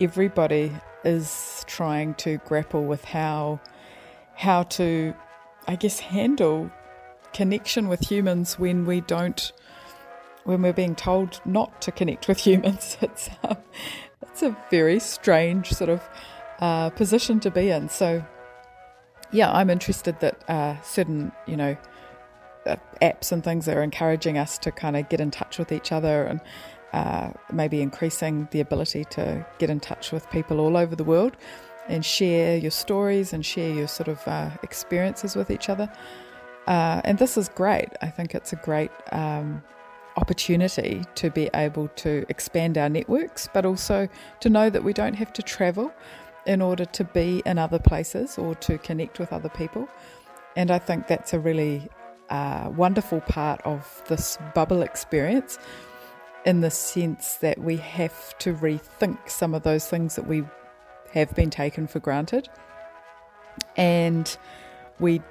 everybody 0.00 0.72
is 1.04 1.64
trying 1.66 2.14
to 2.14 2.38
grapple 2.38 2.84
with 2.84 3.04
how 3.04 3.60
how 4.34 4.62
to 4.64 5.14
I 5.66 5.76
guess 5.76 6.00
handle 6.00 6.70
connection 7.32 7.88
with 7.88 8.00
humans 8.00 8.58
when 8.58 8.84
we 8.84 9.00
don't 9.00 9.52
when 10.44 10.62
we're 10.62 10.72
being 10.72 10.96
told 10.96 11.40
not 11.44 11.80
to 11.82 11.92
connect 11.92 12.28
with 12.28 12.38
humans. 12.46 12.96
It's 13.00 13.30
um, 13.42 13.56
it's 14.22 14.42
a 14.42 14.56
very 14.70 14.98
strange 14.98 15.72
sort 15.72 15.90
of 15.90 16.02
uh, 16.60 16.90
position 16.90 17.40
to 17.40 17.50
be 17.50 17.70
in. 17.70 17.88
So 17.88 18.24
yeah 19.32 19.50
I'm 19.50 19.70
interested 19.70 20.18
that 20.20 20.48
uh, 20.48 20.80
certain 20.82 21.32
you 21.46 21.56
know 21.56 21.76
uh, 22.66 22.76
apps 23.00 23.32
and 23.32 23.42
things 23.42 23.68
are 23.68 23.82
encouraging 23.82 24.38
us 24.38 24.58
to 24.58 24.70
kind 24.70 24.96
of 24.96 25.08
get 25.08 25.20
in 25.20 25.30
touch 25.30 25.58
with 25.58 25.72
each 25.72 25.90
other 25.92 26.24
and 26.24 26.40
uh, 26.92 27.30
maybe 27.52 27.80
increasing 27.80 28.46
the 28.50 28.60
ability 28.60 29.04
to 29.06 29.44
get 29.58 29.70
in 29.70 29.80
touch 29.80 30.12
with 30.12 30.28
people 30.30 30.60
all 30.60 30.76
over 30.76 30.94
the 30.94 31.04
world 31.04 31.36
and 31.88 32.04
share 32.04 32.56
your 32.56 32.70
stories 32.70 33.32
and 33.32 33.44
share 33.44 33.72
your 33.72 33.88
sort 33.88 34.08
of 34.08 34.26
uh, 34.28 34.50
experiences 34.62 35.34
with 35.34 35.50
each 35.50 35.68
other. 35.68 35.90
Uh, 36.66 37.00
and 37.04 37.18
this 37.18 37.36
is 37.36 37.48
great. 37.48 37.88
I 38.02 38.08
think 38.08 38.34
it's 38.34 38.52
a 38.52 38.56
great 38.56 38.90
um, 39.10 39.62
opportunity 40.16 41.04
to 41.16 41.30
be 41.30 41.50
able 41.54 41.88
to 41.88 42.24
expand 42.28 42.78
our 42.78 42.88
networks, 42.88 43.48
but 43.52 43.64
also 43.64 44.08
to 44.40 44.48
know 44.48 44.70
that 44.70 44.84
we 44.84 44.92
don't 44.92 45.14
have 45.14 45.32
to 45.32 45.42
travel 45.42 45.92
in 46.46 46.60
order 46.60 46.84
to 46.84 47.04
be 47.04 47.42
in 47.46 47.58
other 47.58 47.78
places 47.78 48.38
or 48.38 48.54
to 48.56 48.78
connect 48.78 49.18
with 49.18 49.32
other 49.32 49.48
people. 49.48 49.88
And 50.56 50.70
I 50.70 50.78
think 50.78 51.06
that's 51.06 51.32
a 51.32 51.40
really 51.40 51.88
uh, 52.30 52.70
wonderful 52.74 53.20
part 53.20 53.60
of 53.64 54.02
this 54.08 54.38
bubble 54.54 54.82
experience 54.82 55.58
in 56.44 56.60
the 56.60 56.70
sense 56.70 57.34
that 57.36 57.58
we 57.58 57.76
have 57.76 58.36
to 58.38 58.54
rethink 58.54 59.28
some 59.28 59.54
of 59.54 59.62
those 59.62 59.86
things 59.86 60.16
that 60.16 60.26
we 60.26 60.42
have 61.12 61.34
been 61.34 61.50
taken 61.50 61.86
for 61.86 62.00
granted. 62.00 62.48
And 63.76 64.36
we 64.98 65.22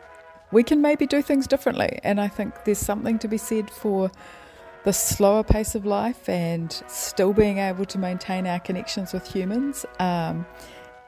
we 0.52 0.64
can 0.64 0.82
maybe 0.82 1.08
do 1.08 1.22
things 1.22 1.48
differently. 1.48 2.00
And 2.04 2.20
I 2.20 2.28
think 2.28 2.66
there's 2.66 2.78
something 2.78 3.18
to 3.20 3.28
be 3.28 3.38
said 3.38 3.70
for 3.70 4.12
the 4.84 4.92
slower 4.92 5.44
pace 5.44 5.76
of 5.76 5.86
life 5.86 6.28
and 6.28 6.72
still 6.88 7.34
being 7.34 7.58
able 7.58 7.86
to 7.86 7.98
maintain 7.98 8.46
our 8.48 8.60
connections 8.60 9.14
with 9.14 9.32
humans. 9.32 9.86
Um, 10.00 10.46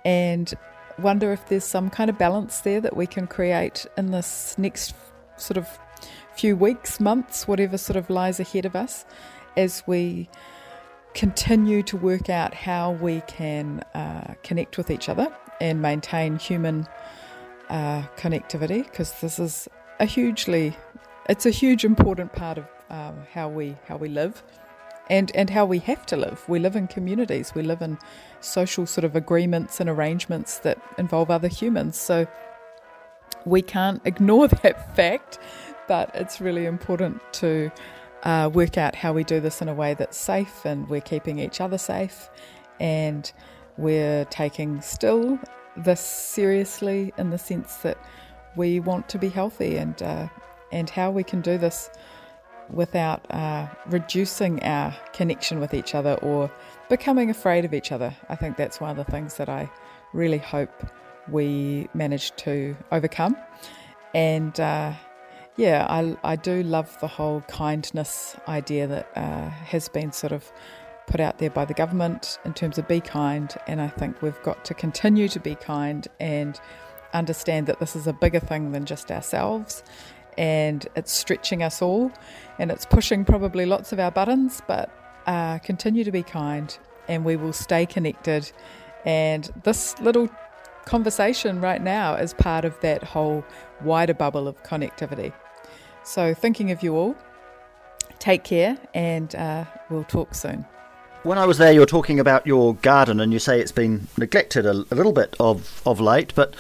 and 0.05 0.53
wonder 0.99 1.31
if 1.31 1.47
there's 1.47 1.63
some 1.63 1.89
kind 1.89 2.09
of 2.09 2.17
balance 2.17 2.59
there 2.59 2.81
that 2.81 2.95
we 2.95 3.07
can 3.07 3.27
create 3.27 3.85
in 3.97 4.11
this 4.11 4.55
next 4.57 4.93
sort 5.37 5.57
of 5.57 5.67
few 6.35 6.55
weeks, 6.55 6.99
months, 6.99 7.47
whatever 7.47 7.77
sort 7.77 7.97
of 7.97 8.09
lies 8.09 8.39
ahead 8.39 8.65
of 8.65 8.75
us 8.75 9.05
as 9.55 9.83
we 9.85 10.29
continue 11.13 11.83
to 11.83 11.95
work 11.97 12.29
out 12.29 12.53
how 12.53 12.91
we 12.91 13.21
can 13.27 13.79
uh, 13.93 14.33
connect 14.43 14.77
with 14.77 14.89
each 14.89 15.09
other 15.09 15.31
and 15.61 15.81
maintain 15.81 16.37
human 16.37 16.87
uh, 17.69 18.01
connectivity 18.17 18.83
because 18.83 19.19
this 19.21 19.39
is 19.39 19.67
a 19.99 20.05
hugely 20.05 20.75
it's 21.29 21.45
a 21.45 21.51
huge 21.51 21.85
important 21.85 22.33
part 22.33 22.57
of 22.57 22.65
um, 22.89 23.15
how 23.31 23.47
we 23.47 23.75
how 23.87 23.95
we 23.95 24.09
live 24.09 24.43
and 25.09 25.31
and 25.35 25.49
how 25.49 25.65
we 25.65 25.79
have 25.79 26.05
to 26.07 26.17
live. 26.17 26.43
We 26.47 26.59
live 26.59 26.75
in 26.75 26.87
communities. 26.87 27.53
We 27.55 27.63
live 27.63 27.81
in 27.81 27.97
social 28.39 28.85
sort 28.85 29.05
of 29.05 29.15
agreements 29.15 29.79
and 29.79 29.89
arrangements 29.89 30.59
that 30.59 30.79
involve 30.97 31.29
other 31.29 31.47
humans. 31.47 31.97
So 31.97 32.27
we 33.45 33.61
can't 33.61 34.01
ignore 34.05 34.47
that 34.47 34.95
fact 34.95 35.39
but 35.87 36.11
it's 36.13 36.39
really 36.39 36.65
important 36.65 37.21
to 37.33 37.71
uh, 38.23 38.49
work 38.53 38.77
out 38.77 38.95
how 38.95 39.13
we 39.13 39.23
do 39.23 39.39
this 39.39 39.61
in 39.61 39.67
a 39.67 39.73
way 39.73 39.93
that's 39.93 40.17
safe 40.17 40.65
and 40.65 40.87
we're 40.89 41.01
keeping 41.01 41.39
each 41.39 41.59
other 41.59 41.77
safe 41.77 42.29
and 42.79 43.33
we're 43.77 44.25
taking 44.25 44.81
still 44.81 45.37
this 45.75 45.99
seriously 45.99 47.13
in 47.17 47.31
the 47.31 47.37
sense 47.37 47.77
that 47.77 47.97
we 48.55 48.79
want 48.79 49.09
to 49.09 49.17
be 49.17 49.29
healthy 49.29 49.77
and 49.77 50.01
uh, 50.03 50.27
and 50.71 50.89
how 50.89 51.11
we 51.11 51.23
can 51.23 51.41
do 51.41 51.57
this 51.57 51.89
without 52.73 53.25
uh, 53.31 53.67
reducing 53.87 54.61
our 54.63 54.95
connection 55.13 55.59
with 55.59 55.73
each 55.73 55.95
other 55.95 56.13
or 56.15 56.51
becoming 56.89 57.29
afraid 57.29 57.65
of 57.65 57.73
each 57.73 57.91
other. 57.91 58.15
I 58.29 58.35
think 58.35 58.57
that's 58.57 58.79
one 58.81 58.89
of 58.89 58.97
the 58.97 59.11
things 59.11 59.37
that 59.37 59.49
I 59.49 59.69
really 60.13 60.37
hope 60.37 60.85
we 61.29 61.87
manage 61.93 62.35
to 62.37 62.75
overcome. 62.91 63.37
And 64.13 64.59
uh, 64.59 64.93
yeah, 65.55 65.85
I, 65.89 66.17
I 66.23 66.35
do 66.35 66.63
love 66.63 66.97
the 66.99 67.07
whole 67.07 67.41
kindness 67.41 68.35
idea 68.47 68.87
that 68.87 69.09
uh, 69.15 69.49
has 69.49 69.89
been 69.89 70.11
sort 70.11 70.33
of 70.33 70.51
put 71.07 71.19
out 71.19 71.37
there 71.37 71.49
by 71.49 71.65
the 71.65 71.73
government 71.73 72.39
in 72.45 72.53
terms 72.53 72.77
of 72.77 72.87
be 72.87 73.01
kind. 73.01 73.55
And 73.67 73.81
I 73.81 73.87
think 73.87 74.21
we've 74.21 74.41
got 74.43 74.65
to 74.65 74.73
continue 74.73 75.27
to 75.29 75.39
be 75.39 75.55
kind 75.55 76.07
and 76.19 76.59
understand 77.13 77.67
that 77.67 77.79
this 77.79 77.95
is 77.95 78.07
a 78.07 78.13
bigger 78.13 78.39
thing 78.39 78.71
than 78.71 78.85
just 78.85 79.11
ourselves 79.11 79.83
and 80.37 80.87
it's 80.95 81.11
stretching 81.11 81.63
us 81.63 81.81
all 81.81 82.11
and 82.59 82.71
it's 82.71 82.85
pushing 82.85 83.25
probably 83.25 83.65
lots 83.65 83.91
of 83.91 83.99
our 83.99 84.11
buttons, 84.11 84.61
but 84.67 84.89
uh, 85.25 85.59
continue 85.59 86.03
to 86.03 86.11
be 86.11 86.23
kind 86.23 86.77
and 87.07 87.25
we 87.25 87.35
will 87.35 87.53
stay 87.53 87.85
connected. 87.85 88.51
And 89.05 89.49
this 89.63 89.99
little 89.99 90.29
conversation 90.85 91.61
right 91.61 91.81
now 91.81 92.15
is 92.15 92.33
part 92.33 92.65
of 92.65 92.79
that 92.81 93.03
whole 93.03 93.43
wider 93.83 94.13
bubble 94.13 94.47
of 94.47 94.61
connectivity. 94.63 95.33
So, 96.03 96.33
thinking 96.33 96.71
of 96.71 96.83
you 96.83 96.95
all, 96.95 97.15
take 98.19 98.43
care 98.43 98.77
and 98.93 99.33
uh, 99.35 99.65
we'll 99.89 100.03
talk 100.03 100.35
soon. 100.35 100.65
When 101.23 101.37
I 101.37 101.45
was 101.45 101.57
there, 101.57 101.71
you 101.71 101.79
were 101.79 101.85
talking 101.85 102.19
about 102.19 102.45
your 102.45 102.75
garden, 102.75 103.21
and 103.21 103.31
you 103.31 103.39
say 103.39 103.61
it's 103.61 103.71
been 103.71 104.09
neglected 104.17 104.65
a, 104.65 104.71
a 104.71 104.95
little 104.95 105.13
bit 105.13 105.37
of, 105.39 105.81
of 105.85 106.01
late. 106.01 106.33
But 106.35 106.53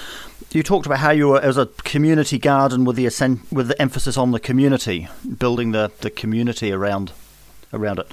you 0.51 0.63
talked 0.63 0.85
about 0.85 0.99
how 0.99 1.11
you 1.11 1.27
were 1.27 1.41
as 1.41 1.57
a 1.57 1.65
community 1.83 2.39
garden 2.39 2.85
with 2.85 2.95
the 2.95 3.03
with 3.51 3.67
the 3.67 3.81
emphasis 3.81 4.15
on 4.15 4.31
the 4.31 4.39
community, 4.39 5.09
building 5.37 5.73
the, 5.73 5.91
the 5.99 6.09
community 6.09 6.71
around 6.71 7.11
around 7.73 7.99
it. 7.99 8.09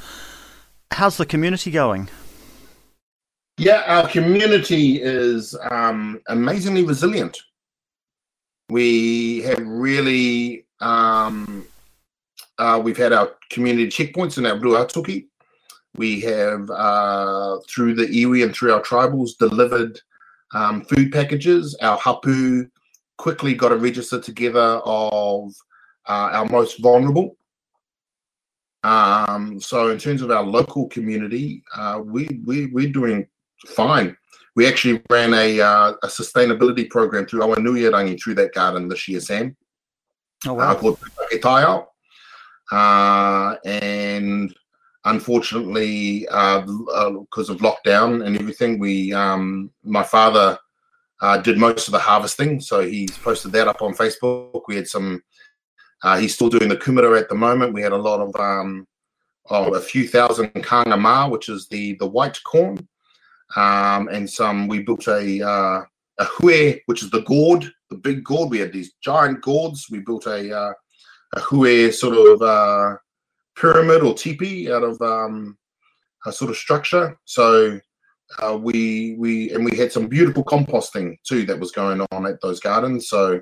How's 0.90 1.18
the 1.18 1.26
community 1.26 1.70
going? 1.70 2.08
Yeah, 3.56 3.84
our 3.86 4.08
community 4.08 5.00
is 5.00 5.56
um, 5.70 6.20
amazingly 6.26 6.82
resilient. 6.82 7.38
We 8.70 9.42
have 9.42 9.60
really 9.64 10.66
um, 10.80 11.64
uh, 12.58 12.80
we've 12.82 12.96
had 12.96 13.12
our 13.12 13.36
community 13.50 13.86
checkpoints 13.86 14.36
in 14.36 14.46
our 14.46 14.58
Ruatoki. 14.58 15.26
We 15.96 16.20
have 16.20 16.70
uh, 16.70 17.58
through 17.68 17.94
the 17.94 18.06
iwi 18.06 18.44
and 18.44 18.54
through 18.54 18.72
our 18.72 18.82
tribals 18.82 19.36
delivered 19.38 20.00
um, 20.54 20.82
food 20.84 21.12
packages. 21.12 21.76
Our 21.82 21.98
hapu 21.98 22.66
quickly 23.18 23.54
got 23.54 23.72
a 23.72 23.76
register 23.76 24.20
together 24.20 24.80
of 24.84 25.52
uh, 26.08 26.30
our 26.32 26.46
most 26.46 26.80
vulnerable. 26.80 27.36
Um, 28.82 29.60
so 29.60 29.90
in 29.90 29.98
terms 29.98 30.22
of 30.22 30.30
our 30.30 30.42
local 30.42 30.88
community, 30.88 31.62
uh, 31.76 32.00
we, 32.02 32.40
we 32.46 32.66
we're 32.66 32.88
doing 32.88 33.26
fine. 33.66 34.16
We 34.56 34.66
actually 34.66 35.02
ran 35.10 35.34
a 35.34 35.60
uh, 35.60 35.92
a 36.02 36.06
sustainability 36.06 36.88
program 36.88 37.26
through 37.26 37.40
Awanuirangi 37.40 38.20
through 38.20 38.34
that 38.36 38.54
garden 38.54 38.88
this 38.88 39.06
year, 39.06 39.20
Sam. 39.20 39.56
Oh 40.46 40.54
wow! 40.54 40.72
Uh, 40.72 40.74
called 40.74 40.98
Taiao. 41.32 41.86
Uh, 42.72 43.56
and 43.64 44.54
unfortunately, 45.04 46.26
uh, 46.28 46.60
because 46.60 47.50
uh, 47.50 47.54
of 47.54 47.60
lockdown 47.60 48.24
and 48.24 48.38
everything, 48.38 48.78
we 48.78 49.12
um, 49.12 49.70
my 49.82 50.02
father 50.02 50.58
uh, 51.20 51.38
did 51.38 51.58
most 51.58 51.88
of 51.88 51.92
the 51.92 51.98
harvesting, 51.98 52.60
so 52.60 52.80
he's 52.80 53.16
posted 53.18 53.52
that 53.52 53.68
up 53.68 53.82
on 53.82 53.94
Facebook. 53.94 54.62
We 54.68 54.76
had 54.76 54.88
some. 54.88 55.22
Uh, 56.02 56.18
he's 56.18 56.34
still 56.34 56.48
doing 56.48 56.68
the 56.68 56.76
kumara 56.76 57.20
at 57.20 57.28
the 57.28 57.34
moment. 57.34 57.74
We 57.74 57.82
had 57.82 57.92
a 57.92 57.96
lot 57.96 58.20
of 58.20 58.34
um, 58.40 58.86
oh, 59.50 59.74
a 59.74 59.80
few 59.80 60.08
thousand 60.08 60.50
kanga 60.64 60.96
ma, 60.96 61.28
which 61.28 61.48
is 61.48 61.66
the 61.68 61.94
the 61.94 62.06
white 62.06 62.38
corn, 62.44 62.88
um, 63.56 64.08
and 64.08 64.28
some. 64.28 64.66
We 64.68 64.82
built 64.82 65.06
a 65.08 65.46
uh, 65.46 65.82
a 66.18 66.26
hue, 66.38 66.78
which 66.86 67.02
is 67.02 67.10
the 67.10 67.22
gourd, 67.22 67.70
the 67.90 67.96
big 67.96 68.24
gourd. 68.24 68.50
We 68.50 68.58
had 68.58 68.72
these 68.72 68.92
giant 69.02 69.42
gourds. 69.42 69.86
We 69.90 70.00
built 70.00 70.26
a 70.26 70.56
uh, 70.56 70.72
a 71.34 71.40
hue 71.50 71.92
sort 71.92 72.16
of 72.16 72.42
uh, 72.42 72.96
pyramid 73.60 74.02
or 74.02 74.14
teepee 74.14 74.72
out 74.72 74.82
of 74.82 75.00
um, 75.02 75.56
a 76.26 76.32
sort 76.32 76.50
of 76.50 76.56
structure. 76.56 77.16
So 77.24 77.78
uh, 78.38 78.56
we 78.56 79.16
we 79.18 79.50
and 79.52 79.64
we 79.64 79.76
had 79.76 79.92
some 79.92 80.06
beautiful 80.06 80.44
composting 80.44 81.16
too 81.26 81.44
that 81.46 81.58
was 81.58 81.72
going 81.72 82.06
on 82.12 82.26
at 82.26 82.40
those 82.40 82.60
gardens. 82.60 83.08
So 83.08 83.40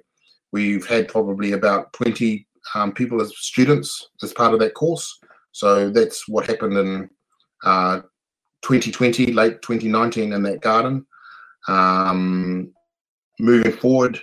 we've 0.52 0.87
had 0.87 1.09
probably 1.09 1.52
about 1.52 1.92
twenty 1.92 2.46
um, 2.74 2.92
people 2.92 3.20
as 3.20 3.33
students 3.37 4.09
as 4.22 4.33
part 4.33 4.54
of 4.54 4.61
that 4.61 4.74
course. 4.74 5.18
So 5.52 5.90
that's 5.90 6.28
what 6.28 6.46
happened 6.46 6.76
in 6.76 7.11
uh, 7.64 8.00
2020, 8.62 9.33
late 9.33 9.62
2019 9.62 10.33
in 10.33 10.42
that 10.42 10.61
garden. 10.61 11.07
Um, 11.66 12.72
moving 13.40 13.72
forward, 13.72 14.20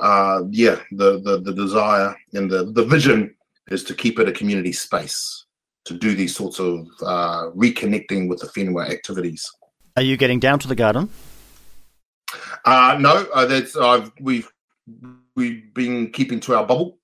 uh, 0.00 0.42
yeah, 0.50 0.80
the, 0.92 1.20
the 1.20 1.40
the 1.40 1.52
desire 1.52 2.14
and 2.34 2.50
the 2.50 2.72
the 2.72 2.84
vision 2.84 3.34
is 3.70 3.84
to 3.84 3.94
keep 3.94 4.18
it 4.18 4.28
a 4.28 4.32
community 4.32 4.72
space 4.72 5.46
to 5.84 5.94
do 5.94 6.14
these 6.14 6.34
sorts 6.34 6.60
of 6.60 6.86
uh, 7.02 7.50
reconnecting 7.50 8.28
with 8.28 8.40
the 8.40 8.46
whenua 8.48 8.90
activities. 8.90 9.50
Are 9.96 10.02
you 10.02 10.16
getting 10.16 10.40
down 10.40 10.58
to 10.60 10.68
the 10.68 10.74
garden? 10.74 11.10
Uh, 12.64 12.96
no, 13.00 13.26
uh, 13.34 13.46
that's 13.46 13.76
I've 13.76 14.12
we've 14.20 14.50
we've 15.34 15.72
been 15.74 16.10
keeping 16.10 16.40
to 16.40 16.54
our 16.54 16.66
bubble. 16.66 16.98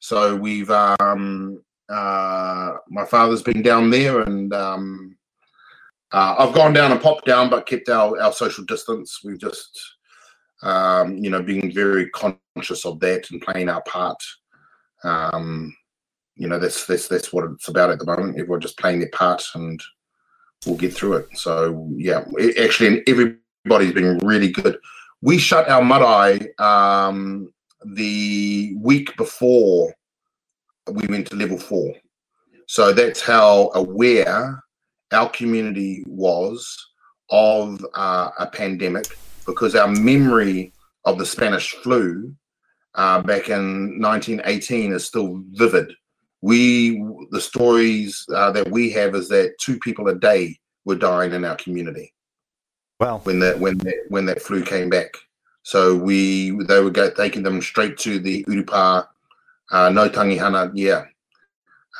So 0.00 0.36
we've 0.36 0.70
um, 0.70 1.62
uh, 1.88 2.72
my 2.88 3.04
father's 3.04 3.42
been 3.42 3.62
down 3.62 3.90
there, 3.90 4.20
and 4.20 4.52
um, 4.52 5.16
uh, 6.12 6.36
I've 6.38 6.54
gone 6.54 6.72
down 6.72 6.92
and 6.92 7.00
popped 7.00 7.26
down, 7.26 7.50
but 7.50 7.66
kept 7.66 7.88
our, 7.88 8.20
our 8.20 8.32
social 8.32 8.64
distance. 8.64 9.20
We've 9.24 9.40
just 9.40 9.80
um, 10.62 11.16
you 11.18 11.30
know 11.30 11.42
being 11.42 11.72
very 11.72 12.10
conscious 12.10 12.84
of 12.84 13.00
that 13.00 13.30
and 13.30 13.40
playing 13.40 13.68
our 13.68 13.82
part. 13.82 14.22
Um, 15.04 15.74
you 16.36 16.48
know 16.48 16.58
that's 16.58 16.86
that's 16.86 17.08
that's 17.08 17.32
what 17.32 17.44
it's 17.50 17.68
about 17.68 17.90
at 17.90 17.98
the 17.98 18.06
moment. 18.06 18.38
Everyone 18.38 18.60
just 18.60 18.78
playing 18.78 19.00
their 19.00 19.10
part, 19.10 19.42
and 19.54 19.80
we'll 20.66 20.76
get 20.76 20.94
through 20.94 21.14
it. 21.14 21.28
So 21.34 21.88
yeah, 21.96 22.24
it, 22.38 22.58
actually, 22.58 23.02
everybody's 23.06 23.94
been 23.94 24.18
really 24.18 24.50
good. 24.50 24.78
We 25.22 25.38
shut 25.38 25.68
our 25.68 25.84
marae 25.84 26.48
um, 26.58 27.52
the 27.84 28.74
week 28.78 29.16
before 29.16 29.94
we 30.90 31.06
went 31.08 31.28
to 31.28 31.36
level 31.36 31.58
four. 31.58 31.94
So 32.66 32.92
that's 32.92 33.20
how 33.20 33.70
aware 33.74 34.62
our 35.12 35.28
community 35.28 36.04
was 36.06 36.90
of 37.30 37.84
uh, 37.94 38.30
a 38.38 38.46
pandemic 38.46 39.06
because 39.46 39.74
our 39.74 39.88
memory 39.88 40.72
of 41.04 41.18
the 41.18 41.26
Spanish 41.26 41.72
flu 41.72 42.34
uh, 42.94 43.22
back 43.22 43.48
in 43.48 44.00
1918 44.00 44.92
is 44.92 45.04
still 45.04 45.42
vivid 45.52 45.92
we 46.42 47.02
the 47.30 47.40
stories 47.40 48.24
uh, 48.34 48.50
that 48.52 48.70
we 48.70 48.90
have 48.90 49.14
is 49.14 49.28
that 49.28 49.56
two 49.60 49.78
people 49.78 50.08
a 50.08 50.14
day 50.14 50.58
were 50.84 50.96
dying 50.96 51.32
in 51.32 51.44
our 51.44 51.56
community. 51.56 52.12
Wow! 52.98 53.20
When 53.24 53.38
that 53.40 53.58
when 53.58 53.78
that 53.78 54.04
when 54.08 54.26
that 54.26 54.42
flu 54.42 54.62
came 54.62 54.90
back, 54.90 55.14
so 55.62 55.96
we 55.96 56.50
they 56.64 56.80
were 56.80 56.90
go, 56.90 57.10
taking 57.10 57.42
them 57.42 57.60
straight 57.60 57.98
to 57.98 58.18
the 58.18 58.44
Urupa 58.44 59.06
uh, 59.70 59.90
no 59.90 60.08
tangihanga. 60.08 60.70
Yeah, 60.74 61.04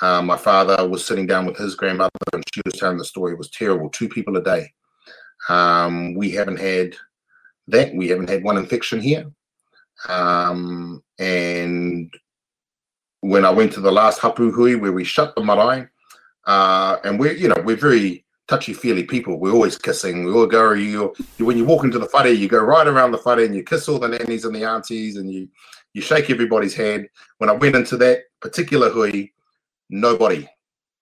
uh, 0.00 0.22
my 0.22 0.37
father 0.37 0.88
was 0.88 1.05
sitting 1.05 1.26
down 1.26 1.46
with 1.46 1.57
his 1.57 1.74
grandmother, 1.74 2.11
and 2.33 2.44
she 2.55 2.62
was 2.64 2.74
telling 2.74 2.98
the 2.98 3.05
story. 3.05 3.33
It 3.33 3.38
was 3.38 3.50
terrible. 3.50 3.88
Two 3.90 4.09
people 4.09 4.37
a 4.37 4.42
day. 4.42 4.72
Um, 5.48 6.14
we 6.14 6.31
haven't 6.31 6.59
had 6.59 6.96
that. 7.68 7.94
We 7.94 8.09
haven't 8.09 8.29
had 8.29 8.42
one 8.42 8.57
infection 8.57 9.00
here. 9.00 9.31
Um, 10.09 11.03
and 11.18 12.12
when 13.20 13.44
I 13.44 13.50
went 13.50 13.72
to 13.74 13.80
the 13.80 13.92
last 13.92 14.18
hapu 14.18 14.50
hui 14.50 14.74
where 14.74 14.92
we 14.92 15.04
shut 15.04 15.35
the 15.35 15.42
marae, 15.42 15.88
uh, 16.46 16.96
and 17.04 17.18
we're 17.18 17.33
you 17.33 17.48
know 17.48 17.62
we're 17.64 17.76
very 17.76 18.24
touchy 18.48 18.72
feely 18.72 19.04
people. 19.04 19.38
We're 19.38 19.52
always 19.52 19.78
kissing. 19.78 20.24
We 20.24 20.33
all 20.33 20.46
go 20.46 20.72
you, 20.72 21.14
when 21.38 21.56
you 21.56 21.64
walk 21.64 21.85
into 21.85 22.00
the 22.00 22.09
whare, 22.12 22.28
you 22.28 22.48
go 22.48 22.59
right 22.59 22.87
around 22.87 23.12
the 23.12 23.18
whare 23.18 23.38
and 23.38 23.54
you 23.54 23.62
kiss 23.62 23.88
all 23.88 24.00
the 24.00 24.09
nannies 24.09 24.44
and 24.44 24.54
the 24.54 24.64
aunties 24.64 25.16
and 25.16 25.33
you 25.33 25.48
you 25.92 26.02
shake 26.02 26.30
everybody's 26.30 26.74
hand. 26.74 27.09
When 27.38 27.50
I 27.50 27.52
went 27.52 27.76
into 27.76 27.96
that 27.98 28.22
particular 28.40 28.90
hui, 28.90 29.33
nobody, 29.88 30.48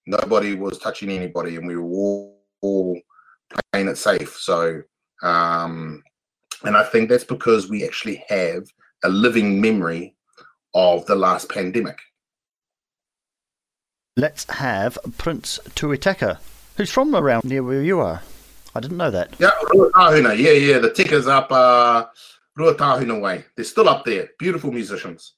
nobody 0.07 0.55
was 0.55 0.79
touching 0.79 1.11
anybody, 1.11 1.57
and 1.57 1.67
we 1.67 1.77
were 1.77 1.83
all, 1.83 2.41
all 2.63 3.01
playing 3.73 3.89
it 3.89 3.99
safe. 3.99 4.37
So, 4.39 4.83
um, 5.23 6.03
and 6.65 6.77
I 6.77 6.85
think 6.85 7.09
that's 7.09 7.25
because 7.25 7.69
we 7.69 7.85
actually 7.85 8.25
have 8.29 8.65
a 9.05 9.09
living 9.09 9.61
memory 9.61 10.15
of 10.75 11.07
the 11.07 11.15
last 11.15 11.49
pandemic. 11.49 11.99
Let's 14.19 14.51
have 14.51 14.99
Prince 15.17 15.61
Tui 15.77 15.97
Teka, 15.97 16.39
who's 16.77 16.91
from 16.91 17.15
around 17.15 17.45
near 17.45 17.63
where 17.63 17.83
you 17.83 18.01
are. 18.01 18.21
I 18.75 18.81
didn't 18.81 18.97
know 18.97 19.13
that. 19.13 19.37
Yeah, 19.39 19.53
yeah, 20.35 20.51
yeah. 20.51 20.79
The 20.81 20.93
ticker's 20.93 21.29
up 21.29 21.53
uh, 21.53 22.07
Ruatahuna 22.59 23.21
Way. 23.21 23.45
They're 23.55 23.65
still 23.65 23.89
up 23.89 24.05
there. 24.05 24.31
Beautiful 24.41 24.73
musicians. 24.73 25.35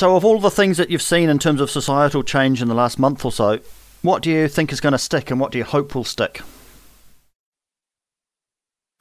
So, 0.00 0.16
of 0.16 0.24
all 0.24 0.40
the 0.40 0.50
things 0.50 0.78
that 0.78 0.88
you've 0.88 1.02
seen 1.02 1.28
in 1.28 1.38
terms 1.38 1.60
of 1.60 1.70
societal 1.70 2.22
change 2.22 2.62
in 2.62 2.68
the 2.68 2.74
last 2.74 2.98
month 2.98 3.22
or 3.22 3.30
so, 3.30 3.58
what 4.00 4.22
do 4.22 4.30
you 4.30 4.48
think 4.48 4.72
is 4.72 4.80
going 4.80 4.94
to 4.94 4.98
stick 4.98 5.30
and 5.30 5.38
what 5.38 5.52
do 5.52 5.58
you 5.58 5.64
hope 5.64 5.94
will 5.94 6.04
stick? 6.04 6.40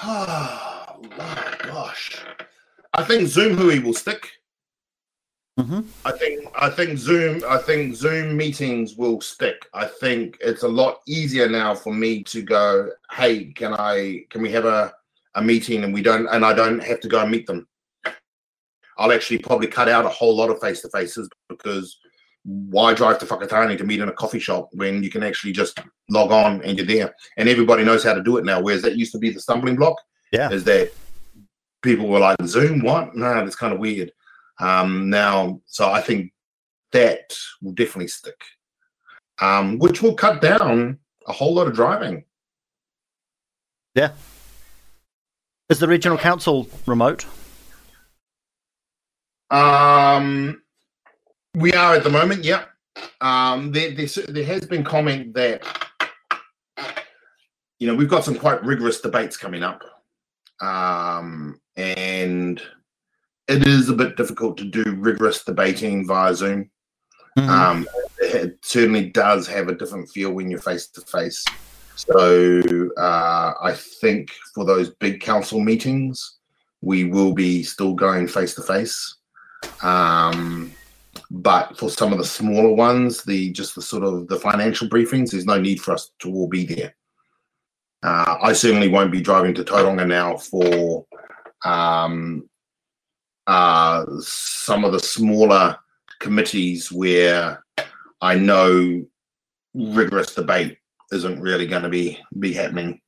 Oh 0.01 1.01
my 1.17 1.55
gosh. 1.63 2.21
I 2.93 3.03
think 3.05 3.29
Zoom 3.29 3.55
Hui 3.55 3.79
will 3.79 3.93
stick. 3.93 4.29
Mhm. 5.57 5.85
I 6.03 6.11
think 6.11 6.49
I 6.53 6.69
think 6.69 6.97
Zoom 6.97 7.43
I 7.47 7.59
think 7.59 7.95
Zoom 7.95 8.35
meetings 8.35 8.97
will 8.97 9.21
stick. 9.21 9.67
I 9.73 9.85
think 9.85 10.37
it's 10.41 10.63
a 10.63 10.67
lot 10.67 10.99
easier 11.07 11.47
now 11.47 11.73
for 11.75 11.93
me 11.93 12.23
to 12.23 12.41
go, 12.41 12.89
hey, 13.11 13.45
can 13.53 13.73
I 13.73 14.25
can 14.29 14.41
we 14.41 14.51
have 14.51 14.65
a, 14.65 14.91
a 15.35 15.41
meeting 15.41 15.85
and 15.85 15.93
we 15.93 16.01
don't 16.01 16.27
and 16.27 16.43
I 16.43 16.51
don't 16.51 16.83
have 16.83 16.99
to 16.99 17.07
go 17.07 17.21
and 17.21 17.31
meet 17.31 17.47
them. 17.47 17.69
I'll 18.99 19.13
actually 19.13 19.37
probably 19.39 19.67
cut 19.67 19.87
out 19.87 20.05
a 20.05 20.09
whole 20.09 20.35
lot 20.35 20.49
of 20.49 20.59
face 20.59 20.81
to 20.81 20.89
faces 20.89 21.29
because 21.47 21.97
why 22.43 22.93
drive 22.93 23.17
to 23.19 23.25
Whakatane 23.25 23.77
to 23.77 23.83
meet 23.85 24.01
in 24.01 24.09
a 24.09 24.13
coffee 24.13 24.39
shop 24.39 24.69
when 24.73 25.01
you 25.03 25.09
can 25.09 25.23
actually 25.23 25.53
just 25.53 25.79
log 26.09 26.31
on 26.31 26.61
and 26.63 26.77
you're 26.77 26.85
there 26.85 27.15
and 27.37 27.47
everybody 27.47 27.83
knows 27.83 28.03
how 28.03 28.13
to 28.13 28.21
do 28.21 28.37
it 28.37 28.45
now. 28.45 28.61
Whereas 28.61 28.81
that 28.81 28.97
used 28.97 29.13
to 29.13 29.17
be 29.17 29.29
the 29.29 29.39
stumbling 29.39 29.77
block 29.77 29.95
Yeah. 30.33 30.51
is 30.51 30.65
that 30.65 30.91
people 31.81 32.07
were 32.07 32.19
like, 32.19 32.37
Zoom, 32.45 32.81
what? 32.81 33.15
No, 33.15 33.33
that's 33.35 33.55
kind 33.55 33.73
of 33.73 33.79
weird. 33.79 34.11
Um, 34.59 35.09
now, 35.09 35.61
so 35.65 35.89
I 35.89 36.01
think 36.01 36.33
that 36.91 37.33
will 37.61 37.71
definitely 37.71 38.09
stick, 38.09 38.41
um, 39.41 39.79
which 39.79 40.01
will 40.01 40.15
cut 40.15 40.41
down 40.41 40.99
a 41.25 41.31
whole 41.31 41.53
lot 41.53 41.67
of 41.67 41.73
driving. 41.73 42.25
Yeah. 43.95 44.11
Is 45.69 45.79
the 45.79 45.87
regional 45.87 46.17
council 46.17 46.67
remote? 46.85 47.25
Um, 49.51 50.61
we 51.55 51.73
are 51.73 51.95
at 51.95 52.03
the 52.03 52.09
moment, 52.09 52.43
yeah. 52.43 52.65
Um, 53.21 53.71
there, 53.71 53.91
there, 53.91 54.07
there 54.27 54.45
has 54.45 54.65
been 54.65 54.83
comment 54.83 55.33
that 55.33 55.63
you 57.79 57.87
know 57.87 57.95
we've 57.95 58.09
got 58.09 58.23
some 58.23 58.35
quite 58.35 58.63
rigorous 58.63 59.01
debates 59.01 59.37
coming 59.37 59.63
up, 59.63 59.83
um, 60.61 61.59
and 61.75 62.61
it 63.47 63.67
is 63.67 63.89
a 63.89 63.93
bit 63.93 64.17
difficult 64.17 64.57
to 64.57 64.65
do 64.65 64.95
rigorous 64.97 65.43
debating 65.43 66.05
via 66.05 66.35
Zoom. 66.35 66.69
Mhm. 67.37 67.47
Um, 67.47 67.87
it 68.19 68.59
certainly 68.61 69.09
does 69.09 69.47
have 69.47 69.69
a 69.69 69.75
different 69.75 70.09
feel 70.09 70.31
when 70.31 70.49
you're 70.51 70.59
face 70.59 70.87
to 70.87 71.01
face. 71.01 71.43
So 71.95 72.61
uh, 72.97 73.53
I 73.61 73.73
think 73.73 74.31
for 74.53 74.65
those 74.65 74.89
big 74.89 75.19
council 75.19 75.59
meetings, 75.59 76.37
we 76.81 77.03
will 77.05 77.33
be 77.33 77.63
still 77.63 77.93
going 77.93 78.27
face 78.27 78.55
to 78.55 78.61
face. 78.61 79.17
Um, 79.81 80.71
But 81.31 81.77
for 81.77 81.89
some 81.91 82.11
of 82.11 82.17
the 82.17 82.25
smaller 82.25 82.73
ones, 82.73 83.23
the 83.23 83.51
just 83.51 83.75
the 83.75 83.81
sort 83.81 84.03
of 84.03 84.27
the 84.27 84.39
financial 84.39 84.87
briefings, 84.87 85.29
there's 85.29 85.45
no 85.45 85.59
need 85.61 85.79
for 85.79 85.93
us 85.93 86.11
to 86.19 86.33
all 86.33 86.47
be 86.47 86.65
there. 86.65 86.95
Uh, 88.01 88.37
I 88.41 88.53
certainly 88.53 88.87
won't 88.87 89.11
be 89.11 89.21
driving 89.21 89.53
to 89.55 89.63
Tauranga 89.63 90.07
now 90.07 90.37
for 90.37 91.05
um, 91.65 92.49
uh, 93.45 94.05
some 94.21 94.85
of 94.85 94.91
the 94.91 94.99
smaller 94.99 95.77
committees 96.19 96.91
where 96.91 97.63
I 98.21 98.35
know 98.35 99.05
rigorous 99.73 100.33
debate 100.33 100.77
isn't 101.11 101.41
really 101.41 101.67
going 101.67 101.83
to 101.83 101.89
be 101.89 102.17
be 102.39 102.53
happening. 102.53 103.01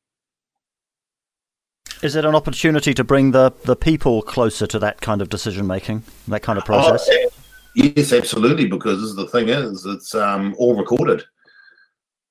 Is 2.02 2.16
it 2.16 2.26
an 2.26 2.34
opportunity 2.34 2.96
to 2.96 3.04
bring 3.04 3.32
the, 3.32 3.54
the 3.66 3.76
people 3.76 4.24
closer 4.24 4.66
to 4.66 4.80
that 4.80 5.02
kind 5.02 5.22
of 5.22 5.30
decision 5.30 5.68
making, 5.68 6.04
that 6.28 6.42
kind 6.42 6.58
of 6.58 6.66
process? 6.66 7.08
Oh, 7.12 7.30
yes, 7.76 8.12
absolutely. 8.12 8.66
Because 8.66 9.16
the 9.16 9.28
thing 9.28 9.50
is, 9.50 9.86
it's 9.86 10.16
um, 10.16 10.56
all 10.58 10.76
recorded. 10.76 11.24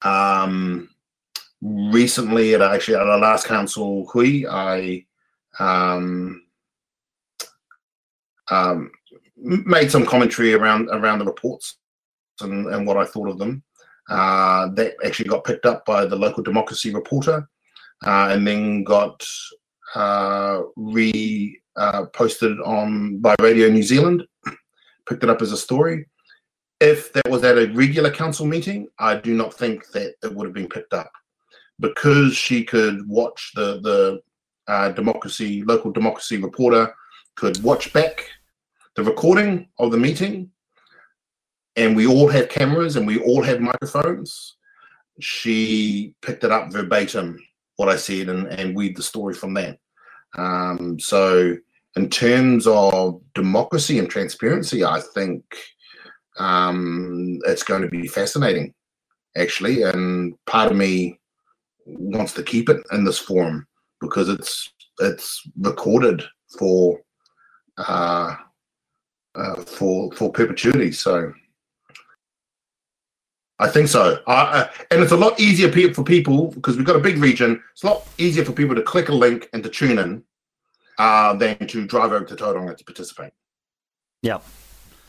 Um, 0.03 0.89
recently, 1.63 2.55
at 2.55 2.63
actually 2.63 2.97
at 2.97 3.07
our 3.07 3.19
last 3.19 3.47
council 3.47 4.09
hui, 4.13 4.45
I 4.49 5.05
um, 5.61 6.43
um, 8.51 8.91
made 9.37 9.91
some 9.91 10.05
commentary 10.05 10.53
around 10.53 10.89
around 10.91 11.21
the 11.21 11.27
reports 11.27 11.77
and, 12.41 12.67
and 12.67 12.87
what 12.87 12.97
I 12.97 13.05
thought 13.05 13.29
of 13.29 13.39
them. 13.39 13.63
Uh, 14.09 14.69
that 14.75 14.95
actually 15.05 15.29
got 15.29 15.45
picked 15.45 15.67
up 15.67 15.87
by 15.87 16.05
the 16.05 16.17
local 16.17 16.43
democracy 16.43 16.93
reporter, 16.93 17.49
uh, 18.05 18.29
and 18.33 18.45
then 18.45 18.83
got 18.83 19.25
uh, 19.95 20.63
re 20.77 21.61
uh, 21.77 22.07
on 22.65 23.19
by 23.19 23.35
Radio 23.41 23.69
New 23.69 23.83
Zealand. 23.83 24.25
Picked 25.09 25.25
it 25.25 25.31
up 25.31 25.43
as 25.43 25.53
a 25.53 25.57
story. 25.57 26.07
If 26.81 27.13
that 27.13 27.29
was 27.29 27.45
at 27.45 27.59
a 27.59 27.73
regular 27.73 28.11
council 28.11 28.47
meeting, 28.47 28.89
I 28.99 29.17
do 29.17 29.35
not 29.35 29.53
think 29.53 29.91
that 29.93 30.15
it 30.23 30.35
would 30.35 30.47
have 30.47 30.55
been 30.55 30.69
picked 30.69 30.95
up 30.95 31.11
because 31.81 32.35
she 32.35 32.65
could 32.65 33.07
watch 33.09 33.53
the 33.55 33.81
the 33.81 34.21
uh, 34.71 34.91
democracy 34.93 35.63
local 35.65 35.91
democracy 35.91 36.37
reporter 36.37 36.95
could 37.35 37.61
watch 37.63 37.93
back 37.93 38.25
the 38.95 39.03
recording 39.03 39.69
of 39.79 39.91
the 39.91 39.99
meeting 39.99 40.49
and 41.77 41.97
we 41.97 42.07
all 42.07 42.29
have 42.29 42.49
cameras 42.49 42.95
and 42.95 43.05
we 43.07 43.19
all 43.19 43.43
have 43.43 43.61
microphones 43.61 44.57
she 45.19 46.15
picked 46.23 46.45
it 46.45 46.53
up 46.53 46.73
verbatim 46.73 47.37
what 47.77 47.89
i 47.89 47.97
said 47.97 48.29
and, 48.29 48.47
and 48.47 48.77
weaved 48.77 48.97
the 48.97 49.03
story 49.03 49.35
from 49.35 49.55
that 49.55 49.80
um, 50.37 50.99
so 50.99 51.57
in 51.97 52.09
terms 52.09 52.67
of 52.67 53.21
democracy 53.35 53.99
and 53.99 54.09
transparency 54.09 54.85
i 54.85 55.01
think 55.15 55.43
um, 56.39 57.39
it's 57.47 57.63
going 57.63 57.83
to 57.83 57.89
be 57.89 58.07
fascinating 58.07 58.73
actually 59.37 59.83
and 59.83 60.35
part 60.47 60.71
of 60.71 60.77
me 60.77 61.19
wants 61.87 62.33
to 62.33 62.43
keep 62.43 62.69
it 62.69 62.83
in 62.93 63.05
this 63.05 63.19
form 63.19 63.67
because 64.01 64.29
it's 64.29 64.73
it's 65.01 65.43
recorded 65.59 66.23
for 66.59 67.01
uh, 67.79 68.35
uh, 69.35 69.57
for 69.63 70.13
for 70.13 70.33
perpetuity. 70.33 70.93
So 70.93 71.33
I 73.61 73.69
think 73.69 73.89
so. 73.89 74.19
Uh, 74.27 74.31
uh, 74.31 74.71
and 74.91 75.03
it's 75.03 75.13
a 75.13 75.17
lot 75.17 75.39
easier 75.39 75.71
pe- 75.71 75.93
for 75.93 76.03
people 76.03 76.51
because 76.53 76.77
we've 76.77 76.87
got 76.87 76.97
a 76.97 77.01
big 77.01 77.19
region. 77.19 77.63
It's 77.73 77.83
a 77.83 77.89
lot 77.89 78.09
easier 78.19 78.45
for 78.45 78.53
people 78.53 78.75
to 78.75 78.83
click 78.83 79.11
a 79.11 79.13
link 79.15 79.49
and 79.53 79.63
to 79.63 79.69
tune 79.69 79.99
in 79.99 80.25
uh, 80.99 81.35
than 81.35 81.59
to 81.69 81.87
drive 81.87 82.11
over 82.13 82.25
to 82.25 82.35
Tauranga 82.35 82.77
to 82.77 82.85
participate. 82.85 83.33
Yeah. 84.23 84.39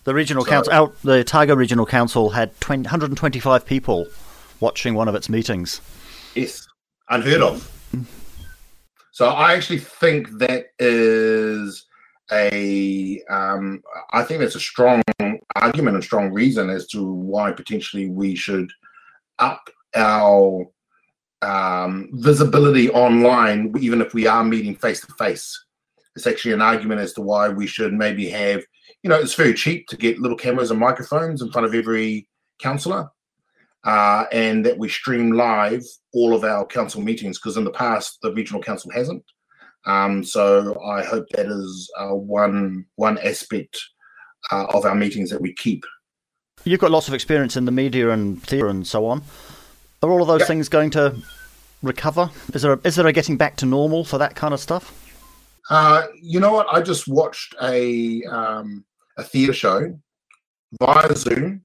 The 0.03 0.13
regional 0.13 0.43
So- 0.43 0.51
council, 0.51 0.93
Otago 1.09 1.55
Regional 1.55 1.85
Council 1.85 2.29
had 2.31 2.59
20, 2.59 2.83
125 2.83 3.65
people 3.65 4.07
watching 4.59 4.95
one 4.95 5.07
of 5.07 5.15
its 5.15 5.29
meetings. 5.29 5.79
Yes, 6.35 6.67
unheard 7.09 7.41
of. 7.41 7.71
So 9.13 9.27
I 9.29 9.53
actually 9.53 9.79
think 9.79 10.29
that 10.39 10.67
is 10.79 11.85
a, 12.31 13.21
um, 13.29 13.81
I 14.11 14.23
think 14.23 14.39
that's 14.39 14.55
a 14.55 14.59
strong 14.59 15.01
argument 15.55 15.95
and 15.95 16.03
strong 16.03 16.31
reason 16.31 16.69
as 16.69 16.87
to 16.87 17.03
why 17.03 17.51
potentially 17.51 18.09
we 18.09 18.35
should 18.35 18.69
up 19.39 19.69
our 19.95 20.65
um, 21.41 22.09
visibility 22.13 22.89
online, 22.91 23.73
even 23.79 24.01
if 24.01 24.13
we 24.13 24.27
are 24.27 24.43
meeting 24.43 24.75
face 24.75 25.01
to 25.01 25.13
face. 25.13 25.65
It's 26.15 26.27
actually 26.27 26.53
an 26.53 26.61
argument 26.61 27.01
as 27.01 27.13
to 27.13 27.21
why 27.21 27.49
we 27.49 27.67
should 27.67 27.93
maybe 27.93 28.29
have, 28.29 28.61
you 29.01 29.09
know, 29.09 29.19
it's 29.19 29.33
very 29.33 29.53
cheap 29.53 29.87
to 29.87 29.97
get 29.97 30.19
little 30.19 30.37
cameras 30.37 30.71
and 30.71 30.79
microphones 30.79 31.41
in 31.41 31.51
front 31.51 31.65
of 31.65 31.73
every 31.73 32.27
councillor 32.59 33.09
uh, 33.83 34.25
and 34.31 34.65
that 34.65 34.77
we 34.77 34.89
stream 34.89 35.31
live 35.31 35.83
all 36.13 36.35
of 36.35 36.43
our 36.43 36.65
council 36.65 37.01
meetings 37.01 37.39
because 37.39 37.57
in 37.57 37.63
the 37.63 37.71
past 37.71 38.19
the 38.21 38.33
regional 38.33 38.61
council 38.61 38.91
hasn't. 38.91 39.23
Um, 39.85 40.23
so 40.23 40.79
I 40.83 41.03
hope 41.03 41.27
that 41.29 41.47
is 41.47 41.91
uh, 41.97 42.13
one 42.13 42.85
one 42.95 43.17
aspect 43.19 43.79
uh, 44.51 44.65
of 44.73 44.85
our 44.85 44.95
meetings 44.95 45.29
that 45.29 45.41
we 45.41 45.53
keep. 45.53 45.83
You've 46.63 46.79
got 46.79 46.91
lots 46.91 47.07
of 47.07 47.13
experience 47.13 47.57
in 47.57 47.65
the 47.65 47.71
media 47.71 48.09
and 48.11 48.41
theatre 48.43 48.67
and 48.67 48.85
so 48.85 49.05
on. 49.05 49.23
Are 50.03 50.09
all 50.09 50.21
of 50.21 50.27
those 50.27 50.41
Yep. 50.41 50.47
things 50.47 50.69
going 50.69 50.89
to 50.91 51.15
recover? 51.81 52.29
Is 52.53 52.61
there 52.61 52.73
a, 52.73 52.79
is 52.83 52.95
there 52.95 53.07
a 53.07 53.13
getting 53.13 53.37
back 53.37 53.55
to 53.57 53.65
normal 53.65 54.03
for 54.03 54.17
that 54.17 54.35
kind 54.35 54.53
of 54.53 54.59
stuff? 54.59 54.97
Uh, 55.69 56.03
you 56.21 56.39
know 56.39 56.53
what? 56.53 56.67
I 56.71 56.81
just 56.81 57.07
watched 57.07 57.55
a 57.61 58.23
um, 58.25 58.83
a 59.17 59.23
theatre 59.23 59.53
show 59.53 59.97
via 60.81 61.15
Zoom 61.15 61.61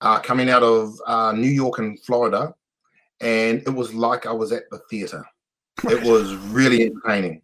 uh, 0.00 0.18
coming 0.20 0.50
out 0.50 0.62
of 0.62 0.94
uh, 1.06 1.32
New 1.32 1.50
York 1.50 1.78
and 1.78 1.98
Florida, 2.00 2.54
and 3.20 3.62
it 3.66 3.70
was 3.74 3.94
like 3.94 4.26
I 4.26 4.32
was 4.32 4.50
at 4.52 4.64
the 4.70 4.80
theatre. 4.90 5.24
It 5.84 6.02
was 6.06 6.34
really 6.34 6.84
entertaining, 6.84 7.42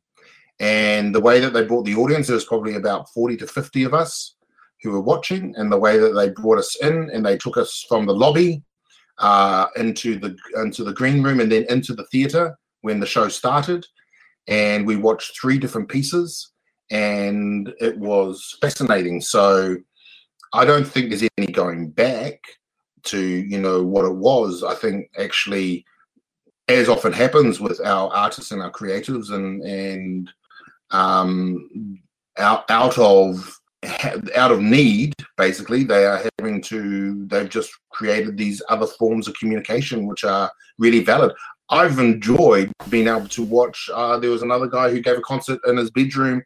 and 0.58 1.14
the 1.14 1.20
way 1.20 1.38
that 1.40 1.52
they 1.52 1.64
brought 1.64 1.84
the 1.84 1.94
audience, 1.96 2.26
there 2.26 2.34
was 2.34 2.44
probably 2.44 2.74
about 2.76 3.10
forty 3.12 3.36
to 3.36 3.46
fifty 3.46 3.84
of 3.84 3.94
us 3.94 4.34
who 4.82 4.92
were 4.92 5.00
watching, 5.00 5.54
and 5.56 5.70
the 5.70 5.78
way 5.78 5.98
that 5.98 6.12
they 6.12 6.30
brought 6.30 6.58
us 6.58 6.76
in, 6.76 7.10
and 7.10 7.24
they 7.24 7.36
took 7.36 7.56
us 7.56 7.84
from 7.88 8.06
the 8.06 8.14
lobby 8.14 8.62
uh, 9.18 9.66
into 9.76 10.18
the 10.18 10.36
into 10.56 10.84
the 10.84 10.92
green 10.92 11.22
room, 11.22 11.40
and 11.40 11.50
then 11.50 11.66
into 11.68 11.94
the 11.94 12.06
theatre 12.06 12.56
when 12.82 13.00
the 13.00 13.06
show 13.06 13.28
started. 13.28 13.86
And 14.46 14.86
we 14.86 14.96
watched 14.96 15.38
three 15.38 15.58
different 15.58 15.90
pieces 15.90 16.52
and 16.90 17.72
it 17.80 17.98
was 17.98 18.56
fascinating. 18.60 19.20
So 19.20 19.76
i 20.54 20.64
don't 20.64 20.86
think 20.86 21.10
there's 21.10 21.28
any 21.36 21.48
going 21.48 21.90
back 21.90 22.40
to 23.04 23.20
you 23.20 23.60
know 23.60 23.82
what 23.82 24.04
it 24.04 24.14
was. 24.14 24.64
I 24.64 24.74
think 24.74 25.10
actually 25.18 25.84
as 26.68 26.88
often 26.88 27.12
happens 27.12 27.60
with 27.60 27.80
our 27.84 28.10
artists 28.12 28.50
and 28.50 28.62
our 28.62 28.70
creatives 28.70 29.30
and 29.30 29.62
and 29.62 30.30
um 30.90 32.00
out 32.38 32.70
out 32.70 32.96
of 32.98 33.58
out 34.36 34.50
of 34.50 34.60
need 34.60 35.14
basically 35.36 35.84
they 35.84 36.04
are 36.04 36.22
having 36.38 36.60
to 36.60 37.26
they've 37.26 37.48
just 37.48 37.70
created 37.90 38.36
these 38.36 38.60
other 38.68 38.86
forms 38.86 39.28
of 39.28 39.38
communication 39.38 40.06
which 40.06 40.24
are 40.24 40.50
really 40.78 41.00
valid 41.00 41.32
I've 41.70 41.98
enjoyed 41.98 42.72
being 42.88 43.08
able 43.08 43.28
to 43.28 43.42
watch. 43.42 43.90
Uh, 43.92 44.18
there 44.18 44.30
was 44.30 44.42
another 44.42 44.66
guy 44.66 44.90
who 44.90 45.00
gave 45.00 45.18
a 45.18 45.22
concert 45.22 45.60
in 45.66 45.76
his 45.76 45.90
bedroom. 45.90 46.42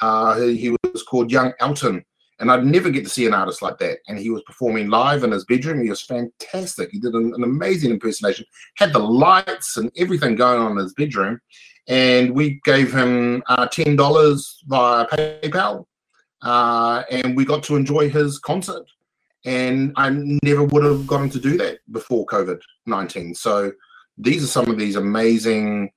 Uh, 0.00 0.40
he, 0.40 0.56
he 0.56 0.76
was 0.92 1.04
called 1.04 1.30
Young 1.30 1.52
Elton, 1.60 2.04
and 2.40 2.50
I'd 2.50 2.66
never 2.66 2.90
get 2.90 3.04
to 3.04 3.10
see 3.10 3.26
an 3.26 3.34
artist 3.34 3.62
like 3.62 3.78
that. 3.78 3.98
And 4.08 4.18
he 4.18 4.30
was 4.30 4.42
performing 4.42 4.90
live 4.90 5.22
in 5.22 5.30
his 5.30 5.44
bedroom. 5.44 5.82
He 5.82 5.90
was 5.90 6.02
fantastic. 6.02 6.90
He 6.90 6.98
did 6.98 7.14
an, 7.14 7.32
an 7.34 7.44
amazing 7.44 7.92
impersonation. 7.92 8.46
Had 8.76 8.92
the 8.92 8.98
lights 8.98 9.76
and 9.76 9.92
everything 9.96 10.34
going 10.34 10.60
on 10.60 10.72
in 10.72 10.78
his 10.78 10.94
bedroom. 10.94 11.40
And 11.86 12.34
we 12.34 12.60
gave 12.64 12.92
him 12.92 13.42
uh, 13.46 13.66
ten 13.66 13.94
dollars 13.94 14.64
via 14.66 15.06
PayPal, 15.06 15.84
uh, 16.44 17.02
and 17.10 17.36
we 17.36 17.44
got 17.44 17.62
to 17.64 17.76
enjoy 17.76 18.08
his 18.08 18.38
concert. 18.38 18.86
And 19.46 19.92
I 19.96 20.08
never 20.42 20.64
would 20.64 20.84
have 20.84 21.06
gotten 21.06 21.28
to 21.30 21.38
do 21.38 21.58
that 21.58 21.80
before 21.90 22.24
COVID 22.26 22.60
nineteen. 22.86 23.34
So 23.34 23.72
these 24.16 24.42
are 24.42 24.46
some 24.46 24.68
of 24.70 24.78
these 24.78 24.96
amazing 24.96 25.90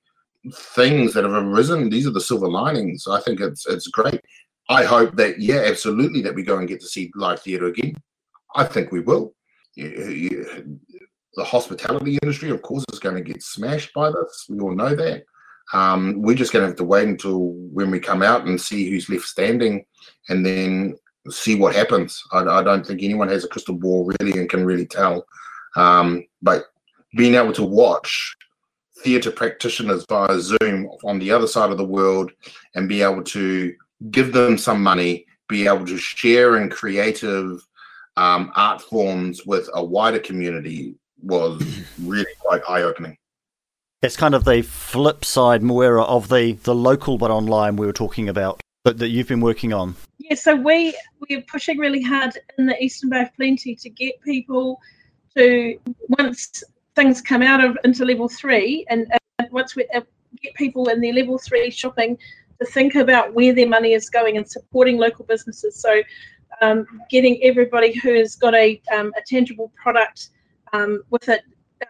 things 0.52 1.14
that 1.14 1.24
have 1.24 1.32
arisen. 1.32 1.88
These 1.88 2.06
are 2.06 2.12
the 2.12 2.20
silver 2.20 2.48
linings. 2.48 3.06
I 3.08 3.20
think 3.22 3.40
it's 3.40 3.66
it's 3.66 3.86
great. 3.88 4.20
I 4.68 4.84
hope 4.84 5.16
that 5.16 5.40
yeah, 5.40 5.62
absolutely, 5.64 6.20
that 6.22 6.34
we 6.34 6.42
go 6.42 6.58
and 6.58 6.68
get 6.68 6.80
to 6.80 6.86
see 6.86 7.10
live 7.14 7.40
theatre 7.40 7.68
again. 7.68 7.94
I 8.54 8.64
think 8.64 8.92
we 8.92 9.00
will. 9.00 9.34
The 9.76 11.44
hospitality 11.44 12.18
industry, 12.22 12.50
of 12.50 12.60
course, 12.62 12.84
is 12.92 12.98
going 12.98 13.14
to 13.14 13.22
get 13.22 13.42
smashed 13.42 13.94
by 13.94 14.10
this. 14.10 14.46
We 14.50 14.60
all 14.60 14.74
know 14.74 14.94
that. 14.94 15.24
Um, 15.72 16.22
we're 16.22 16.36
just 16.36 16.52
going 16.52 16.62
to 16.62 16.68
have 16.68 16.76
to 16.76 16.84
wait 16.84 17.08
until 17.08 17.52
when 17.72 17.90
we 17.90 18.00
come 18.00 18.22
out 18.22 18.46
and 18.46 18.60
see 18.60 18.88
who's 18.88 19.08
left 19.08 19.24
standing, 19.24 19.84
and 20.28 20.44
then 20.44 20.96
see 21.30 21.54
what 21.54 21.74
happens. 21.74 22.22
I, 22.32 22.40
I 22.40 22.62
don't 22.62 22.86
think 22.86 23.02
anyone 23.02 23.28
has 23.28 23.44
a 23.44 23.48
crystal 23.48 23.74
ball 23.74 24.10
really 24.18 24.38
and 24.38 24.48
can 24.48 24.64
really 24.64 24.86
tell. 24.86 25.26
Um, 25.76 26.24
but 26.42 26.66
being 27.16 27.34
able 27.34 27.52
to 27.54 27.64
watch 27.64 28.36
theatre 29.02 29.30
practitioners 29.30 30.04
via 30.08 30.40
Zoom 30.40 30.88
on 31.04 31.18
the 31.18 31.30
other 31.30 31.46
side 31.46 31.70
of 31.70 31.78
the 31.78 31.84
world 31.84 32.32
and 32.74 32.88
be 32.88 33.02
able 33.02 33.22
to 33.22 33.74
give 34.10 34.32
them 34.32 34.58
some 34.58 34.82
money, 34.82 35.26
be 35.48 35.66
able 35.66 35.86
to 35.86 35.98
share 35.98 36.56
in 36.56 36.68
creative 36.68 37.66
um, 38.16 38.52
art 38.56 38.82
forms 38.82 39.46
with 39.46 39.68
a 39.74 39.84
wider 39.84 40.18
community 40.18 40.94
was 41.22 41.62
really 42.02 42.26
quite 42.40 42.62
eye 42.68 42.82
opening. 42.82 43.16
It's 44.00 44.16
kind 44.16 44.36
of 44.36 44.44
the 44.44 44.62
flip 44.62 45.24
side, 45.24 45.62
Mawera, 45.62 46.06
of 46.06 46.28
the, 46.28 46.52
the 46.52 46.74
local 46.74 47.18
but 47.18 47.32
online 47.32 47.74
we 47.74 47.84
were 47.84 47.92
talking 47.92 48.28
about 48.28 48.60
that, 48.84 48.98
that 48.98 49.08
you've 49.08 49.26
been 49.26 49.40
working 49.40 49.72
on. 49.72 49.96
Yeah, 50.18 50.36
so 50.36 50.54
we 50.54 50.96
we're 51.28 51.42
pushing 51.42 51.78
really 51.78 52.02
hard 52.02 52.38
in 52.58 52.66
the 52.66 52.80
Eastern 52.80 53.10
Bay 53.10 53.22
of 53.22 53.34
Plenty 53.34 53.74
to 53.74 53.90
get 53.90 54.20
people 54.20 54.80
to 55.36 55.76
once 56.16 56.62
things 56.94 57.20
come 57.20 57.42
out 57.42 57.64
of 57.64 57.76
into 57.82 58.04
level 58.04 58.28
three, 58.28 58.86
and 58.88 59.08
once 59.50 59.74
we 59.74 59.84
uh, 59.92 60.00
get 60.40 60.54
people 60.54 60.90
in 60.90 61.00
their 61.00 61.12
level 61.12 61.36
three 61.36 61.68
shopping 61.68 62.16
to 62.60 62.66
think 62.66 62.94
about 62.94 63.34
where 63.34 63.52
their 63.52 63.68
money 63.68 63.94
is 63.94 64.08
going 64.08 64.36
and 64.36 64.48
supporting 64.48 64.96
local 64.96 65.24
businesses. 65.24 65.74
So, 65.74 66.02
um, 66.62 66.86
getting 67.10 67.42
everybody 67.42 67.98
who 67.98 68.14
has 68.14 68.36
got 68.36 68.54
a, 68.54 68.80
um, 68.94 69.12
a 69.18 69.22
tangible 69.26 69.72
product 69.82 70.30
um, 70.72 71.02
with 71.10 71.28
it 71.28 71.42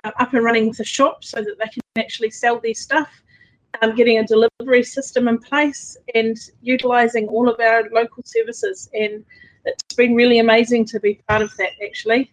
uh, 0.04 0.10
up 0.18 0.34
and 0.34 0.44
running 0.44 0.68
with 0.68 0.80
a 0.80 0.84
shop 0.84 1.24
so 1.24 1.42
that 1.42 1.56
they 1.58 1.68
can 1.68 1.82
actually 1.98 2.30
sell 2.30 2.60
their 2.60 2.74
stuff. 2.74 3.10
Um, 3.82 3.94
getting 3.94 4.18
a 4.18 4.26
delivery 4.26 4.82
system 4.82 5.28
in 5.28 5.38
place 5.38 5.96
and 6.14 6.36
utilizing 6.62 7.28
all 7.28 7.48
of 7.48 7.60
our 7.60 7.84
local 7.92 8.22
services. 8.24 8.88
And 8.94 9.24
it's 9.66 9.94
been 9.94 10.14
really 10.14 10.38
amazing 10.38 10.86
to 10.86 11.00
be 11.00 11.20
part 11.28 11.42
of 11.42 11.54
that 11.58 11.72
actually 11.84 12.32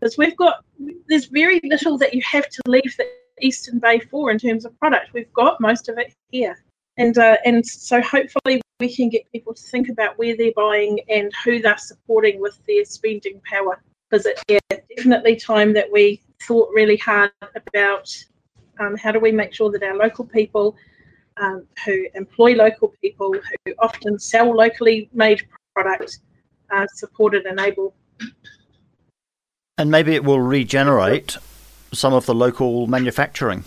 because 0.00 0.16
we've 0.16 0.36
got 0.36 0.64
there's 1.08 1.26
very 1.26 1.60
little 1.64 1.98
that 1.98 2.14
you 2.14 2.22
have 2.22 2.48
to 2.48 2.62
leave 2.66 2.96
the 2.96 3.06
Eastern 3.40 3.78
Bay 3.78 3.98
for 3.98 4.30
in 4.30 4.38
terms 4.38 4.64
of 4.64 4.78
product. 4.78 5.12
We've 5.12 5.32
got 5.32 5.60
most 5.60 5.88
of 5.88 5.98
it 5.98 6.14
here, 6.30 6.62
and 6.96 7.16
uh, 7.18 7.36
and 7.44 7.64
so 7.64 8.00
hopefully 8.00 8.62
we 8.80 8.94
can 8.94 9.08
get 9.10 9.30
people 9.32 9.54
to 9.54 9.62
think 9.62 9.88
about 9.88 10.18
where 10.18 10.36
they're 10.36 10.52
buying 10.56 11.00
and 11.08 11.30
who 11.44 11.60
they're 11.60 11.78
supporting 11.78 12.40
with 12.40 12.58
their 12.66 12.84
spending 12.84 13.40
power. 13.50 13.82
Because 14.08 14.26
it's 14.26 14.42
yeah, 14.48 14.58
definitely 14.96 15.36
time 15.36 15.72
that 15.74 15.90
we 15.92 16.20
thought 16.42 16.68
really 16.74 16.96
hard 16.96 17.30
about 17.54 18.08
um, 18.78 18.96
how 18.96 19.12
do 19.12 19.20
we 19.20 19.32
make 19.32 19.52
sure 19.54 19.70
that 19.70 19.82
our 19.82 19.96
local 19.96 20.24
people 20.24 20.76
um, 21.36 21.66
who 21.84 22.06
employ 22.14 22.54
local 22.54 22.94
people 23.02 23.32
who 23.32 23.74
often 23.78 24.18
sell 24.18 24.54
locally 24.54 25.08
made 25.12 25.42
product 25.74 26.18
are 26.70 26.86
supported 26.94 27.46
and 27.46 27.60
able 27.60 27.94
and 29.80 29.90
maybe 29.90 30.14
it 30.14 30.24
will 30.24 30.40
regenerate 30.40 31.38
some 31.92 32.12
of 32.12 32.26
the 32.26 32.34
local 32.34 32.86
manufacturing. 32.86 33.64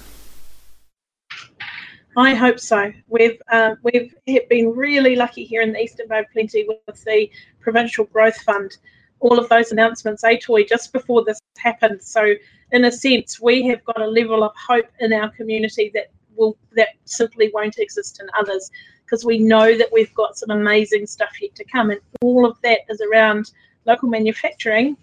I 2.15 2.35
hope 2.35 2.59
so. 2.59 2.93
We've 3.07 3.41
uh, 3.51 3.75
we've 3.81 4.13
been 4.47 4.69
really 4.75 5.15
lucky 5.15 5.43
here 5.43 5.63
in 5.63 5.73
the 5.73 5.79
Eastern 5.79 6.07
Bay 6.07 6.19
of 6.19 6.25
Plenty 6.31 6.67
with 6.67 7.03
the 7.03 7.31
Provincial 7.59 8.05
Growth 8.05 8.39
Fund. 8.41 8.77
All 9.19 9.39
of 9.39 9.49
those 9.49 9.71
announcements, 9.71 10.23
ATOI, 10.23 10.67
just 10.67 10.93
before 10.93 11.23
this 11.23 11.39
happened. 11.57 12.03
So, 12.03 12.35
in 12.73 12.85
a 12.85 12.91
sense, 12.91 13.39
we 13.39 13.63
have 13.67 13.83
got 13.85 14.01
a 14.01 14.07
level 14.07 14.43
of 14.43 14.51
hope 14.55 14.89
in 14.99 15.13
our 15.13 15.29
community 15.29 15.91
that 15.93 16.07
will 16.35 16.57
that 16.75 16.89
simply 17.05 17.51
won't 17.53 17.77
exist 17.77 18.19
in 18.19 18.27
others, 18.37 18.69
because 19.05 19.23
we 19.23 19.37
know 19.37 19.77
that 19.77 19.89
we've 19.93 20.13
got 20.15 20.37
some 20.37 20.49
amazing 20.49 21.05
stuff 21.05 21.31
yet 21.39 21.55
to 21.55 21.63
come, 21.65 21.91
and 21.91 22.01
all 22.21 22.45
of 22.45 22.59
that 22.63 22.79
is 22.89 22.99
around 23.01 23.51
local 23.85 24.09
manufacturing 24.09 24.97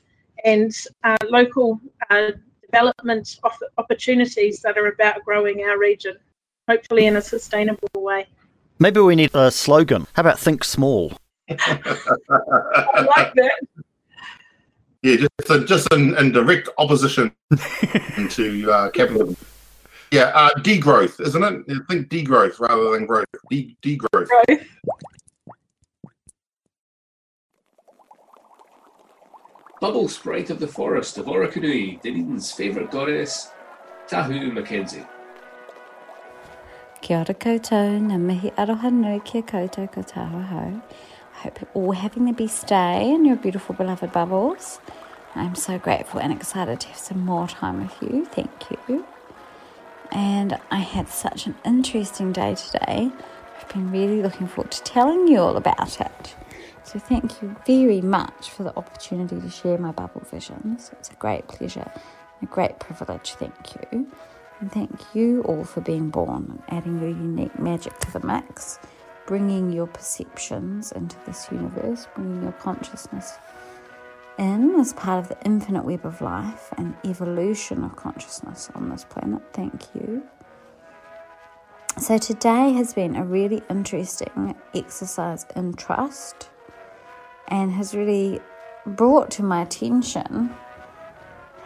and 0.45 0.73
uh, 1.05 1.17
local 1.29 1.81
uh, 2.11 2.33
development 2.63 3.39
opportunities 3.79 4.61
that 4.61 4.77
are 4.77 4.89
about 4.89 5.25
growing 5.25 5.63
our 5.63 5.79
region, 5.79 6.17
hopefully 6.69 7.07
in 7.07 7.17
a 7.17 7.23
sustainable 7.23 7.89
way. 7.97 8.27
Maybe 8.79 9.01
we 9.01 9.15
need 9.15 9.35
a 9.35 9.51
slogan. 9.51 10.07
How 10.15 10.23
about 10.23 10.39
think 10.39 10.65
small? 10.65 11.13
I 11.51 13.07
like 13.17 13.35
that. 13.35 13.61
Yeah, 15.03 15.17
just 15.17 15.51
uh, 15.51 15.65
just 15.65 15.93
in, 15.95 16.17
in, 16.19 16.33
direct 16.33 16.69
opposition 16.77 17.33
to 18.31 18.71
uh, 18.71 18.91
capitalism. 18.91 19.37
Yeah, 20.11 20.31
uh, 20.35 20.51
degrowth, 20.59 21.21
isn't 21.21 21.43
it? 21.43 21.65
I 21.71 21.93
think 21.93 22.09
degrowth 22.09 22.61
rather 22.61 22.91
than 22.91 23.07
growth. 23.07 23.25
De- 23.49 23.77
degrowth. 23.83 24.29
Growth. 24.29 24.67
Bubble 29.81 30.09
Sprite 30.09 30.51
of 30.51 30.61
the 30.61 30.69
Forest 30.69 31.17
of 31.17 31.25
Orokonui, 31.25 32.03
Dunedin's 32.03 32.53
favourite 32.53 32.91
goddess, 32.91 33.49
Tahu 34.09 34.53
Mackenzie. 34.53 35.07
Kia 37.01 37.21
ora 37.21 37.33
koutou, 37.33 37.99
na 38.03 38.19
mihi 38.19 38.51
aroha 38.59 38.93
nui 38.93 39.21
kia 39.21 39.41
koutou 39.41 39.91
ko 39.91 40.03
tāhau. 40.03 40.83
I 40.83 40.83
hope 41.43 41.61
you're 41.61 41.71
all 41.73 41.93
having 41.93 42.27
the 42.27 42.33
best 42.33 42.67
day 42.67 43.11
in 43.11 43.25
your 43.25 43.37
beautiful 43.37 43.75
beloved 43.75 44.13
bubbles. 44.13 44.79
I'm 45.35 45.55
so 45.55 45.79
grateful 45.79 46.21
and 46.21 46.33
excited 46.33 46.81
to 46.81 46.89
have 46.89 46.99
some 46.99 47.25
more 47.25 47.49
time 47.49 47.83
with 47.83 48.03
you. 48.03 48.27
Thank 48.27 48.51
you. 48.71 49.07
And 50.13 50.59
I 50.71 50.79
had 50.79 51.09
such 51.09 51.47
an 51.47 51.55
interesting 51.65 52.33
day 52.33 52.57
today. 52.57 53.11
I've 53.57 53.69
been 53.69 53.91
really 53.91 54.23
looking 54.23 54.49
forward 54.49 54.73
to 54.73 54.83
telling 54.83 55.29
you 55.29 55.39
all 55.39 55.57
about 55.57 56.01
it. 56.01 56.35
So, 56.83 56.99
thank 56.99 57.41
you 57.41 57.57
very 57.67 58.01
much 58.01 58.51
for 58.51 58.65
the 58.65 58.77
opportunity 58.77 59.41
to 59.41 59.49
share 59.49 59.79
my 59.79 59.93
bubble 59.93 60.23
visions. 60.31 60.91
It's 60.99 61.11
a 61.11 61.15
great 61.15 61.47
pleasure, 61.47 61.91
a 62.43 62.47
great 62.47 62.81
privilege. 62.81 63.35
Thank 63.35 63.75
you. 63.77 64.11
And 64.61 64.71
thank 64.73 65.01
you 65.15 65.43
all 65.43 65.65
for 65.65 65.81
being 65.81 66.11
born 66.11 66.47
and 66.51 66.63
adding 66.69 67.01
your 67.01 67.09
unique 67.09 67.59
magic 67.59 67.99
to 68.01 68.13
the 68.13 68.21
mix, 68.27 68.79
bringing 69.31 69.73
your 69.73 69.87
perceptions 69.87 70.91
into 70.91 71.17
this 71.25 71.47
universe, 71.53 72.09
bringing 72.17 72.43
your 72.43 72.51
consciousness 72.51 73.39
in 74.39 74.75
as 74.81 74.93
part 74.95 75.21
of 75.21 75.29
the 75.29 75.39
infinite 75.45 75.85
web 75.85 76.05
of 76.05 76.21
life 76.21 76.75
and 76.77 76.97
evolution 77.05 77.85
of 77.85 77.95
consciousness 77.95 78.71
on 78.75 78.89
this 78.89 79.05
planet. 79.05 79.41
Thank 79.53 79.95
you. 79.95 80.25
So, 81.97 82.19
today 82.19 82.73
has 82.73 82.93
been 82.93 83.15
a 83.15 83.23
really 83.23 83.63
interesting 83.71 84.57
exercise 84.75 85.47
in 85.55 85.75
trust 85.75 86.51
and 87.47 87.71
has 87.71 87.95
really 87.95 88.41
brought 88.85 89.31
to 89.33 89.45
my 89.45 89.63
attention 89.63 90.53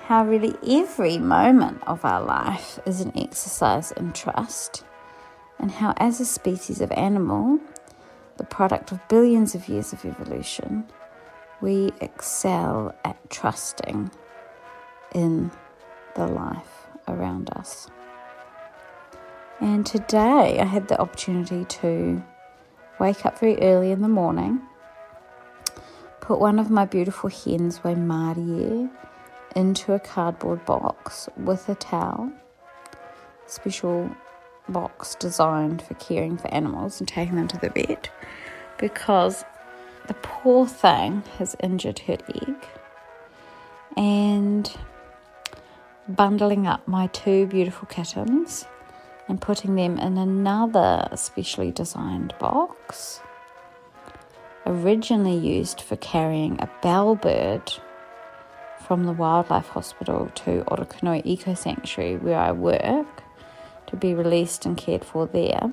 how 0.02 0.26
really 0.26 0.54
every 0.68 1.16
moment 1.16 1.82
of 1.86 2.04
our 2.04 2.22
life 2.22 2.78
is 2.84 3.00
an 3.00 3.12
exercise 3.16 3.90
in 3.92 4.12
trust, 4.12 4.84
and 5.58 5.70
how, 5.70 5.94
as 5.96 6.20
a 6.20 6.24
species 6.24 6.80
of 6.80 6.90
animal, 6.92 7.58
the 8.36 8.44
product 8.44 8.92
of 8.92 9.06
billions 9.08 9.54
of 9.54 9.68
years 9.68 9.92
of 9.92 10.04
evolution, 10.04 10.84
we 11.60 11.92
excel 12.00 12.94
at 13.04 13.30
trusting 13.30 14.10
in 15.14 15.50
the 16.16 16.26
life 16.26 16.86
around 17.08 17.50
us. 17.50 17.88
And 19.60 19.86
today 19.86 20.58
I 20.60 20.64
had 20.64 20.88
the 20.88 21.00
opportunity 21.00 21.64
to 21.64 22.22
wake 22.98 23.24
up 23.24 23.38
very 23.38 23.58
early 23.60 23.92
in 23.92 24.02
the 24.02 24.08
morning 24.08 24.60
put 26.24 26.40
one 26.40 26.58
of 26.58 26.70
my 26.70 26.86
beautiful 26.86 27.28
hens, 27.28 27.80
Waimarie, 27.80 28.90
into 29.54 29.92
a 29.92 30.00
cardboard 30.00 30.64
box 30.64 31.28
with 31.36 31.68
a 31.68 31.74
towel, 31.74 32.32
special 33.46 34.10
box 34.68 35.14
designed 35.16 35.82
for 35.82 35.94
caring 35.94 36.36
for 36.36 36.52
animals 36.52 37.00
and 37.00 37.08
taking 37.08 37.36
them 37.36 37.48
to 37.48 37.58
the 37.58 37.70
vet 37.70 38.10
because 38.78 39.44
the 40.06 40.14
poor 40.14 40.66
thing 40.66 41.22
has 41.38 41.56
injured 41.60 41.98
her 42.00 42.18
egg 42.34 42.56
and 43.96 44.76
bundling 46.08 46.66
up 46.66 46.86
my 46.86 47.06
two 47.08 47.46
beautiful 47.46 47.86
kittens 47.88 48.66
and 49.28 49.40
putting 49.40 49.74
them 49.74 49.98
in 49.98 50.18
another 50.18 51.08
specially 51.14 51.70
designed 51.70 52.34
box 52.38 53.20
originally 54.66 55.36
used 55.36 55.80
for 55.80 55.96
carrying 55.96 56.60
a 56.60 56.68
bellbird 56.82 57.78
from 58.86 59.04
the 59.04 59.12
Wildlife 59.12 59.68
Hospital 59.68 60.30
to 60.34 60.64
Orokonui 60.68 61.22
Eco 61.24 61.54
Sanctuary, 61.54 62.16
where 62.16 62.38
I 62.38 62.52
work, 62.52 63.23
be 63.96 64.14
released 64.14 64.66
and 64.66 64.76
cared 64.76 65.04
for 65.04 65.26
there. 65.26 65.72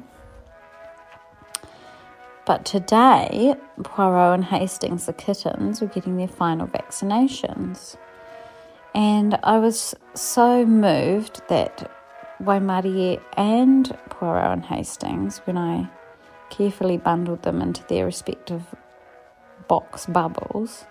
But 2.45 2.65
today, 2.65 3.55
Poirot 3.84 4.34
and 4.34 4.45
Hastings, 4.45 5.05
the 5.05 5.13
kittens, 5.13 5.80
were 5.80 5.88
getting 5.88 6.17
their 6.17 6.28
final 6.28 6.67
vaccinations. 6.67 7.95
And 8.93 9.39
I 9.43 9.57
was 9.59 9.95
so 10.15 10.65
moved 10.65 11.41
that 11.47 11.89
Waimarie 12.41 13.22
and 13.38 13.97
Poirot 14.09 14.51
and 14.51 14.65
Hastings, 14.65 15.38
when 15.45 15.57
I 15.57 15.89
carefully 16.49 16.97
bundled 16.97 17.43
them 17.43 17.61
into 17.61 17.84
their 17.88 18.05
respective 18.05 18.63
box 19.67 20.05
bubbles, 20.07 20.86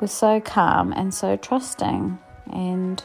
were 0.00 0.06
so 0.06 0.40
calm 0.40 0.92
and 0.92 1.12
so 1.12 1.36
trusting. 1.36 2.18
And 2.52 3.02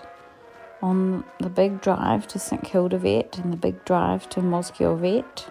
on 0.82 1.24
the 1.40 1.50
big 1.50 1.82
drive 1.82 2.28
to 2.28 2.40
St 2.40 2.64
Kilda 2.64 2.98
Vet 2.98 3.38
and 3.40 3.52
the 3.52 3.58
big 3.58 3.84
drive 3.86 4.30
to 4.30 4.42
Mosgiel 4.42 5.00
Vet, 5.00 5.50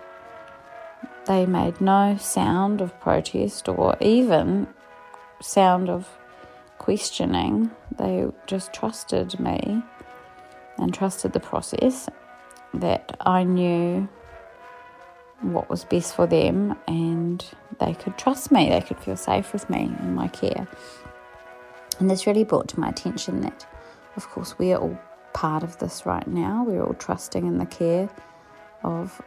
they 1.27 1.47
made 1.47 1.81
no 1.81 2.17
sound 2.19 2.81
of 2.81 2.99
protest 3.01 3.69
or 3.69 3.97
even 4.01 4.67
sound 5.41 5.89
of 5.89 6.09
questioning. 6.79 7.71
They 7.97 8.27
just 8.47 8.73
trusted 8.73 9.39
me 9.41 9.83
and 10.79 10.93
trusted 10.93 11.33
the 11.33 11.41
process 11.41 12.09
that 12.75 13.17
I 13.21 13.45
knew 13.45 14.09
what 15.41 15.69
was 15.69 15.85
best 15.85 16.15
for 16.15 16.27
them 16.27 16.77
and 16.87 17.45
they 17.79 17.95
could 17.95 18.17
trust 18.17 18.51
me, 18.51 18.69
they 18.69 18.81
could 18.81 18.99
feel 18.99 19.17
safe 19.17 19.53
with 19.53 19.69
me 19.69 19.91
in 20.01 20.15
my 20.15 20.29
care. 20.29 20.67
And 21.99 22.11
this 22.11 22.27
really 22.27 22.45
brought 22.45 22.69
to 22.69 22.81
my 22.81 22.89
attention 22.89 23.41
that, 23.43 23.67
of 24.17 24.29
course, 24.29 24.59
we 24.59 24.73
are 24.73 24.81
all 24.81 24.99
part 25.35 25.63
of 25.63 25.79
this 25.79 26.07
right 26.07 26.27
now. 26.27 26.65
We're 26.67 26.83
all 26.83 26.95
trusting 26.95 27.47
in 27.47 27.59
the 27.59 27.67
care 27.67 28.09
of 28.83 29.21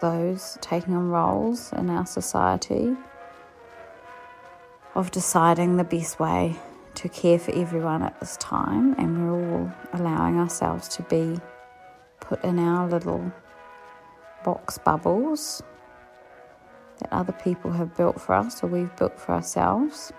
those 0.00 0.58
taking 0.60 0.94
on 0.94 1.08
roles 1.08 1.72
in 1.72 1.90
our 1.90 2.06
society, 2.06 2.94
of 4.94 5.10
deciding 5.10 5.76
the 5.76 5.84
best 5.84 6.20
way 6.20 6.54
to 6.94 7.08
care 7.08 7.38
for 7.38 7.52
everyone 7.52 8.02
at 8.02 8.18
this 8.20 8.36
time, 8.36 8.94
and 8.98 9.30
we're 9.30 9.58
all 9.58 9.72
allowing 9.92 10.38
ourselves 10.38 10.88
to 10.88 11.02
be 11.02 11.40
put 12.20 12.42
in 12.44 12.58
our 12.58 12.88
little 12.88 13.32
box 14.44 14.78
bubbles 14.78 15.62
that 17.00 17.12
other 17.12 17.32
people 17.32 17.70
have 17.72 17.96
built 17.96 18.20
for 18.20 18.34
us 18.34 18.62
or 18.62 18.68
we've 18.68 18.94
built 18.96 19.18
for 19.18 19.32
ourselves. 19.32 20.12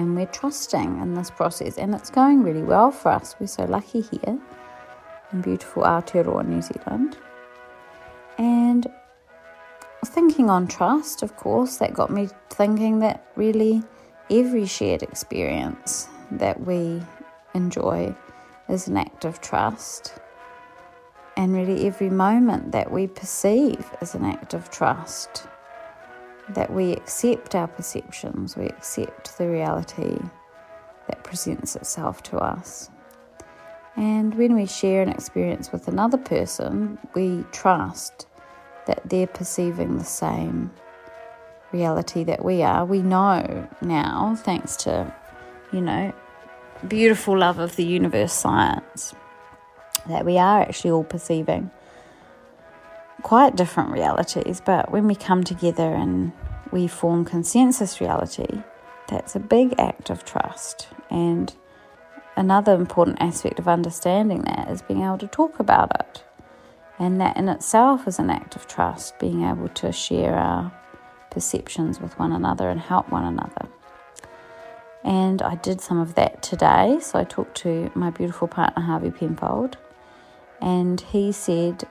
And 0.00 0.16
we're 0.16 0.24
trusting 0.24 0.98
in 1.02 1.12
this 1.12 1.30
process, 1.30 1.76
and 1.76 1.94
it's 1.94 2.08
going 2.08 2.42
really 2.42 2.62
well 2.62 2.90
for 2.90 3.10
us. 3.10 3.36
We're 3.38 3.46
so 3.48 3.66
lucky 3.66 4.00
here 4.00 4.38
in 5.30 5.42
beautiful 5.42 5.82
Aotearoa, 5.82 6.48
New 6.48 6.62
Zealand. 6.62 7.18
And 8.38 8.86
thinking 10.06 10.48
on 10.48 10.68
trust, 10.68 11.22
of 11.22 11.36
course, 11.36 11.76
that 11.76 11.92
got 11.92 12.10
me 12.10 12.30
thinking 12.48 13.00
that 13.00 13.26
really 13.36 13.82
every 14.30 14.64
shared 14.64 15.02
experience 15.02 16.08
that 16.30 16.58
we 16.66 17.02
enjoy 17.52 18.16
is 18.70 18.88
an 18.88 18.96
act 18.96 19.26
of 19.26 19.42
trust. 19.42 20.14
And 21.36 21.52
really, 21.52 21.86
every 21.86 22.08
moment 22.08 22.72
that 22.72 22.90
we 22.90 23.06
perceive 23.06 23.90
is 24.00 24.14
an 24.14 24.24
act 24.24 24.54
of 24.54 24.70
trust. 24.70 25.46
That 26.54 26.72
we 26.72 26.92
accept 26.92 27.54
our 27.54 27.68
perceptions, 27.68 28.56
we 28.56 28.66
accept 28.66 29.38
the 29.38 29.48
reality 29.48 30.18
that 31.06 31.22
presents 31.22 31.76
itself 31.76 32.22
to 32.24 32.38
us. 32.38 32.90
And 33.96 34.34
when 34.34 34.54
we 34.54 34.66
share 34.66 35.02
an 35.02 35.08
experience 35.08 35.70
with 35.72 35.88
another 35.88 36.18
person, 36.18 36.98
we 37.14 37.44
trust 37.52 38.26
that 38.86 39.02
they're 39.08 39.26
perceiving 39.26 39.98
the 39.98 40.04
same 40.04 40.70
reality 41.72 42.24
that 42.24 42.44
we 42.44 42.62
are. 42.62 42.84
We 42.84 43.02
know 43.02 43.68
now, 43.80 44.34
thanks 44.38 44.76
to, 44.76 45.14
you 45.72 45.80
know, 45.80 46.12
beautiful 46.88 47.38
love 47.38 47.58
of 47.58 47.76
the 47.76 47.84
universe 47.84 48.32
science, 48.32 49.14
that 50.08 50.24
we 50.24 50.38
are 50.38 50.62
actually 50.62 50.90
all 50.90 51.04
perceiving 51.04 51.70
quite 53.22 53.56
different 53.56 53.90
realities. 53.90 54.60
But 54.64 54.90
when 54.90 55.06
we 55.06 55.14
come 55.14 55.44
together 55.44 55.94
and 55.94 56.32
we 56.70 56.86
form 56.86 57.24
consensus 57.24 58.00
reality, 58.00 58.62
that's 59.08 59.34
a 59.34 59.40
big 59.40 59.74
act 59.78 60.10
of 60.10 60.24
trust. 60.24 60.88
And 61.10 61.54
another 62.36 62.74
important 62.74 63.20
aspect 63.20 63.58
of 63.58 63.68
understanding 63.68 64.42
that 64.42 64.70
is 64.70 64.82
being 64.82 65.02
able 65.02 65.18
to 65.18 65.26
talk 65.26 65.58
about 65.58 65.90
it. 66.00 66.24
And 66.98 67.20
that 67.20 67.36
in 67.36 67.48
itself 67.48 68.06
is 68.06 68.18
an 68.18 68.30
act 68.30 68.56
of 68.56 68.66
trust, 68.66 69.18
being 69.18 69.44
able 69.44 69.68
to 69.68 69.90
share 69.90 70.34
our 70.34 70.72
perceptions 71.30 72.00
with 72.00 72.18
one 72.18 72.32
another 72.32 72.68
and 72.68 72.80
help 72.80 73.10
one 73.10 73.24
another. 73.24 73.68
And 75.02 75.40
I 75.40 75.54
did 75.54 75.80
some 75.80 75.98
of 75.98 76.14
that 76.16 76.42
today. 76.42 76.98
So 77.00 77.18
I 77.18 77.24
talked 77.24 77.56
to 77.58 77.90
my 77.94 78.10
beautiful 78.10 78.48
partner, 78.48 78.82
Harvey 78.82 79.10
Penfold, 79.10 79.78
and 80.60 81.00
he 81.00 81.32
said, 81.32 81.84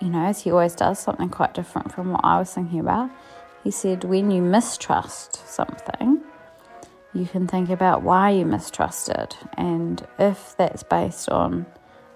you 0.00 0.10
know, 0.10 0.24
as 0.24 0.42
he 0.42 0.50
always 0.50 0.74
does, 0.74 0.98
something 0.98 1.28
quite 1.28 1.54
different 1.54 1.92
from 1.92 2.12
what 2.12 2.24
I 2.24 2.38
was 2.38 2.52
thinking 2.52 2.80
about. 2.80 3.10
He 3.62 3.70
said, 3.70 4.04
when 4.04 4.30
you 4.30 4.42
mistrust 4.42 5.48
something, 5.48 6.20
you 7.14 7.26
can 7.26 7.46
think 7.46 7.70
about 7.70 8.02
why 8.02 8.30
you 8.30 8.44
mistrusted, 8.44 9.36
and 9.56 10.06
if 10.18 10.54
that's 10.56 10.82
based 10.82 11.28
on 11.28 11.64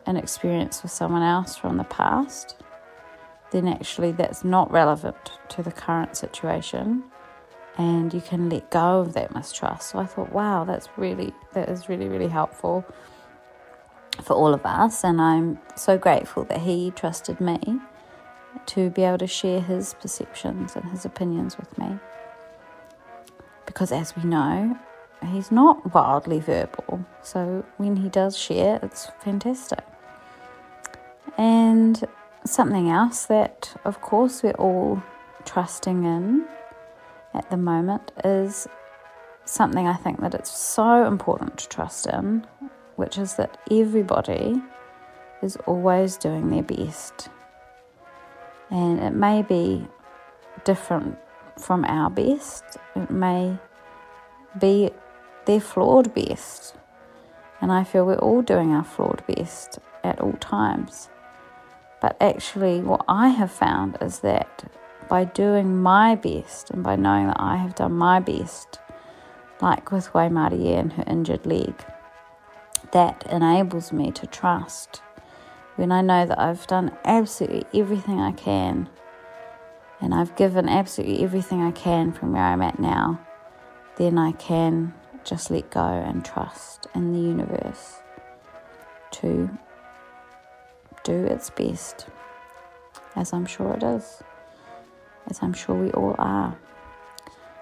an 0.07 0.17
experience 0.17 0.83
with 0.83 0.91
someone 0.91 1.23
else 1.23 1.57
from 1.57 1.77
the 1.77 1.85
past, 1.85 2.57
then 3.51 3.69
actually 3.69 4.13
that's 4.13 4.45
not 4.45 4.71
relevant 4.71 5.33
to 5.51 5.63
the 5.63 5.73
current 5.73 6.17
situation 6.17 7.05
and 7.79 8.13
you 8.13 8.21
can 8.21 8.51
let 8.51 8.71
go 8.71 9.01
of 9.01 9.15
that 9.15 9.33
mistrust. 9.33 9.91
So 9.91 10.01
I 10.01 10.07
thought, 10.07 10.33
wow, 10.33 10.65
that's 10.65 10.89
really 10.97 11.33
that 11.53 11.69
is 11.69 11.89
really 11.89 12.09
really 12.09 12.29
helpful 12.29 12.85
for 14.23 14.35
all 14.35 14.53
of 14.55 14.65
us 14.65 15.05
and 15.05 15.21
I'm 15.21 15.59
so 15.77 15.99
grateful 15.99 16.45
that 16.45 16.61
he 16.61 16.91
trusted 16.91 17.41
me 17.41 17.81
to 18.67 18.91
be 18.91 19.03
able 19.03 19.19
to 19.19 19.27
share 19.27 19.61
his 19.61 19.95
perceptions 19.95 20.77
and 20.77 20.85
his 20.91 21.05
opinions 21.05 21.57
with 21.57 21.77
me. 21.79 21.99
Because 23.67 23.93
as 23.93 24.17
we 24.17 24.25
know, 24.25 24.79
he's 25.27 25.51
not 25.51 25.95
wildly 25.95 26.41
verbal. 26.41 27.05
So 27.23 27.65
when 27.77 27.97
he 27.97 28.09
does 28.09 28.37
share, 28.37 28.79
it's 28.83 29.11
fantastic. 29.21 29.85
And 31.37 32.05
something 32.45 32.91
else 32.91 33.27
that, 33.27 33.75
of 33.85 34.01
course, 34.01 34.43
we're 34.43 34.53
all 34.53 35.03
trusting 35.45 36.05
in 36.05 36.47
at 37.35 37.49
the 37.51 37.57
moment 37.57 38.11
is 38.25 38.67
something 39.45 39.87
I 39.87 39.95
think 39.95 40.21
that 40.21 40.35
it's 40.35 40.51
so 40.51 41.07
important 41.07 41.59
to 41.59 41.69
trust 41.69 42.07
in, 42.07 42.47
which 42.99 43.17
is 43.17 43.35
that 43.35 43.57
everybody 43.71 44.61
is 45.41 45.57
always 45.67 46.17
doing 46.17 46.51
their 46.51 46.65
best. 46.65 47.29
And 48.71 48.99
it 48.99 49.15
may 49.15 49.43
be 49.43 49.87
different 50.65 51.17
from 51.57 51.85
our 51.85 52.11
best, 52.11 52.65
it 52.97 53.09
may 53.09 53.57
be 54.61 54.91
their 55.47 55.61
flawed 55.61 56.13
best. 56.13 56.75
And 57.61 57.71
I 57.71 57.85
feel 57.85 58.05
we're 58.05 58.17
all 58.17 58.43
doing 58.43 58.73
our 58.73 58.83
flawed 58.83 59.23
best 59.29 59.79
at 60.03 60.21
all 60.21 60.33
times. 60.41 61.09
But 62.01 62.17
actually, 62.21 62.81
what 62.81 63.05
I 63.09 63.29
have 63.29 63.53
found 63.53 63.97
is 64.01 64.19
that 64.21 64.65
by 65.09 65.25
doing 65.25 65.81
my 65.81 66.17
best 66.17 66.71
and 66.71 66.83
by 66.83 66.97
knowing 66.97 67.29
that 67.29 67.41
I 67.41 67.59
have 67.59 67.77
done 67.77 67.93
my 67.93 68.19
best, 68.19 68.81
like 69.61 69.93
with 69.93 70.13
Waimarie 70.13 70.77
and 70.77 70.93
her 70.95 71.05
injured 71.07 71.47
leg, 71.47 71.75
that 72.93 73.27
enables 73.31 73.93
me 73.93 74.11
to 74.13 74.27
trust. 74.27 75.03
When 75.77 75.93
I 75.93 76.01
know 76.01 76.27
that 76.27 76.39
I've 76.39 76.67
done 76.67 76.97
absolutely 77.05 77.65
everything 77.79 78.21
I 78.21 78.33
can 78.33 78.89
and 80.01 80.15
I've 80.15 80.35
given 80.37 80.69
absolutely 80.69 81.23
everything 81.23 81.63
I 81.63 81.71
can 81.71 82.13
from 82.13 82.33
where 82.33 82.43
I'm 82.43 82.63
at 82.63 82.79
now, 82.79 83.21
then 83.97 84.19
I 84.19 84.33
can 84.33 84.95
just 85.25 85.51
let 85.51 85.71
go 85.71 85.81
and 85.81 86.25
trust 86.25 86.87
in 86.95 87.13
the 87.13 87.21
universe 87.21 88.01
to 89.11 89.51
do 91.05 91.25
its 91.25 91.51
best, 91.51 92.07
as 93.17 93.33
I'm 93.33 93.47
sure 93.47 93.75
it 93.75 93.83
is, 93.83 94.23
as 95.29 95.39
I'm 95.43 95.53
sure 95.53 95.75
we 95.75 95.91
all 95.93 96.15
are. 96.19 96.57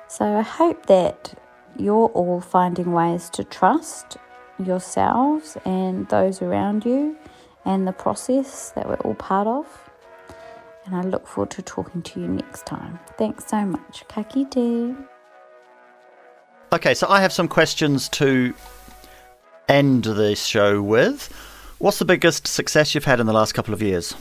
So 0.09 0.37
I 0.37 0.43
hope 0.43 0.87
that 0.87 1.35
you're 1.79 2.09
all 2.09 2.41
finding 2.41 2.93
ways 2.93 3.29
to 3.31 3.45
trust 3.45 4.17
yourselves 4.65 5.57
and 5.65 6.09
those 6.09 6.43
around 6.43 6.85
you 6.85 7.17
and 7.65 7.87
the 7.87 7.93
process 7.93 8.71
that 8.71 8.89
we're 8.89 8.97
all 8.97 9.15
part 9.15 9.47
of. 9.47 9.67
And 10.85 10.95
I 10.95 11.03
look 11.03 11.27
forward 11.27 11.51
to 11.51 11.63
talking 11.63 12.01
to 12.03 12.21
you 12.21 12.29
next 12.29 12.65
time. 12.65 12.99
Thanks 13.19 13.47
so 13.47 13.65
much. 13.65 14.05
Ka 14.09 14.23
kite. 14.23 14.95
Okay, 16.73 16.95
so 16.95 17.09
I 17.09 17.21
have 17.21 17.33
some 17.33 17.49
questions 17.49 18.09
to 18.11 18.55
end 19.69 20.05
the 20.05 20.37
show 20.37 20.81
with. 20.81 21.33
What's 21.79 21.99
the 21.99 22.05
biggest 22.05 22.47
success 22.47 22.95
you've 22.95 23.05
had 23.05 23.21
in 23.21 23.27
the 23.27 23.33
last 23.33 23.53
couple 23.53 23.75
of 23.75 23.83
years? 23.83 24.15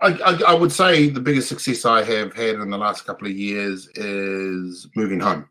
I, 0.00 0.08
I, 0.08 0.42
I, 0.48 0.54
would 0.54 0.70
say 0.70 1.08
the 1.08 1.20
biggest 1.20 1.48
success 1.48 1.84
I 1.84 2.04
have 2.04 2.32
had 2.34 2.56
in 2.56 2.70
the 2.70 2.78
last 2.78 3.04
couple 3.04 3.26
of 3.26 3.32
years 3.32 3.88
is 3.96 4.88
moving 4.94 5.18
home, 5.18 5.48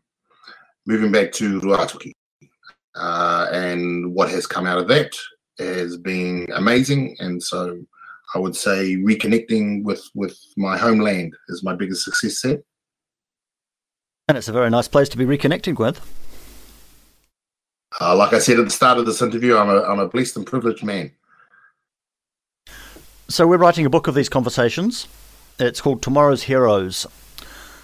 moving 0.86 1.12
back 1.12 1.32
to 1.32 1.60
Ruatoki. 1.60 2.12
Uh, 2.98 3.46
and 3.52 4.12
what 4.14 4.28
has 4.28 4.46
come 4.46 4.66
out 4.66 4.78
of 4.78 4.88
that 4.88 5.14
has 5.58 5.96
been 5.96 6.46
amazing, 6.54 7.16
and 7.20 7.42
so 7.42 7.80
I 8.34 8.38
would 8.38 8.56
say 8.56 8.96
reconnecting 8.96 9.84
with 9.84 10.02
with 10.14 10.38
my 10.56 10.76
homeland 10.76 11.34
is 11.48 11.62
my 11.62 11.74
biggest 11.74 12.04
success 12.04 12.42
there. 12.42 12.62
And 14.28 14.36
it's 14.36 14.48
a 14.48 14.52
very 14.52 14.70
nice 14.70 14.88
place 14.88 15.08
to 15.10 15.16
be 15.16 15.24
reconnecting 15.24 15.78
with. 15.78 16.00
Uh, 18.00 18.14
like 18.14 18.32
I 18.32 18.38
said 18.38 18.58
at 18.58 18.66
the 18.66 18.70
start 18.70 18.98
of 18.98 19.06
this 19.06 19.22
interview, 19.22 19.56
I'm 19.56 19.70
a 19.70 19.82
I'm 19.82 19.98
a 19.98 20.08
blessed 20.08 20.36
and 20.36 20.46
privileged 20.46 20.84
man. 20.84 21.12
So 23.28 23.46
we're 23.46 23.58
writing 23.58 23.86
a 23.86 23.90
book 23.90 24.06
of 24.06 24.14
these 24.14 24.28
conversations. 24.28 25.06
It's 25.58 25.80
called 25.80 26.02
Tomorrow's 26.02 26.44
Heroes, 26.44 27.06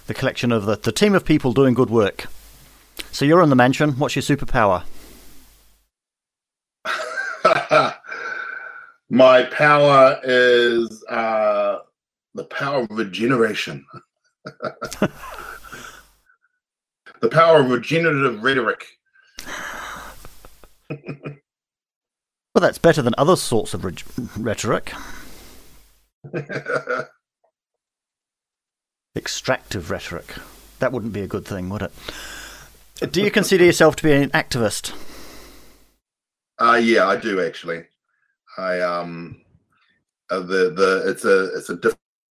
the 0.07 0.13
collection 0.13 0.51
of 0.51 0.65
the, 0.65 0.75
the 0.75 0.91
team 0.91 1.13
of 1.13 1.25
people 1.25 1.53
doing 1.53 1.73
good 1.73 1.89
work. 1.89 2.27
So 3.11 3.25
you're 3.25 3.41
in 3.41 3.49
the 3.49 3.55
mansion. 3.55 3.91
What's 3.93 4.15
your 4.15 4.23
superpower? 4.23 4.83
My 9.09 9.43
power 9.43 10.19
is 10.23 11.03
uh, 11.05 11.79
the 12.33 12.45
power 12.45 12.81
of 12.81 12.87
regeneration. 12.89 13.85
the 17.21 17.29
power 17.31 17.59
of 17.61 17.69
regenerative 17.69 18.43
rhetoric. 18.43 18.85
well, 20.89 21.37
that's 22.55 22.77
better 22.77 23.01
than 23.01 23.15
other 23.17 23.35
sorts 23.35 23.73
of 23.73 23.85
re- 23.85 23.93
rhetoric. 24.37 24.93
Extractive 29.15 29.89
rhetoric. 29.91 30.33
That 30.79 30.91
wouldn't 30.91 31.13
be 31.13 31.21
a 31.21 31.27
good 31.27 31.45
thing, 31.45 31.69
would 31.69 31.83
it? 31.83 31.91
Do 33.11 33.21
you 33.21 33.31
consider 33.31 33.63
yourself 33.63 33.95
to 33.97 34.03
be 34.03 34.11
an 34.11 34.29
activist? 34.31 34.93
Uh, 36.59 36.79
yeah, 36.81 37.07
I 37.07 37.15
do 37.17 37.45
actually. 37.45 37.83
I 38.57 38.79
um, 38.79 39.41
uh, 40.29 40.39
the 40.39 40.71
the 40.71 41.03
it's 41.07 41.25
a 41.25 41.55
it's 41.55 41.69
a 41.69 41.75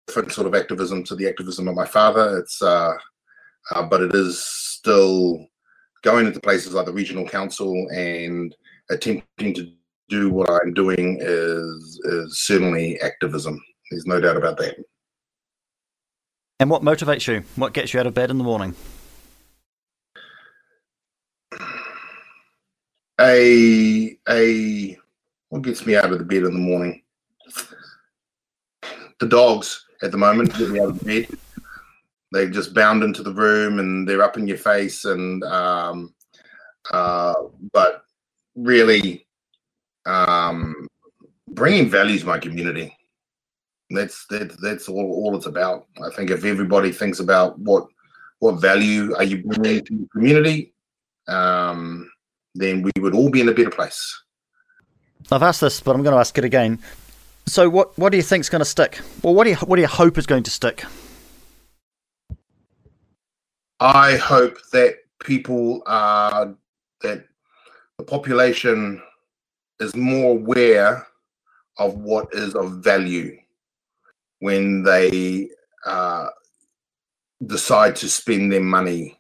different 0.08 0.32
sort 0.32 0.48
of 0.48 0.56
activism 0.56 1.04
to 1.06 1.16
the 1.16 1.28
activism 1.28 1.68
of 1.68 1.76
my 1.76 1.86
father. 1.86 2.38
It's 2.40 2.62
uh, 2.62 2.94
uh, 3.72 3.84
but 3.84 4.02
it 4.02 4.16
is 4.16 4.44
still 4.44 5.46
going 6.04 6.28
into 6.28 6.40
places 6.40 6.74
like 6.74 6.86
the 6.86 6.94
regional 6.94 7.28
council 7.28 7.74
and 7.94 8.56
attempting 8.90 9.54
to 9.54 9.72
do 10.10 10.30
what 10.30 10.50
I'm 10.50 10.74
doing 10.74 11.18
is 11.22 12.00
is 12.06 12.40
certainly 12.40 13.00
activism. 13.02 13.62
There's 13.92 14.06
no 14.06 14.20
doubt 14.20 14.38
about 14.38 14.58
that. 14.58 14.76
And 16.60 16.70
what 16.70 16.82
motivates 16.82 17.28
you? 17.28 17.44
What 17.56 17.74
gets 17.74 17.94
you 17.94 18.00
out 18.00 18.08
of 18.08 18.14
bed 18.14 18.30
in 18.30 18.38
the 18.38 18.44
morning? 18.44 18.76
A 23.22 24.18
a 24.28 24.98
what 25.50 25.62
gets 25.62 25.86
me 25.86 25.96
out 25.96 26.12
of 26.12 26.18
the 26.18 26.26
bed 26.26 26.44
in 26.44 26.54
the 26.54 26.60
morning? 26.60 27.04
The 29.20 29.28
dogs 29.28 29.86
at 30.02 30.12
the 30.12 30.18
moment 30.18 30.58
get 30.58 30.72
me 30.72 30.80
out 30.80 30.90
of 30.90 31.04
bed. 31.04 31.28
They've 32.32 32.52
just 32.52 32.74
bound 32.74 33.04
into 33.04 33.22
the 33.22 33.34
room 33.34 33.78
and 33.78 34.08
they're 34.08 34.24
up 34.24 34.38
in 34.38 34.48
your 34.48 34.58
face 34.58 35.06
and 35.06 35.44
um, 35.44 36.14
uh, 36.92 37.36
but 37.72 38.04
really 38.56 39.28
um, 40.06 40.88
bringing 41.50 41.90
value 41.90 42.18
to 42.20 42.26
my 42.26 42.40
community. 42.40 42.98
That's 43.92 44.26
that's 44.30 44.56
that's 44.62 44.90
all, 44.90 44.98
all 44.98 45.36
it's 45.36 45.46
about. 45.46 45.86
I 46.04 46.10
think 46.16 46.32
if 46.32 46.46
everybody 46.46 46.92
thinks 46.92 47.20
about 47.20 47.60
what 47.60 47.86
what 48.40 48.60
value 48.60 49.16
are 49.16 49.24
you 49.24 49.44
bringing 49.44 49.86
to 49.86 49.98
the 49.98 50.08
community, 50.12 50.74
um, 51.28 52.10
then 52.56 52.82
we 52.82 52.92
would 53.00 53.16
all 53.16 53.30
be 53.30 53.42
in 53.42 53.50
a 53.50 53.54
better 53.54 53.70
place. 53.70 54.22
I've 55.32 55.44
asked 55.44 55.62
this, 55.62 55.80
but 55.80 55.96
I'm 55.96 56.04
going 56.04 56.14
to 56.14 56.20
ask 56.20 56.38
it 56.38 56.46
again. 56.46 56.80
So, 57.46 57.70
what 57.70 57.98
what 57.98 58.12
do 58.12 58.18
you 58.18 58.24
think 58.24 58.42
is 58.42 58.50
going 58.50 58.60
to 58.62 58.66
stick? 58.66 59.00
Well, 59.22 59.34
what 59.34 59.44
do 59.44 59.52
you 59.52 59.56
what 59.58 59.76
do 59.76 59.82
you 59.82 59.88
hope 59.88 60.18
is 60.18 60.26
going 60.26 60.44
to 60.44 60.52
stick? 60.52 60.84
I 63.80 64.16
hope 64.16 64.58
that 64.72 64.96
people 65.20 65.84
are 65.86 66.56
that 67.02 67.26
the 67.98 68.04
population 68.04 69.02
is 69.80 69.96
more 69.96 70.32
aware 70.32 71.06
of 71.78 71.96
what 71.96 72.28
is 72.34 72.56
of 72.56 72.84
value 72.84 73.38
when 74.40 74.84
they 74.84 75.50
uh, 75.86 76.28
decide 77.46 77.96
to 77.98 78.10
spend 78.10 78.52
their 78.52 78.62
money. 78.62 79.18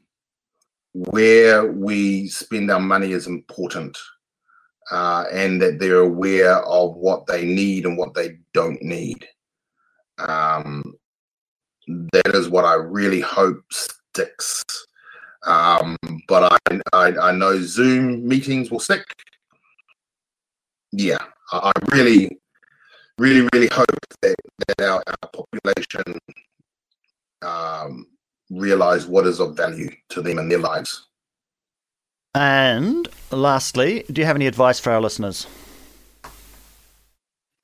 Where 0.93 1.71
we 1.71 2.27
spend 2.27 2.69
our 2.69 2.79
money 2.79 3.11
is 3.11 3.27
important, 3.27 3.97
uh, 4.91 5.25
and 5.31 5.61
that 5.61 5.79
they're 5.79 5.99
aware 6.01 6.57
of 6.59 6.95
what 6.95 7.25
they 7.25 7.45
need 7.45 7.85
and 7.85 7.97
what 7.97 8.13
they 8.13 8.37
don't 8.53 8.81
need. 8.81 9.27
Um, 10.19 10.93
that 11.87 12.35
is 12.35 12.47
what 12.49 12.65
I 12.65 12.75
really 12.75 13.21
hope 13.21 13.63
sticks. 13.71 14.63
Um, 15.45 15.97
but 16.27 16.59
I, 16.69 16.79
I, 16.93 17.29
I 17.29 17.31
know 17.31 17.59
Zoom 17.59 18.27
meetings 18.27 18.71
will 18.71 18.79
stick. 18.79 19.03
Yeah, 20.91 21.17
I 21.51 21.71
really 21.91 22.37
really, 23.17 23.47
really 23.53 23.67
hope 23.71 23.85
that, 24.21 24.35
that 24.67 24.81
our, 24.81 25.03
our 25.07 25.29
population 25.31 26.19
um, 27.41 28.07
realize 28.59 29.05
what 29.07 29.25
is 29.25 29.39
of 29.39 29.55
value 29.55 29.89
to 30.09 30.21
them 30.21 30.39
in 30.39 30.49
their 30.49 30.59
lives. 30.59 31.07
And 32.35 33.07
lastly, 33.31 34.05
do 34.11 34.21
you 34.21 34.25
have 34.25 34.35
any 34.35 34.47
advice 34.47 34.79
for 34.79 34.91
our 34.91 35.01
listeners? 35.01 35.45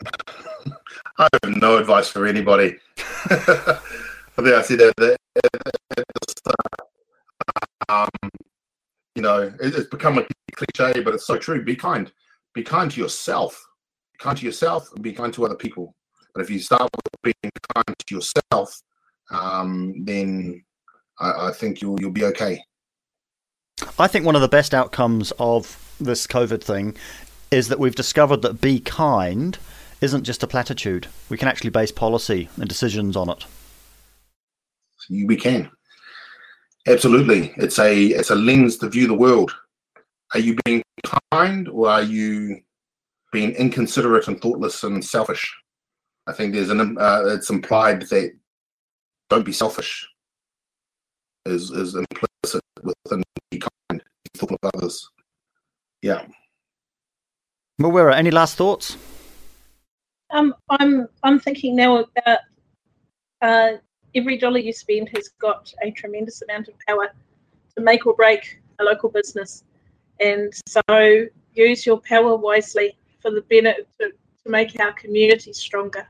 I 1.18 1.28
have 1.44 1.56
no 1.58 1.78
advice 1.78 2.08
for 2.08 2.26
anybody. 2.26 2.78
I 2.98 3.80
think 4.36 4.48
I 4.48 4.62
said 4.62 4.80
that 4.80 5.18
at 5.36 5.56
the 5.96 6.06
start. 6.30 6.90
Um, 7.90 8.30
you 9.16 9.22
know, 9.22 9.54
it's 9.60 9.90
become 9.90 10.20
a 10.20 10.26
cliche, 10.54 11.02
but 11.02 11.14
it's 11.14 11.26
so 11.26 11.38
true. 11.38 11.64
Be 11.64 11.76
kind. 11.76 12.12
Be 12.54 12.64
kind 12.64 12.90
to 12.92 13.02
yourself 13.02 13.62
Be 14.14 14.24
kind 14.24 14.38
to 14.38 14.46
yourself 14.46 14.92
and 14.94 15.04
be 15.04 15.14
kind 15.14 15.34
to 15.34 15.46
other 15.46 15.56
people. 15.56 15.96
But 16.34 16.42
if 16.42 16.50
you 16.50 16.60
start 16.60 16.90
with 16.96 17.34
being 17.42 17.52
kind 17.76 17.96
to 17.98 18.16
yourself, 18.16 18.82
um, 19.32 20.06
then 20.06 20.64
I, 21.20 21.48
I 21.48 21.52
think 21.52 21.82
you'll 21.82 22.00
you'll 22.00 22.12
be 22.12 22.26
okay. 22.26 22.64
I 23.98 24.08
think 24.08 24.26
one 24.26 24.36
of 24.36 24.42
the 24.42 24.48
best 24.48 24.74
outcomes 24.74 25.32
of 25.40 25.96
this 26.00 26.28
COVID 26.28 26.62
thing 26.62 26.96
is 27.52 27.68
that 27.70 27.80
we've 27.80 27.96
discovered 27.96 28.42
that 28.42 28.62
be 28.62 28.80
kind 28.80 29.58
isn't 30.02 30.24
just 30.24 30.44
a 30.44 30.48
platitude. 30.48 31.08
We 31.30 31.38
can 31.38 31.48
actually 31.48 31.72
base 31.72 31.92
policy 31.92 32.50
and 32.58 32.68
decisions 32.68 33.16
on 33.16 33.30
it. 33.30 33.46
We 35.10 35.36
can. 35.36 35.70
Absolutely. 36.88 37.54
It's 37.58 37.80
a 37.80 38.08
it's 38.08 38.30
a 38.30 38.36
lens 38.36 38.78
to 38.78 38.90
view 38.90 39.08
the 39.08 39.14
world. 39.14 39.54
Are 40.34 40.40
you 40.40 40.56
being 40.66 40.84
kind 41.32 41.68
or 41.70 41.90
are 41.90 42.04
you 42.04 42.62
being 43.32 43.52
inconsiderate 43.52 44.28
and 44.28 44.42
thoughtless 44.42 44.84
and 44.84 45.04
selfish. 45.04 45.56
I 46.28 46.34
think 46.34 46.54
there's 46.54 46.70
an 46.70 46.98
uh, 47.00 47.24
it's 47.28 47.50
implied 47.50 48.04
that 48.04 48.32
don't 49.30 49.46
be 49.46 49.52
selfish 49.52 50.08
is 51.50 51.72
is 51.72 51.96
implicit 51.96 52.64
within 52.84 53.24
be 53.52 53.60
kind, 53.60 54.04
thought 54.36 54.52
of 54.52 54.72
others. 54.74 55.10
Yeah. 56.02 56.26
Mawera, 57.82 58.16
any 58.16 58.32
last 58.32 58.56
thoughts? 58.56 58.98
Um, 60.32 60.54
I'm 60.70 61.08
I'm 61.24 61.40
thinking 61.40 61.76
now 61.76 61.98
about 61.98 62.40
uh, 63.42 63.72
every 64.16 64.38
dollar 64.38 64.60
you 64.60 64.74
spend 64.74 65.10
has 65.16 65.30
got 65.40 65.74
a 65.82 65.92
tremendous 65.92 66.42
amount 66.42 66.68
of 66.68 66.76
power 66.88 67.10
to 67.76 67.82
make 67.82 68.06
or 68.06 68.14
break 68.14 68.62
a 68.80 68.84
local 68.84 69.10
business, 69.10 69.64
and 70.20 70.54
so 70.68 70.82
use 71.54 71.86
your 71.86 72.00
power 72.02 72.36
wisely 72.36 72.98
for 73.22 73.32
the 73.32 73.42
benefit 73.42 73.88
to, 74.00 74.10
to 74.10 74.50
make 74.50 74.80
our 74.80 74.94
community 74.94 75.52
stronger. 75.54 76.08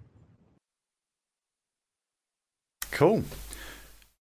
Cool. 2.91 3.23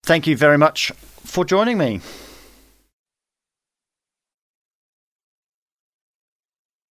Thank 0.08 0.26
you 0.26 0.38
very 0.38 0.58
much 0.58 0.93
for 1.26 1.43
joining 1.43 1.78
me. 1.78 1.99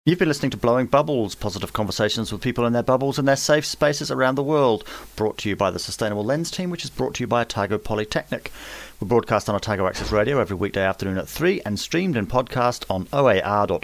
You've 0.05 0.19
been 0.19 0.29
listening 0.29 0.51
to 0.51 0.59
Blowing 0.59 0.85
Bubbles, 0.85 1.35
positive 1.35 1.73
conversations 1.73 2.31
with 2.31 2.43
people 2.43 2.67
in 2.67 2.75
their 2.75 2.83
bubbles 2.83 3.19
and 3.19 3.27
their 3.27 3.35
safe 3.35 3.65
spaces 3.65 4.11
around 4.11 4.35
the 4.35 4.43
world. 4.43 4.85
Brought 5.17 5.39
to 5.39 5.49
you 5.49 5.57
by 5.57 5.71
the 5.71 5.79
Sustainable 5.79 6.27
Lens 6.27 6.51
team, 6.51 6.69
which 6.69 6.85
is 6.85 6.91
brought 6.91 7.15
to 7.15 7.23
you 7.23 7.27
by 7.27 7.41
Otago 7.41 7.79
Polytechnic. 7.79 8.53
We 9.01 9.09
broadcast 9.09 9.49
on 9.49 9.55
Otago 9.55 9.87
Access 9.87 10.13
Radio 10.13 10.39
every 10.39 10.57
weekday 10.57 10.85
afternoon 10.85 11.17
at 11.17 11.27
3 11.27 11.63
and 11.65 11.81
streamed 11.81 12.19
in 12.19 12.27
podcast 12.27 12.85
on 12.91 13.09
oar.org.nz. 13.15 13.81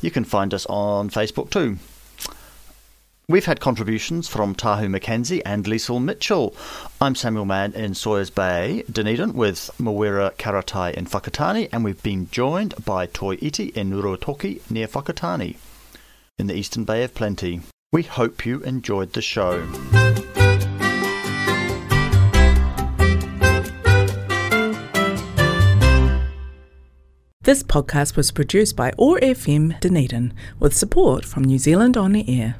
You 0.00 0.10
can 0.12 0.24
find 0.24 0.54
us 0.54 0.64
on 0.66 1.10
Facebook 1.10 1.50
too. 1.50 1.78
We've 3.26 3.46
had 3.46 3.58
contributions 3.58 4.28
from 4.28 4.54
Tahu 4.54 4.86
McKenzie 4.86 5.40
and 5.46 5.64
Liesl 5.64 6.02
Mitchell. 6.02 6.54
I'm 7.00 7.14
Samuel 7.14 7.46
Mann 7.46 7.72
in 7.72 7.94
Sawyers 7.94 8.28
Bay, 8.28 8.84
Dunedin, 8.92 9.32
with 9.32 9.70
Mawera 9.80 10.34
Karatai 10.34 10.92
in 10.92 11.06
Whakatane, 11.06 11.70
and 11.72 11.82
we've 11.82 12.02
been 12.02 12.28
joined 12.30 12.74
by 12.84 13.06
Toi 13.06 13.38
Iti 13.40 13.68
in 13.68 13.92
Ruatoki 13.92 14.60
near 14.70 14.86
Whakatane 14.88 15.56
in 16.38 16.48
the 16.48 16.54
Eastern 16.54 16.84
Bay 16.84 17.02
of 17.02 17.14
Plenty. 17.14 17.62
We 17.92 18.02
hope 18.02 18.44
you 18.44 18.60
enjoyed 18.60 19.14
the 19.14 19.22
show. 19.22 19.66
This 27.40 27.62
podcast 27.62 28.16
was 28.16 28.30
produced 28.30 28.76
by 28.76 28.90
ORFM 28.98 29.80
Dunedin 29.80 30.34
with 30.58 30.76
support 30.76 31.24
from 31.24 31.44
New 31.44 31.58
Zealand 31.58 31.96
On 31.96 32.12
the 32.12 32.28
Air. 32.28 32.56